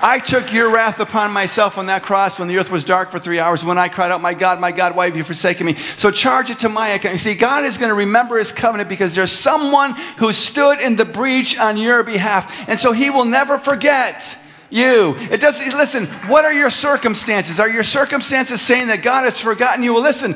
I 0.00 0.20
took 0.24 0.54
your 0.54 0.70
wrath 0.70 1.00
upon 1.00 1.32
myself 1.32 1.76
on 1.76 1.84
that 1.84 2.02
cross 2.02 2.38
when 2.38 2.48
the 2.48 2.56
earth 2.56 2.70
was 2.70 2.82
dark 2.82 3.10
for 3.10 3.18
three 3.18 3.38
hours, 3.38 3.62
when 3.62 3.76
I 3.76 3.88
cried 3.88 4.12
out, 4.12 4.22
My 4.22 4.32
God, 4.32 4.58
my 4.58 4.72
God, 4.72 4.96
why 4.96 5.04
have 5.04 5.18
you 5.18 5.24
forsaken 5.24 5.66
me? 5.66 5.74
So 5.98 6.10
charge 6.10 6.48
it 6.48 6.60
to 6.60 6.70
my 6.70 6.88
account. 6.88 7.12
You 7.12 7.18
see, 7.18 7.34
God 7.34 7.64
is 7.64 7.76
going 7.76 7.90
to 7.90 7.94
remember 7.94 8.38
his 8.38 8.52
covenant 8.52 8.88
because 8.88 9.14
there's 9.14 9.32
someone 9.32 9.96
who 10.16 10.32
stood 10.32 10.80
in 10.80 10.96
the 10.96 11.04
breach 11.04 11.58
on 11.58 11.76
your 11.76 12.02
behalf. 12.04 12.66
And 12.70 12.78
so 12.78 12.92
he 12.92 13.10
will 13.10 13.26
never 13.26 13.58
forget 13.58 14.42
you. 14.70 15.14
It 15.30 15.40
does 15.40 15.60
listen, 15.60 16.06
what 16.28 16.44
are 16.44 16.52
your 16.52 16.70
circumstances? 16.70 17.60
Are 17.60 17.68
your 17.68 17.84
circumstances 17.84 18.60
saying 18.60 18.88
that 18.88 19.02
God 19.02 19.24
has 19.24 19.40
forgotten 19.40 19.82
you? 19.82 19.94
Well, 19.94 20.02
listen, 20.02 20.32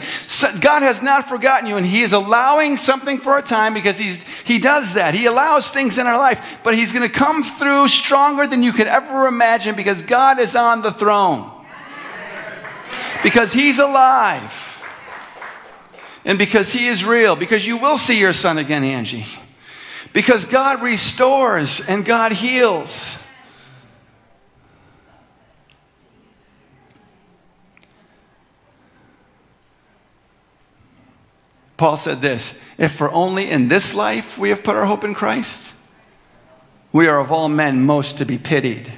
God 0.61 0.83
has 0.83 1.03
not 1.03 1.29
forgotten 1.29 1.69
you, 1.69 1.77
and 1.77 1.85
He 1.85 2.03
is 2.03 2.13
allowing 2.13 2.77
something 2.77 3.19
for 3.19 3.39
a 3.39 3.43
time 3.43 3.75
because 3.75 3.99
He's 3.99 4.23
He 4.43 4.59
does 4.59 4.95
that. 4.95 5.15
He 5.15 5.27
allows 5.27 5.71
things 5.71 5.99
in 5.99 6.07
our 6.07 6.19
life, 6.19 6.59
but 6.63 6.75
He's 6.75 6.93
gonna 6.93 7.09
come 7.09 7.43
through 7.43 7.89
stronger 7.89 8.47
than 8.47 8.63
you 8.63 8.73
could 8.73 8.87
ever 8.87 9.27
imagine 9.27 9.75
because 9.75 10.03
God 10.03 10.39
is 10.39 10.55
on 10.57 10.83
the 10.83 10.93
throne. 10.93 11.51
Because 13.23 13.53
He's 13.53 13.79
alive. 13.79 14.69
And 16.25 16.39
because 16.39 16.73
He 16.73 16.87
is 16.87 17.05
real, 17.05 17.37
because 17.37 17.67
you 17.67 17.77
will 17.77 17.99
see 17.99 18.19
your 18.19 18.33
son 18.33 18.59
again, 18.59 18.85
Angie. 18.85 19.27
Because 20.13 20.45
God 20.45 20.83
restores 20.83 21.81
and 21.81 22.05
God 22.05 22.33
heals. 22.33 23.17
Paul 31.81 31.97
said 31.97 32.21
this 32.21 32.61
If 32.77 32.93
for 32.93 33.11
only 33.11 33.49
in 33.49 33.69
this 33.69 33.95
life 33.95 34.37
we 34.37 34.51
have 34.51 34.63
put 34.63 34.77
our 34.77 34.85
hope 34.85 35.03
in 35.03 35.15
Christ, 35.15 35.75
we 36.93 37.09
are 37.09 37.19
of 37.19 37.33
all 37.33 37.49
men 37.49 37.87
most 37.87 38.19
to 38.19 38.27
be 38.27 38.37
pitied. 38.37 38.93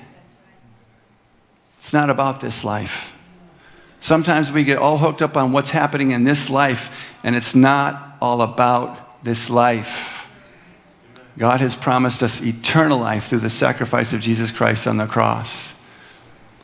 It's 1.78 1.92
not 1.92 2.10
about 2.10 2.40
this 2.40 2.64
life. 2.64 3.14
Sometimes 4.00 4.50
we 4.50 4.64
get 4.64 4.78
all 4.78 4.98
hooked 4.98 5.22
up 5.22 5.36
on 5.36 5.52
what's 5.52 5.70
happening 5.70 6.10
in 6.10 6.24
this 6.24 6.50
life, 6.50 7.14
and 7.22 7.36
it's 7.36 7.54
not 7.54 8.16
all 8.20 8.42
about 8.42 9.22
this 9.22 9.48
life. 9.48 10.36
God 11.38 11.60
has 11.60 11.76
promised 11.76 12.20
us 12.20 12.42
eternal 12.42 12.98
life 12.98 13.28
through 13.28 13.38
the 13.38 13.50
sacrifice 13.50 14.12
of 14.12 14.20
Jesus 14.20 14.50
Christ 14.50 14.88
on 14.88 14.96
the 14.96 15.06
cross. 15.06 15.76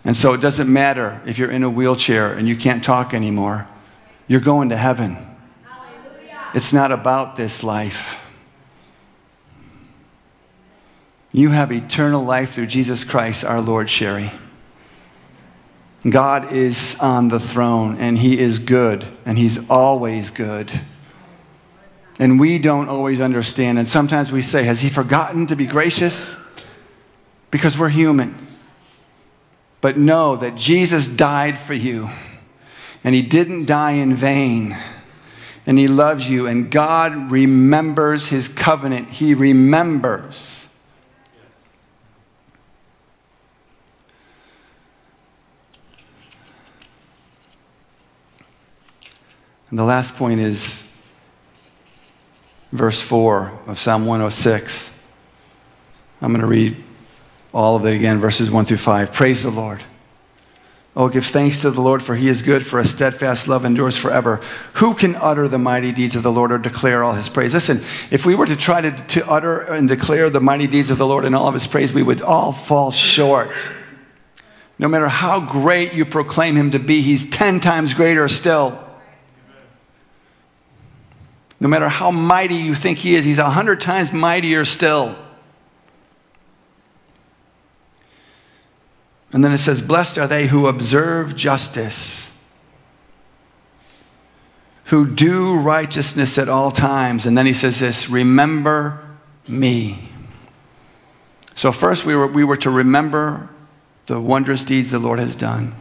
And 0.05 0.17
so 0.17 0.33
it 0.33 0.41
doesn't 0.41 0.73
matter 0.73 1.23
if 1.27 1.39
you're 1.39 1.53
in 1.53 1.63
a 1.63 1.71
wheelchair 1.71 2.33
and 2.33 2.49
you 2.49 2.57
can't 2.57 2.83
talk 2.83 3.15
anymore, 3.15 3.69
you're 4.27 4.41
going 4.41 4.71
to 4.71 4.77
heaven. 4.77 5.29
It's 6.55 6.73
not 6.73 6.93
about 6.93 7.37
this 7.37 7.63
life. 7.63 8.25
You 11.31 11.51
have 11.51 11.71
eternal 11.71 12.25
life 12.25 12.53
through 12.53 12.67
Jesus 12.67 13.05
Christ, 13.05 13.45
our 13.45 13.61
Lord, 13.61 13.91
Sherry. 13.91 14.33
God 16.09 16.53
is 16.53 16.97
on 17.01 17.29
the 17.29 17.39
throne, 17.39 17.99
and 17.99 18.17
He 18.17 18.39
is 18.39 18.59
good, 18.59 19.05
and 19.27 19.37
He's 19.37 19.69
always 19.69 20.31
good. 20.31 20.71
And 22.19 22.41
we 22.41 22.59
don't 22.59 22.89
always 22.89 23.21
understand. 23.21 23.79
And 23.79 23.87
sometimes 23.87 24.33
we 24.33 24.41
say, 24.41 24.65
Has 24.65 24.81
He 24.81 24.89
forgotten 24.89 25.47
to 25.49 25.57
be 25.57 25.67
gracious? 25.67 26.43
Because 27.51 27.79
we're 27.79 27.91
human. 27.91 28.47
But 29.81 29.99
know 29.99 30.35
that 30.37 30.55
Jesus 30.55 31.07
died 31.07 31.59
for 31.59 31.75
you, 31.75 32.09
and 33.05 33.15
He 33.15 33.23
didn't 33.23 33.67
die 33.67 33.93
in 33.93 34.15
vain 34.15 34.77
and 35.69 35.79
He 35.79 35.87
loves 35.87 36.31
you, 36.31 36.47
and 36.47 36.71
God 36.71 37.31
remembers 37.31 38.29
His 38.29 38.49
covenant. 38.49 39.11
He 39.11 39.35
remembers. 39.35 40.67
And 49.69 49.79
the 49.79 49.85
last 49.85 50.17
point 50.17 50.41
is 50.41 50.91
verse 52.73 53.03
4 53.03 53.53
of 53.67 53.79
Psalm 53.79 54.07
106. 54.07 54.99
I'm 56.23 56.31
going 56.31 56.41
to 56.41 56.47
read 56.47 56.83
all 57.53 57.77
of 57.77 57.85
it 57.85 57.93
again, 57.93 58.19
verses 58.19 58.51
1 58.51 58.65
through 58.65 58.79
5. 58.79 59.13
Praise 59.13 59.43
the 59.43 59.51
Lord. 59.51 59.83
Oh, 60.99 61.09
give 61.09 61.27
thanks 61.27 61.61
to 61.63 61.71
the 61.71 61.81
Lord, 61.81 62.03
for 62.03 62.17
he 62.17 62.27
is 62.27 62.43
good, 62.43 62.67
for 62.67 62.81
a 62.81 62.85
steadfast 62.85 63.47
love 63.47 63.65
endures 63.65 63.97
forever. 63.97 64.41
Who 64.75 64.95
can 64.95 65.15
utter 65.15 65.47
the 65.47 65.57
mighty 65.57 65.93
deeds 65.93 66.17
of 66.17 66.25
the 66.25 66.33
Lord 66.33 66.51
or 66.51 66.59
declare 66.59 67.05
all 67.05 67.13
his 67.13 67.29
praise? 67.29 67.55
Listen, 67.55 67.77
if 68.11 68.27
we 68.27 68.35
were 68.35 68.47
to 68.47 68.57
try 68.57 68.81
to, 68.81 68.91
to 68.91 69.31
utter 69.31 69.61
and 69.61 69.87
declare 69.87 70.29
the 70.29 70.41
mighty 70.41 70.67
deeds 70.67 70.91
of 70.91 70.99
the 70.99 71.07
Lord 71.07 71.25
and 71.25 71.37
all 71.37 71.47
of 71.47 71.55
his 71.55 71.69
praise, 71.69 71.93
we 71.93 72.03
would 72.03 72.21
all 72.21 72.51
fall 72.51 72.91
short. 72.91 73.71
No 74.77 74.89
matter 74.89 75.07
how 75.07 75.39
great 75.39 75.95
you 75.95 76.05
proclaim 76.05 76.57
him 76.57 76.73
to 76.73 76.81
be, 76.81 77.01
he's 77.01 77.31
10 77.31 77.61
times 77.61 77.95
greater 77.95 78.27
still. 78.27 78.77
No 81.61 81.69
matter 81.69 81.89
how 81.89 82.11
mighty 82.11 82.57
you 82.57 82.75
think 82.75 82.99
he 82.99 83.15
is, 83.15 83.25
he's 83.25 83.39
100 83.39 83.81
times 83.81 84.13
mightier 84.13 84.65
still. 84.65 85.17
And 89.33 89.45
then 89.45 89.53
it 89.53 89.59
says, 89.59 89.83
Blessed 89.83 90.19
are 90.19 90.27
they 90.27 90.47
who 90.47 90.67
observe 90.67 91.37
justice, 91.37 92.33
who 94.85 95.07
do 95.07 95.57
righteousness 95.57 96.39
at 96.39 96.49
all 96.49 96.71
times. 96.71 97.27
And 97.27 97.37
then 97.37 97.47
he 97.47 97.53
says 97.53 97.81
this 97.81 98.09
Remember 98.09 99.07
me. 99.47 100.09
So, 101.55 101.73
first, 101.73 102.07
we 102.07 102.15
were, 102.15 102.27
we 102.27 102.45
were 102.45 102.57
to 102.59 102.71
remember 102.71 103.51
the 104.07 104.21
wondrous 104.21 104.65
deeds 104.65 104.91
the 104.91 104.99
Lord 104.99 105.19
has 105.19 105.37
done. 105.37 105.75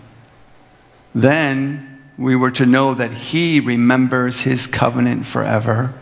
Then, 1.14 2.02
we 2.18 2.36
were 2.36 2.52
to 2.52 2.66
know 2.66 2.94
that 2.96 3.12
he 3.12 3.60
remembers 3.60 4.42
his 4.42 4.66
covenant 4.66 5.26
forever. 5.26 5.94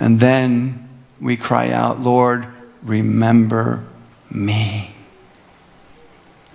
And 0.00 0.18
then 0.18 0.88
we 1.20 1.36
cry 1.36 1.70
out, 1.70 2.00
Lord, 2.00 2.46
remember 2.82 3.84
me. 4.30 4.91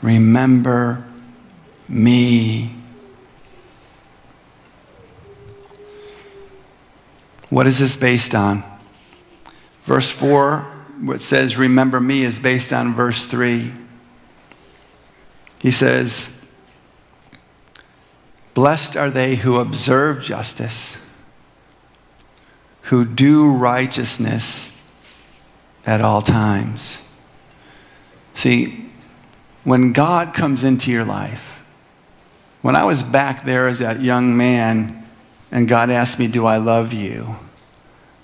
Remember 0.01 1.03
me. 1.87 2.73
What 7.49 7.65
is 7.65 7.79
this 7.79 7.95
based 7.95 8.35
on? 8.35 8.63
Verse 9.81 10.11
4, 10.11 10.59
what 11.01 11.21
says, 11.21 11.57
Remember 11.57 11.99
me, 11.99 12.23
is 12.23 12.39
based 12.39 12.73
on 12.73 12.93
verse 12.93 13.25
3. 13.25 13.71
He 15.59 15.71
says, 15.71 16.41
Blessed 18.53 18.97
are 18.97 19.09
they 19.09 19.35
who 19.35 19.57
observe 19.57 20.23
justice, 20.23 20.97
who 22.83 23.05
do 23.05 23.49
righteousness 23.49 24.71
at 25.85 26.01
all 26.01 26.21
times. 26.21 27.01
See, 28.33 28.86
when 29.67 29.91
God 29.91 30.33
comes 30.33 30.63
into 30.63 30.93
your 30.93 31.03
life, 31.03 31.61
when 32.61 32.73
I 32.73 32.85
was 32.85 33.03
back 33.03 33.43
there 33.43 33.67
as 33.67 33.79
that 33.79 34.01
young 34.01 34.37
man 34.37 35.05
and 35.51 35.67
God 35.67 35.89
asked 35.89 36.19
me, 36.19 36.27
Do 36.27 36.45
I 36.45 36.55
love 36.55 36.93
you? 36.93 37.35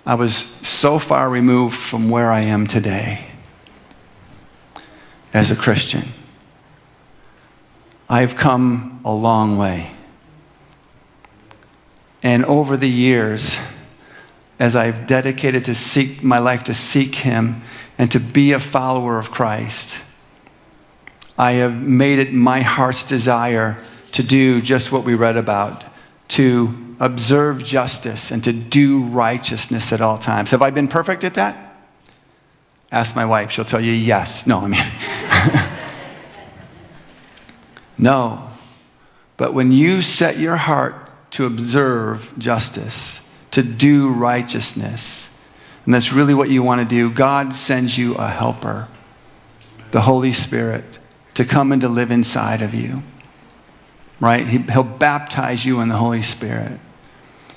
I 0.06 0.16
was 0.16 0.34
so 0.34 0.98
far 0.98 1.30
removed 1.30 1.76
from 1.76 2.10
where 2.10 2.32
I 2.32 2.40
am 2.40 2.66
today 2.66 3.26
as 5.34 5.52
a 5.52 5.56
Christian. 5.58 6.14
I've 8.10 8.38
come 8.38 9.02
a 9.04 9.14
long 9.14 9.58
way. 9.58 9.92
And 12.24 12.46
over 12.46 12.78
the 12.78 12.90
years, 12.90 13.60
as 14.60 14.78
I've 14.78 15.06
dedicated 15.06 15.66
to 15.66 15.76
seek 15.76 16.24
my 16.24 16.40
life 16.40 16.64
to 16.64 16.74
seek 16.74 17.16
Him 17.16 17.64
and 17.98 18.10
to 18.14 18.20
be 18.22 18.54
a 18.54 18.60
follower 18.60 19.20
of 19.20 19.30
Christ, 19.30 20.06
I 21.38 21.54
have 21.54 21.82
made 21.82 22.20
it 22.20 22.34
my 22.34 22.62
heart's 22.62 23.04
desire 23.04 23.82
to 24.12 24.24
do 24.24 24.62
just 24.62 24.92
what 24.92 25.04
we 25.04 25.16
read 25.16 25.38
about, 25.38 25.84
to 26.30 26.96
observe 27.00 27.64
justice 27.64 28.32
and 28.32 28.44
to 28.44 28.54
do 28.54 29.02
righteousness 29.04 29.92
at 29.92 30.02
all 30.02 30.18
times. 30.18 30.52
Have 30.52 30.62
I 30.62 30.70
been 30.70 30.88
perfect 30.88 31.24
at 31.24 31.34
that? 31.34 31.76
Ask 32.92 33.16
my 33.16 33.26
wife. 33.26 33.52
She'll 33.52 33.66
tell 33.66 33.82
you 33.82 33.92
yes. 33.92 34.46
No, 34.46 34.60
I 34.60 34.68
mean, 34.68 35.70
no. 37.98 38.50
But 39.36 39.56
when 39.56 39.72
you 39.72 40.04
set 40.04 40.38
your 40.38 40.58
heart 40.58 41.10
to 41.32 41.46
observe 41.46 42.34
justice, 42.38 43.20
to 43.50 43.64
do 43.64 44.12
righteousness, 44.12 45.36
and 45.86 45.94
that's 45.94 46.14
really 46.14 46.36
what 46.36 46.50
you 46.50 46.62
want 46.62 46.82
to 46.82 46.86
do, 46.86 47.10
God 47.10 47.54
sends 47.54 47.98
you 47.98 48.14
a 48.16 48.30
helper, 48.30 48.88
the 49.90 50.02
Holy 50.02 50.32
Spirit, 50.32 51.00
to 51.34 51.46
come 51.46 51.72
and 51.72 51.82
to 51.82 51.90
live 51.90 52.12
inside 52.12 52.62
of 52.62 52.74
you. 52.74 53.04
Right? 54.20 54.48
He, 54.48 54.58
will 54.58 54.84
baptize 54.84 55.66
you 55.66 55.80
in 55.82 55.90
the 55.90 55.98
Holy 55.98 56.22
Spirit. 56.22 56.80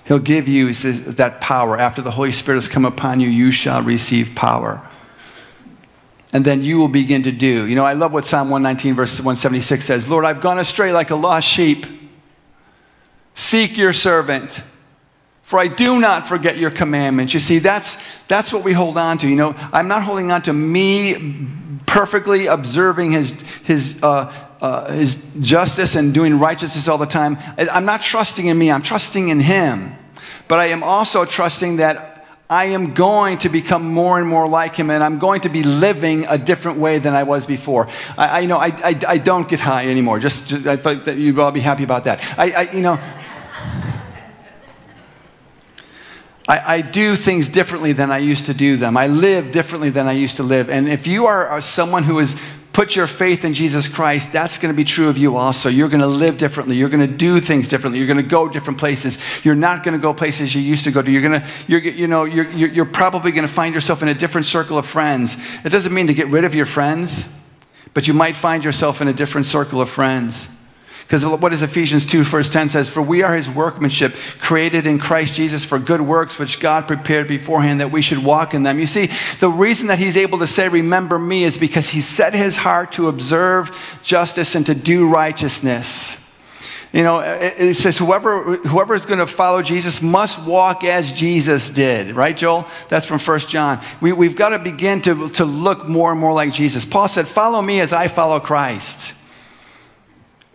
He'll 0.04 0.18
give 0.18 0.48
you 0.48 0.72
says, 0.72 1.16
that 1.16 1.40
power. 1.40 1.78
After 1.78 2.02
the 2.02 2.12
Holy 2.12 2.32
Spirit 2.32 2.58
has 2.58 2.68
come 2.68 2.84
upon 2.84 3.20
you, 3.20 3.28
you 3.28 3.50
shall 3.50 3.82
receive 3.82 4.34
power 4.34 4.82
and 6.36 6.44
then 6.44 6.60
you 6.60 6.76
will 6.78 6.88
begin 6.88 7.22
to 7.22 7.32
do. 7.32 7.66
You 7.66 7.74
know, 7.74 7.84
I 7.84 7.94
love 7.94 8.12
what 8.12 8.26
Psalm 8.26 8.50
119, 8.50 8.94
verse 8.94 9.18
176 9.18 9.82
says 9.82 10.06
Lord, 10.06 10.26
I've 10.26 10.42
gone 10.42 10.58
astray 10.58 10.92
like 10.92 11.10
a 11.10 11.16
lost 11.16 11.48
sheep. 11.48 11.86
Seek 13.32 13.78
your 13.78 13.94
servant, 13.94 14.62
for 15.46 15.60
I 15.60 15.68
do 15.68 16.00
not 16.00 16.26
forget 16.26 16.58
your 16.58 16.72
commandments. 16.72 17.32
You 17.32 17.38
see, 17.38 17.60
that's, 17.60 17.98
that's 18.26 18.52
what 18.52 18.64
we 18.64 18.72
hold 18.72 18.98
on 18.98 19.16
to. 19.18 19.28
You 19.28 19.36
know, 19.36 19.54
I'm 19.72 19.86
not 19.86 20.02
holding 20.02 20.32
on 20.32 20.42
to 20.42 20.52
me 20.52 21.46
perfectly 21.86 22.46
observing 22.48 23.12
his, 23.12 23.30
his, 23.62 24.02
uh, 24.02 24.34
uh, 24.60 24.90
his 24.90 25.30
justice 25.38 25.94
and 25.94 26.12
doing 26.12 26.40
righteousness 26.40 26.88
all 26.88 26.98
the 26.98 27.06
time. 27.06 27.38
I'm 27.58 27.84
not 27.84 28.02
trusting 28.02 28.46
in 28.46 28.58
me, 28.58 28.72
I'm 28.72 28.82
trusting 28.82 29.28
in 29.28 29.38
him. 29.38 29.94
But 30.48 30.58
I 30.58 30.66
am 30.66 30.82
also 30.82 31.24
trusting 31.24 31.76
that 31.76 32.26
I 32.50 32.64
am 32.66 32.92
going 32.92 33.38
to 33.38 33.48
become 33.48 33.88
more 33.88 34.18
and 34.18 34.28
more 34.28 34.48
like 34.48 34.74
him, 34.74 34.90
and 34.90 35.00
I'm 35.00 35.20
going 35.20 35.42
to 35.42 35.48
be 35.48 35.62
living 35.62 36.26
a 36.28 36.38
different 36.38 36.78
way 36.78 36.98
than 36.98 37.14
I 37.14 37.22
was 37.22 37.46
before. 37.46 37.86
I, 38.18 38.26
I 38.26 38.38
you 38.40 38.48
know 38.48 38.58
I, 38.58 38.66
I, 38.66 39.00
I, 39.06 39.18
don't 39.18 39.48
get 39.48 39.60
high 39.60 39.86
anymore. 39.86 40.18
Just, 40.18 40.48
just, 40.48 40.66
I 40.66 40.76
thought 40.76 41.04
that 41.04 41.18
you'd 41.18 41.38
all 41.38 41.52
be 41.52 41.60
happy 41.60 41.84
about 41.84 42.04
that. 42.04 42.20
I, 42.36 42.50
I 42.50 42.72
you 42.72 42.82
know. 42.82 42.98
I, 46.48 46.76
I, 46.76 46.80
do 46.80 47.16
things 47.16 47.48
differently 47.48 47.92
than 47.92 48.12
I 48.12 48.18
used 48.18 48.46
to 48.46 48.54
do 48.54 48.76
them. 48.76 48.96
I 48.96 49.08
live 49.08 49.50
differently 49.50 49.90
than 49.90 50.06
I 50.06 50.12
used 50.12 50.36
to 50.36 50.44
live. 50.44 50.70
And 50.70 50.88
if 50.88 51.06
you 51.06 51.26
are 51.26 51.60
someone 51.60 52.04
who 52.04 52.18
has 52.18 52.40
put 52.76 52.94
your 52.94 53.06
faith 53.06 53.42
in 53.42 53.54
Jesus 53.54 53.88
Christ, 53.88 54.32
that's 54.32 54.58
going 54.58 54.72
to 54.72 54.76
be 54.76 54.84
true 54.84 55.08
of 55.08 55.16
you 55.16 55.36
also. 55.36 55.70
You're 55.70 55.88
going 55.88 56.02
to 56.02 56.06
live 56.06 56.36
differently. 56.36 56.76
You're 56.76 56.90
going 56.90 57.00
to 57.00 57.16
do 57.16 57.40
things 57.40 57.68
differently. 57.68 57.98
You're 57.98 58.06
going 58.06 58.22
to 58.22 58.22
go 58.22 58.50
different 58.50 58.78
places. 58.78 59.18
You're 59.42 59.54
not 59.54 59.82
going 59.82 59.94
to 59.94 59.98
go 59.98 60.12
places 60.12 60.54
you 60.54 60.60
used 60.60 60.84
to 60.84 60.90
go 60.90 61.00
to. 61.00 61.10
You're 61.10 61.22
going 61.22 61.40
to, 61.40 61.46
you're, 61.66 61.80
you 61.80 62.06
know, 62.06 62.24
you're, 62.24 62.50
you're 62.50 62.84
probably 62.84 63.32
going 63.32 63.46
to 63.46 63.52
find 63.52 63.74
yourself 63.74 64.02
in 64.02 64.08
a 64.08 64.14
different 64.14 64.46
circle 64.46 64.76
of 64.76 64.84
friends. 64.84 65.38
It 65.64 65.70
doesn't 65.70 65.94
mean 65.94 66.06
to 66.08 66.14
get 66.14 66.26
rid 66.26 66.44
of 66.44 66.54
your 66.54 66.66
friends, 66.66 67.26
but 67.94 68.06
you 68.06 68.12
might 68.12 68.36
find 68.36 68.62
yourself 68.62 69.00
in 69.00 69.08
a 69.08 69.12
different 69.14 69.46
circle 69.46 69.80
of 69.80 69.88
friends. 69.88 70.46
Because 71.06 71.24
what 71.24 71.50
does 71.50 71.62
Ephesians 71.62 72.04
2, 72.04 72.24
verse 72.24 72.50
10 72.50 72.68
says? 72.68 72.88
For 72.88 73.00
we 73.00 73.22
are 73.22 73.36
his 73.36 73.48
workmanship, 73.48 74.14
created 74.40 74.88
in 74.88 74.98
Christ 74.98 75.36
Jesus 75.36 75.64
for 75.64 75.78
good 75.78 76.00
works, 76.00 76.36
which 76.36 76.58
God 76.58 76.88
prepared 76.88 77.28
beforehand 77.28 77.80
that 77.80 77.92
we 77.92 78.02
should 78.02 78.24
walk 78.24 78.54
in 78.54 78.64
them. 78.64 78.80
You 78.80 78.88
see, 78.88 79.08
the 79.38 79.48
reason 79.48 79.86
that 79.86 80.00
he's 80.00 80.16
able 80.16 80.40
to 80.40 80.48
say, 80.48 80.68
Remember 80.68 81.16
me, 81.16 81.44
is 81.44 81.58
because 81.58 81.90
he 81.90 82.00
set 82.00 82.34
his 82.34 82.56
heart 82.56 82.90
to 82.92 83.06
observe 83.06 84.00
justice 84.02 84.56
and 84.56 84.66
to 84.66 84.74
do 84.74 85.08
righteousness. 85.08 86.20
You 86.92 87.04
know, 87.04 87.20
it 87.20 87.74
says 87.74 87.98
whoever, 87.98 88.56
whoever 88.56 88.94
is 88.94 89.06
going 89.06 89.18
to 89.20 89.26
follow 89.28 89.62
Jesus 89.62 90.02
must 90.02 90.44
walk 90.44 90.82
as 90.82 91.12
Jesus 91.12 91.70
did, 91.70 92.16
right, 92.16 92.36
Joel? 92.36 92.66
That's 92.88 93.06
from 93.06 93.20
1 93.20 93.40
John. 93.40 93.80
We, 94.00 94.12
we've 94.12 94.34
got 94.34 94.48
to 94.48 94.58
begin 94.58 95.02
to, 95.02 95.28
to 95.30 95.44
look 95.44 95.86
more 95.86 96.10
and 96.10 96.20
more 96.20 96.32
like 96.32 96.52
Jesus. 96.52 96.84
Paul 96.84 97.06
said, 97.06 97.28
Follow 97.28 97.62
me 97.62 97.78
as 97.78 97.92
I 97.92 98.08
follow 98.08 98.40
Christ 98.40 99.12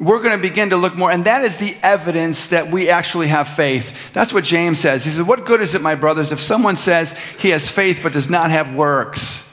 we're 0.02 0.20
going 0.20 0.36
to 0.36 0.41
begin 0.41 0.72
to 0.72 0.78
look 0.78 0.95
more, 0.95 1.12
and 1.12 1.26
that 1.26 1.43
is 1.43 1.60
the 1.60 1.76
evidence 1.84 2.47
that 2.47 2.72
we 2.72 2.89
actually 2.89 3.28
have 3.28 3.47
faith. 3.47 4.12
That's 4.14 4.34
what 4.34 4.43
James 4.43 4.80
says. 4.80 5.06
He 5.06 5.12
says, 5.12 5.22
What 5.22 5.45
good 5.45 5.62
is 5.62 5.76
it, 5.76 5.82
my 5.82 5.93
brothers, 5.93 6.32
if 6.32 6.39
someone 6.39 6.76
says 6.76 7.16
he 7.38 7.52
has 7.52 7.70
faith 7.70 7.99
but 8.02 8.12
does 8.12 8.28
not 8.28 8.49
have 8.49 8.74
works? 8.74 9.47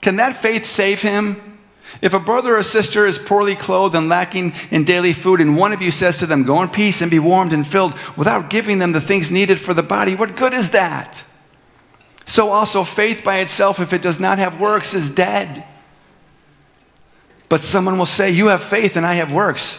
Can 0.00 0.16
that 0.16 0.34
faith 0.34 0.64
save 0.64 1.02
him? 1.02 1.58
If 2.00 2.14
a 2.14 2.18
brother 2.18 2.56
or 2.56 2.62
sister 2.62 3.04
is 3.04 3.18
poorly 3.18 3.54
clothed 3.54 3.94
and 3.94 4.08
lacking 4.08 4.54
in 4.70 4.84
daily 4.84 5.12
food, 5.12 5.38
and 5.38 5.54
one 5.54 5.70
of 5.70 5.82
you 5.82 5.90
says 5.90 6.16
to 6.20 6.26
them, 6.26 6.44
Go 6.44 6.62
in 6.62 6.70
peace 6.70 7.02
and 7.02 7.10
be 7.10 7.18
warmed 7.18 7.52
and 7.52 7.66
filled, 7.66 7.92
without 8.16 8.48
giving 8.48 8.78
them 8.78 8.92
the 8.92 9.02
things 9.02 9.30
needed 9.30 9.60
for 9.60 9.74
the 9.74 9.82
body, 9.82 10.14
what 10.14 10.34
good 10.34 10.54
is 10.54 10.70
that? 10.70 11.24
So 12.24 12.48
also, 12.48 12.84
faith 12.84 13.22
by 13.22 13.40
itself, 13.40 13.78
if 13.78 13.92
it 13.92 14.00
does 14.00 14.18
not 14.18 14.38
have 14.38 14.58
works, 14.58 14.94
is 14.94 15.10
dead. 15.10 15.62
But 17.50 17.60
someone 17.60 17.98
will 17.98 18.06
say, 18.06 18.30
You 18.30 18.46
have 18.46 18.62
faith 18.62 18.96
and 18.96 19.04
I 19.04 19.14
have 19.14 19.30
works. 19.30 19.78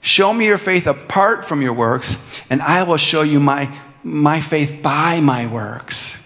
Show 0.00 0.32
me 0.32 0.46
your 0.46 0.58
faith 0.58 0.86
apart 0.86 1.46
from 1.46 1.60
your 1.62 1.72
works, 1.72 2.40
and 2.48 2.62
I 2.62 2.82
will 2.84 2.96
show 2.96 3.22
you 3.22 3.38
my, 3.38 3.74
my 4.02 4.40
faith 4.40 4.82
by 4.82 5.20
my 5.20 5.46
works. 5.46 6.18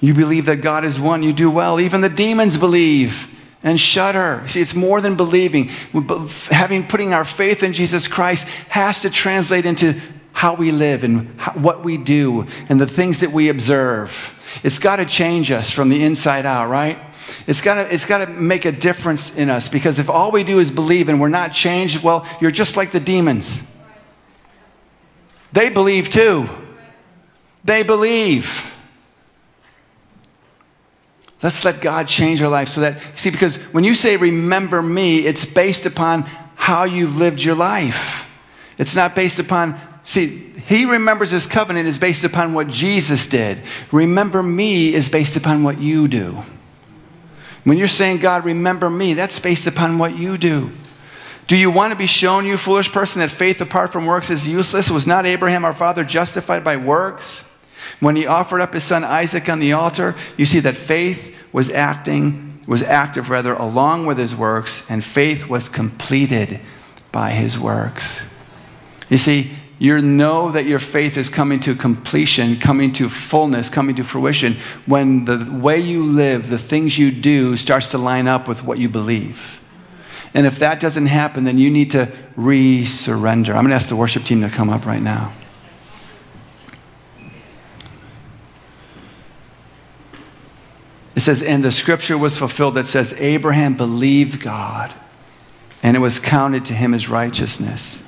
You 0.00 0.14
believe 0.14 0.46
that 0.46 0.56
God 0.56 0.84
is 0.84 0.98
one, 0.98 1.22
you 1.22 1.32
do 1.32 1.50
well. 1.50 1.80
Even 1.80 2.00
the 2.00 2.08
demons 2.08 2.58
believe 2.58 3.28
and 3.62 3.78
shudder. 3.78 4.42
See, 4.46 4.60
it's 4.60 4.74
more 4.74 5.00
than 5.00 5.16
believing. 5.16 5.68
Having 6.50 6.88
putting 6.88 7.12
our 7.12 7.24
faith 7.24 7.62
in 7.62 7.72
Jesus 7.72 8.08
Christ 8.08 8.48
has 8.68 9.02
to 9.02 9.10
translate 9.10 9.66
into 9.66 10.00
how 10.32 10.54
we 10.54 10.72
live 10.72 11.04
and 11.04 11.28
what 11.54 11.84
we 11.84 11.98
do 11.98 12.46
and 12.68 12.80
the 12.80 12.86
things 12.86 13.20
that 13.20 13.32
we 13.32 13.48
observe. 13.48 14.36
It's 14.62 14.78
got 14.78 14.96
to 14.96 15.04
change 15.04 15.50
us 15.50 15.70
from 15.70 15.90
the 15.90 16.02
inside 16.02 16.46
out, 16.46 16.68
right? 16.68 16.98
It's 17.46 17.60
got 17.60 17.74
to 17.74 17.94
it's 17.94 18.04
got 18.04 18.18
to 18.18 18.26
make 18.26 18.64
a 18.64 18.72
difference 18.72 19.34
in 19.36 19.50
us 19.50 19.68
because 19.68 19.98
if 19.98 20.10
all 20.10 20.30
we 20.30 20.44
do 20.44 20.58
is 20.58 20.70
believe 20.70 21.08
and 21.08 21.20
we're 21.20 21.28
not 21.28 21.52
changed, 21.52 22.02
well, 22.02 22.26
you're 22.40 22.50
just 22.50 22.76
like 22.76 22.92
the 22.92 23.00
demons. 23.00 23.68
They 25.52 25.68
believe 25.68 26.10
too. 26.10 26.48
They 27.64 27.82
believe. 27.82 28.66
Let's 31.42 31.64
let 31.64 31.80
God 31.80 32.06
change 32.06 32.42
our 32.42 32.50
life 32.50 32.68
so 32.68 32.82
that, 32.82 33.00
see, 33.16 33.30
because 33.30 33.56
when 33.72 33.82
you 33.84 33.94
say 33.94 34.16
remember 34.16 34.82
me, 34.82 35.20
it's 35.20 35.46
based 35.46 35.86
upon 35.86 36.22
how 36.54 36.84
you've 36.84 37.16
lived 37.16 37.42
your 37.42 37.54
life. 37.54 38.30
It's 38.76 38.94
not 38.94 39.14
based 39.14 39.38
upon, 39.38 39.80
see, 40.04 40.52
he 40.66 40.84
remembers 40.84 41.30
his 41.30 41.46
covenant 41.46 41.88
is 41.88 41.98
based 41.98 42.24
upon 42.24 42.52
what 42.52 42.68
Jesus 42.68 43.26
did. 43.26 43.58
Remember 43.90 44.42
me 44.42 44.92
is 44.92 45.08
based 45.08 45.36
upon 45.36 45.62
what 45.62 45.78
you 45.78 46.08
do. 46.08 46.42
When 47.64 47.78
you're 47.78 47.88
saying, 47.88 48.18
God, 48.18 48.44
remember 48.44 48.88
me, 48.88 49.14
that's 49.14 49.38
based 49.38 49.66
upon 49.66 49.98
what 49.98 50.16
you 50.16 50.38
do. 50.38 50.72
Do 51.46 51.56
you 51.56 51.70
want 51.70 51.92
to 51.92 51.98
be 51.98 52.06
shown, 52.06 52.46
you 52.46 52.56
foolish 52.56 52.92
person, 52.92 53.20
that 53.20 53.30
faith 53.30 53.60
apart 53.60 53.92
from 53.92 54.06
works 54.06 54.30
is 54.30 54.46
useless? 54.46 54.90
Was 54.90 55.06
not 55.06 55.26
Abraham 55.26 55.64
our 55.64 55.74
father 55.74 56.04
justified 56.04 56.62
by 56.62 56.76
works? 56.76 57.44
When 57.98 58.14
he 58.14 58.26
offered 58.26 58.60
up 58.60 58.72
his 58.72 58.84
son 58.84 59.02
Isaac 59.02 59.48
on 59.48 59.58
the 59.58 59.72
altar, 59.72 60.14
you 60.36 60.46
see 60.46 60.60
that 60.60 60.76
faith 60.76 61.34
was 61.52 61.70
acting, 61.72 62.60
was 62.66 62.82
active 62.82 63.30
rather, 63.30 63.52
along 63.54 64.06
with 64.06 64.16
his 64.16 64.34
works, 64.34 64.88
and 64.88 65.04
faith 65.04 65.48
was 65.48 65.68
completed 65.68 66.60
by 67.10 67.30
his 67.30 67.58
works. 67.58 68.26
You 69.08 69.16
see, 69.16 69.50
you 69.80 69.98
know 70.02 70.50
that 70.50 70.66
your 70.66 70.78
faith 70.78 71.16
is 71.16 71.30
coming 71.30 71.58
to 71.60 71.74
completion, 71.74 72.58
coming 72.58 72.92
to 72.92 73.08
fullness, 73.08 73.70
coming 73.70 73.96
to 73.96 74.04
fruition 74.04 74.58
when 74.84 75.24
the 75.24 75.50
way 75.50 75.78
you 75.80 76.04
live, 76.04 76.50
the 76.50 76.58
things 76.58 76.98
you 76.98 77.10
do, 77.10 77.56
starts 77.56 77.88
to 77.88 77.98
line 77.98 78.28
up 78.28 78.46
with 78.46 78.62
what 78.62 78.76
you 78.76 78.90
believe. 78.90 79.58
And 80.34 80.46
if 80.46 80.58
that 80.58 80.80
doesn't 80.80 81.06
happen, 81.06 81.44
then 81.44 81.56
you 81.56 81.70
need 81.70 81.90
to 81.92 82.12
re 82.36 82.84
surrender. 82.84 83.54
I'm 83.54 83.62
going 83.62 83.70
to 83.70 83.74
ask 83.74 83.88
the 83.88 83.96
worship 83.96 84.24
team 84.24 84.42
to 84.42 84.50
come 84.50 84.68
up 84.68 84.84
right 84.84 85.00
now. 85.00 85.32
It 91.16 91.20
says, 91.20 91.42
and 91.42 91.64
the 91.64 91.72
scripture 91.72 92.18
was 92.18 92.36
fulfilled 92.36 92.74
that 92.74 92.86
says, 92.86 93.14
Abraham 93.14 93.78
believed 93.78 94.42
God, 94.42 94.92
and 95.82 95.96
it 95.96 96.00
was 96.00 96.20
counted 96.20 96.66
to 96.66 96.74
him 96.74 96.92
as 96.92 97.08
righteousness 97.08 98.02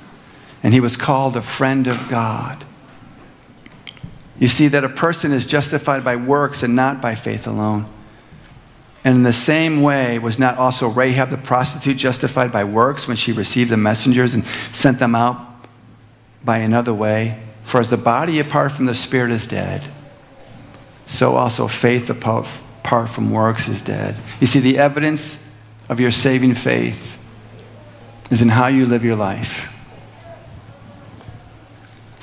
and 0.63 0.73
he 0.73 0.79
was 0.79 0.97
called 0.97 1.35
a 1.35 1.41
friend 1.41 1.87
of 1.87 2.07
God. 2.07 2.65
You 4.39 4.47
see 4.47 4.67
that 4.69 4.83
a 4.83 4.89
person 4.89 5.31
is 5.31 5.45
justified 5.45 6.03
by 6.03 6.15
works 6.15 6.63
and 6.63 6.75
not 6.75 7.01
by 7.01 7.15
faith 7.15 7.45
alone. 7.45 7.85
And 9.03 9.17
in 9.17 9.23
the 9.23 9.33
same 9.33 9.81
way, 9.81 10.17
was 10.17 10.39
not 10.39 10.57
also 10.57 10.87
Rahab 10.87 11.29
the 11.29 11.37
prostitute 11.37 11.97
justified 11.97 12.51
by 12.51 12.63
works 12.63 13.07
when 13.07 13.17
she 13.17 13.33
received 13.33 13.69
the 13.69 13.77
messengers 13.77 14.33
and 14.33 14.45
sent 14.71 14.99
them 14.99 15.13
out 15.13 15.37
by 16.43 16.59
another 16.59 16.93
way? 16.93 17.41
For 17.63 17.81
as 17.81 17.89
the 17.89 17.97
body 17.97 18.39
apart 18.39 18.71
from 18.71 18.85
the 18.85 18.95
spirit 18.95 19.31
is 19.31 19.45
dead, 19.45 19.85
so 21.05 21.35
also 21.35 21.67
faith 21.67 22.09
apart 22.09 23.09
from 23.09 23.31
works 23.31 23.67
is 23.67 23.81
dead. 23.81 24.15
You 24.39 24.47
see, 24.47 24.59
the 24.59 24.77
evidence 24.77 25.53
of 25.89 25.99
your 25.99 26.11
saving 26.11 26.53
faith 26.53 27.21
is 28.31 28.41
in 28.41 28.49
how 28.49 28.67
you 28.67 28.85
live 28.85 29.03
your 29.03 29.17
life. 29.17 29.72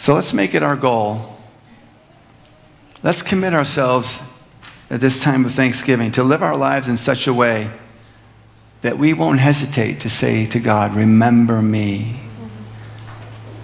So 0.01 0.15
let's 0.15 0.33
make 0.33 0.55
it 0.55 0.63
our 0.63 0.77
goal. 0.77 1.37
Let's 3.03 3.23
commit 3.23 3.53
ourselves 3.53 4.23
at 4.89 5.03
this 5.03 5.23
time 5.23 5.45
of 5.45 5.53
Thanksgiving 5.53 6.11
to 6.13 6.23
live 6.23 6.43
our 6.43 6.57
lives 6.57 6.89
in 6.89 6.97
such 6.97 7.27
a 7.27 7.35
way 7.35 7.71
that 8.81 8.97
we 8.97 9.13
won't 9.13 9.41
hesitate 9.41 10.01
to 10.01 10.09
say 10.09 10.47
to 10.47 10.59
God, 10.59 10.97
Remember 10.97 11.61
me. 11.61 12.19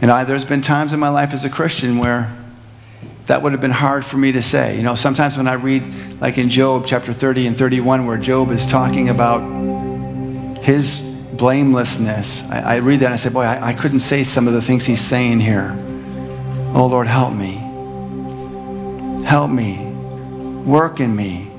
And 0.03 0.11
I, 0.11 0.25
there's 0.25 0.45
been 0.45 0.61
times 0.61 0.93
in 0.93 1.01
my 1.01 1.09
life 1.09 1.33
as 1.33 1.47
a 1.47 1.49
Christian 1.49 1.97
where 1.97 2.37
that 3.29 3.41
would 3.43 3.53
have 3.53 3.63
been 3.63 3.71
hard 3.71 4.05
for 4.05 4.19
me 4.19 4.31
to 4.33 4.43
say. 4.43 4.77
You 4.77 4.83
know, 4.83 4.95
sometimes 4.95 5.39
when 5.39 5.49
I 5.49 5.55
read, 5.55 5.91
like 6.21 6.37
in 6.37 6.51
Job 6.51 6.85
chapter 6.87 7.15
30 7.15 7.47
and 7.47 7.57
31, 7.57 8.05
where 8.05 8.19
Job 8.19 8.51
is 8.51 8.67
talking 8.67 9.09
about 9.09 9.39
his 10.59 11.01
blamelessness, 11.33 12.51
I, 12.51 12.75
I 12.75 12.77
read 12.81 13.01
that 13.01 13.07
and 13.07 13.15
I 13.15 13.17
say, 13.17 13.31
Boy, 13.31 13.41
I, 13.41 13.69
I 13.69 13.73
couldn't 13.73 14.01
say 14.01 14.23
some 14.23 14.47
of 14.47 14.53
the 14.53 14.61
things 14.61 14.85
he's 14.85 15.01
saying 15.01 15.41
here. 15.41 15.75
Oh, 16.77 16.87
Lord, 16.89 17.07
help 17.07 17.33
me. 17.33 17.55
Help 19.25 19.51
me 19.51 19.83
work 20.67 21.01
in 21.01 21.17
me. 21.17 21.51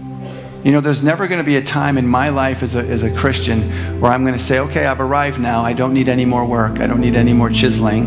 You 0.63 0.71
know, 0.71 0.79
there's 0.79 1.01
never 1.01 1.27
going 1.27 1.39
to 1.39 1.43
be 1.43 1.55
a 1.55 1.61
time 1.61 1.97
in 1.97 2.07
my 2.07 2.29
life 2.29 2.61
as 2.61 2.75
a, 2.75 2.81
as 2.81 3.01
a 3.01 3.11
Christian 3.11 3.99
where 3.99 4.11
I'm 4.11 4.21
going 4.21 4.35
to 4.35 4.39
say, 4.39 4.59
okay, 4.59 4.85
I've 4.85 5.01
arrived 5.01 5.39
now. 5.39 5.63
I 5.63 5.73
don't 5.73 5.95
need 5.95 6.07
any 6.07 6.23
more 6.23 6.45
work. 6.45 6.81
I 6.81 6.85
don't 6.85 7.01
need 7.01 7.15
any 7.15 7.33
more 7.33 7.49
chiseling. 7.49 8.03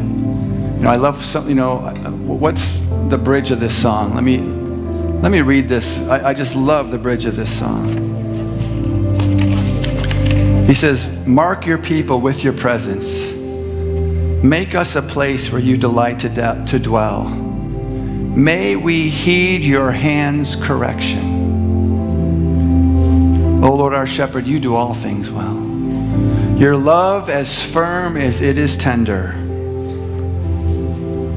You 0.77 0.85
know, 0.85 0.89
I 0.89 0.95
love 0.95 1.25
some, 1.25 1.49
you 1.49 1.57
know, 1.57 1.79
what's 2.27 2.83
the 3.09 3.19
bridge 3.19 3.51
of 3.51 3.59
this 3.59 3.77
song? 3.77 4.15
Let 4.15 4.23
me, 4.23 4.39
let 4.39 5.33
me 5.33 5.41
read 5.41 5.69
this. 5.69 6.09
I, 6.09 6.29
I 6.29 6.33
just 6.33 6.55
love 6.55 6.93
the 6.93 6.99
bridge 6.99 7.27
of 7.27 7.35
this 7.35 7.51
song. 7.51 7.89
He 10.65 10.75
says, 10.75 11.27
Mark 11.27 11.67
your 11.67 11.79
people 11.79 12.21
with 12.21 12.45
your 12.45 12.53
presence. 12.53 13.40
Make 14.43 14.75
us 14.75 14.97
a 14.97 15.03
place 15.03 15.53
where 15.53 15.61
you 15.61 15.77
delight 15.77 16.21
to, 16.21 16.31
de- 16.31 16.65
to 16.69 16.79
dwell. 16.79 17.29
May 17.29 18.75
we 18.75 19.09
heed 19.11 19.63
your 19.63 19.91
hand's 19.91 20.57
correction. 20.57 21.41
O 23.63 23.67
oh 23.67 23.75
Lord, 23.75 23.93
our 23.93 24.07
shepherd, 24.07 24.47
you 24.47 24.59
do 24.59 24.75
all 24.75 24.95
things 24.95 25.31
well. 25.31 25.55
Your 26.57 26.75
love 26.75 27.29
as 27.29 27.63
firm 27.63 28.17
as 28.17 28.41
it 28.41 28.57
is 28.57 28.79
tender. 28.79 29.35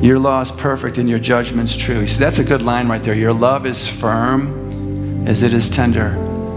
Your 0.02 0.18
law 0.18 0.40
is 0.40 0.52
perfect 0.52 0.98
and 0.98 1.10
your 1.10 1.20
judgment's 1.20 1.76
true. 1.76 2.08
See, 2.08 2.20
that's 2.20 2.40
a 2.40 2.44
good 2.44 2.62
line 2.62 2.88
right 2.88 3.04
there. 3.04 3.16
Your 3.16 3.34
love 3.34 3.66
is 3.66 3.90
firm 3.90 5.28
as 5.28 5.44
it 5.44 5.54
is 5.54 5.70
tender. 5.70 6.14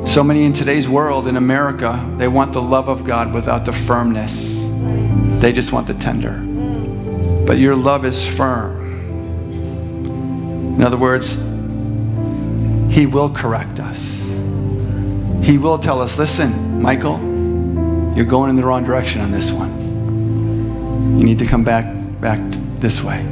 So 0.07 0.23
many 0.23 0.45
in 0.45 0.53
today's 0.53 0.89
world, 0.89 1.27
in 1.27 1.37
America, 1.37 2.05
they 2.19 2.29
want 2.29 2.53
the 2.53 2.63
love 2.63 2.89
of 2.89 3.03
God 3.03 3.35
without 3.35 3.65
the 3.65 3.73
firmness. 3.73 4.56
They 5.47 5.53
just 5.53 5.71
want 5.71 5.87
the 5.87 5.95
tender. 5.95 6.43
But 7.47 7.59
your 7.59 7.77
love 7.77 8.05
is 8.05 8.27
firm. 8.27 8.83
In 10.75 10.83
other 10.83 10.97
words, 10.97 11.35
He 12.93 13.07
will 13.07 13.31
correct 13.31 13.79
us. 13.79 14.19
He 15.47 15.57
will 15.57 15.79
tell 15.79 16.01
us 16.01 16.19
listen, 16.19 16.83
Michael, 16.83 17.21
you're 18.17 18.27
going 18.27 18.51
in 18.51 18.57
the 18.57 18.65
wrong 18.65 18.83
direction 18.83 19.21
on 19.21 19.31
this 19.31 19.53
one. 19.53 21.17
You 21.17 21.25
need 21.25 21.39
to 21.39 21.47
come 21.47 21.63
back, 21.63 21.87
back 22.21 22.41
this 22.81 23.05
way. 23.05 23.23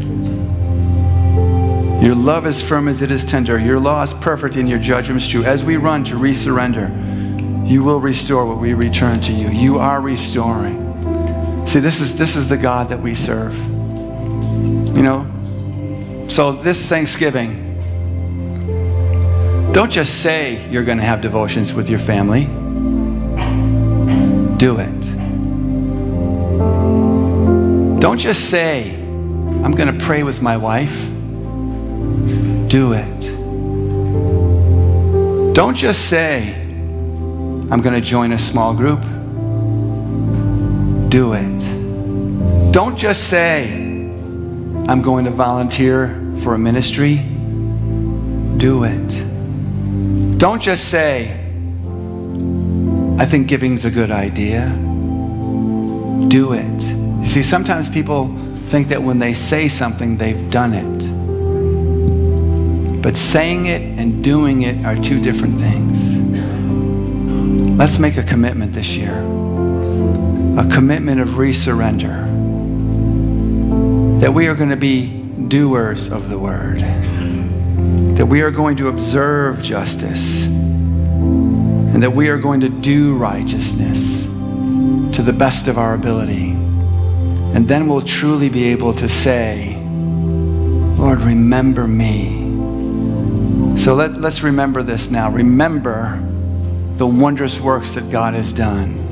Your 2.00 2.14
love 2.14 2.46
is 2.46 2.62
firm 2.62 2.86
as 2.86 3.02
it 3.02 3.10
is 3.10 3.24
tender. 3.24 3.58
Your 3.58 3.80
law 3.80 4.04
is 4.04 4.14
perfect 4.14 4.54
and 4.54 4.68
your 4.68 4.78
judgment 4.78 5.20
is 5.20 5.28
true. 5.28 5.42
As 5.42 5.64
we 5.64 5.78
run 5.78 6.04
to 6.04 6.14
resurrender, 6.14 7.68
you 7.68 7.82
will 7.82 7.98
restore 7.98 8.46
what 8.46 8.58
we 8.58 8.72
return 8.72 9.20
to 9.22 9.32
you. 9.32 9.48
You 9.48 9.80
are 9.80 10.00
restoring. 10.00 10.83
See, 11.66 11.80
this 11.80 12.00
is, 12.00 12.16
this 12.16 12.36
is 12.36 12.48
the 12.48 12.58
God 12.58 12.88
that 12.90 13.00
we 13.00 13.14
serve. 13.14 13.56
You 14.94 15.02
know, 15.02 15.26
so, 16.28 16.52
this 16.52 16.88
Thanksgiving, 16.88 17.60
don't 19.72 19.90
just 19.90 20.22
say 20.22 20.68
you're 20.70 20.84
going 20.84 20.98
to 20.98 21.04
have 21.04 21.20
devotions 21.20 21.72
with 21.74 21.90
your 21.90 21.98
family, 21.98 22.46
do 24.56 24.78
it. 24.78 25.00
Don't 28.00 28.18
just 28.18 28.50
say, 28.50 28.94
I'm 28.94 29.72
going 29.72 29.96
to 29.96 30.04
pray 30.04 30.22
with 30.22 30.42
my 30.42 30.56
wife, 30.56 30.94
do 32.68 32.92
it. 32.94 33.20
Don't 35.54 35.76
just 35.76 36.08
say, 36.08 36.54
I'm 37.70 37.80
going 37.80 37.94
to 37.94 38.00
join 38.00 38.32
a 38.32 38.38
small 38.38 38.74
group, 38.74 39.02
do 41.10 41.32
it. 41.34 41.53
Don't 42.74 42.96
just 42.96 43.28
say, 43.28 43.72
I'm 43.72 45.00
going 45.00 45.26
to 45.26 45.30
volunteer 45.30 46.08
for 46.42 46.54
a 46.54 46.58
ministry, 46.58 47.18
do 48.56 48.82
it. 48.82 50.38
Don't 50.38 50.60
just 50.60 50.88
say, 50.88 51.30
I 53.16 53.26
think 53.26 53.46
giving's 53.46 53.84
a 53.84 53.92
good 53.92 54.10
idea. 54.10 54.70
Do 56.26 56.52
it. 56.52 56.82
You 56.82 57.24
see, 57.24 57.44
sometimes 57.44 57.88
people 57.88 58.36
think 58.64 58.88
that 58.88 59.00
when 59.00 59.20
they 59.20 59.34
say 59.34 59.68
something, 59.68 60.16
they've 60.16 60.50
done 60.50 60.74
it. 60.74 61.12
But 63.00 63.16
saying 63.16 63.66
it 63.66 63.82
and 64.00 64.24
doing 64.24 64.62
it 64.62 64.84
are 64.84 64.96
two 65.00 65.22
different 65.22 65.60
things. 65.60 66.02
Let's 67.78 68.00
make 68.00 68.16
a 68.16 68.24
commitment 68.24 68.72
this 68.72 68.96
year 68.96 69.14
a 70.56 70.64
commitment 70.68 71.20
of 71.20 71.30
resurrender 71.30 72.33
that 74.24 74.32
we 74.32 74.48
are 74.48 74.54
going 74.54 74.70
to 74.70 74.76
be 74.76 75.22
doers 75.48 76.10
of 76.10 76.30
the 76.30 76.38
word, 76.38 76.80
that 78.16 78.24
we 78.24 78.40
are 78.40 78.50
going 78.50 78.74
to 78.74 78.88
observe 78.88 79.62
justice, 79.62 80.46
and 80.46 82.02
that 82.02 82.10
we 82.10 82.30
are 82.30 82.38
going 82.38 82.58
to 82.58 82.70
do 82.70 83.14
righteousness 83.18 84.24
to 85.14 85.20
the 85.20 85.30
best 85.30 85.68
of 85.68 85.76
our 85.76 85.92
ability. 85.92 86.52
And 86.52 87.68
then 87.68 87.86
we'll 87.86 88.00
truly 88.00 88.48
be 88.48 88.64
able 88.68 88.94
to 88.94 89.10
say, 89.10 89.76
Lord, 90.96 91.18
remember 91.18 91.86
me. 91.86 93.76
So 93.76 93.92
let, 93.92 94.14
let's 94.14 94.42
remember 94.42 94.82
this 94.82 95.10
now. 95.10 95.30
Remember 95.30 96.18
the 96.96 97.06
wondrous 97.06 97.60
works 97.60 97.92
that 97.92 98.10
God 98.10 98.32
has 98.32 98.54
done. 98.54 99.03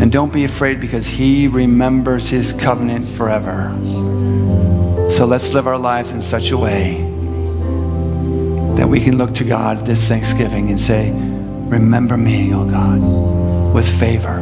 And 0.00 0.10
don't 0.10 0.32
be 0.32 0.44
afraid 0.44 0.80
because 0.80 1.06
he 1.06 1.46
remembers 1.46 2.28
his 2.30 2.52
covenant 2.52 3.06
forever. 3.06 3.70
So 5.10 5.26
let's 5.26 5.52
live 5.52 5.66
our 5.66 5.78
lives 5.78 6.10
in 6.10 6.22
such 6.22 6.50
a 6.50 6.56
way 6.56 7.06
that 8.76 8.88
we 8.88 9.00
can 9.00 9.18
look 9.18 9.34
to 9.34 9.44
God 9.44 9.84
this 9.84 10.08
Thanksgiving 10.08 10.70
and 10.70 10.80
say, 10.80 11.10
Remember 11.12 12.16
me, 12.16 12.54
O 12.54 12.64
God, 12.64 13.74
with 13.74 13.86
favor 14.00 14.40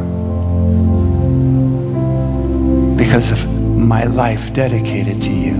because 2.95 3.31
of 3.31 3.49
my 3.77 4.03
life 4.05 4.53
dedicated 4.53 5.21
to 5.23 5.29
you. 5.29 5.55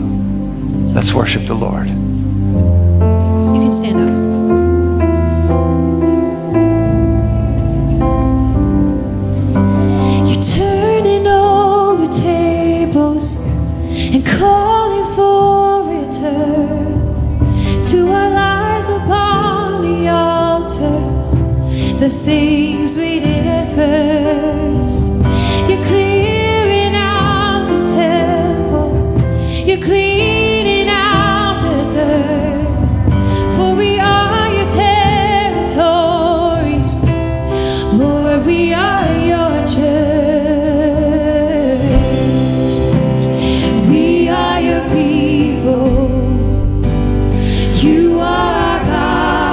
Let's 0.94 1.14
worship 1.14 1.46
the 1.46 1.56
Lord. 1.56 1.88
You 1.88 3.62
can 3.64 3.72
stand 3.72 4.10
up. 4.10 4.39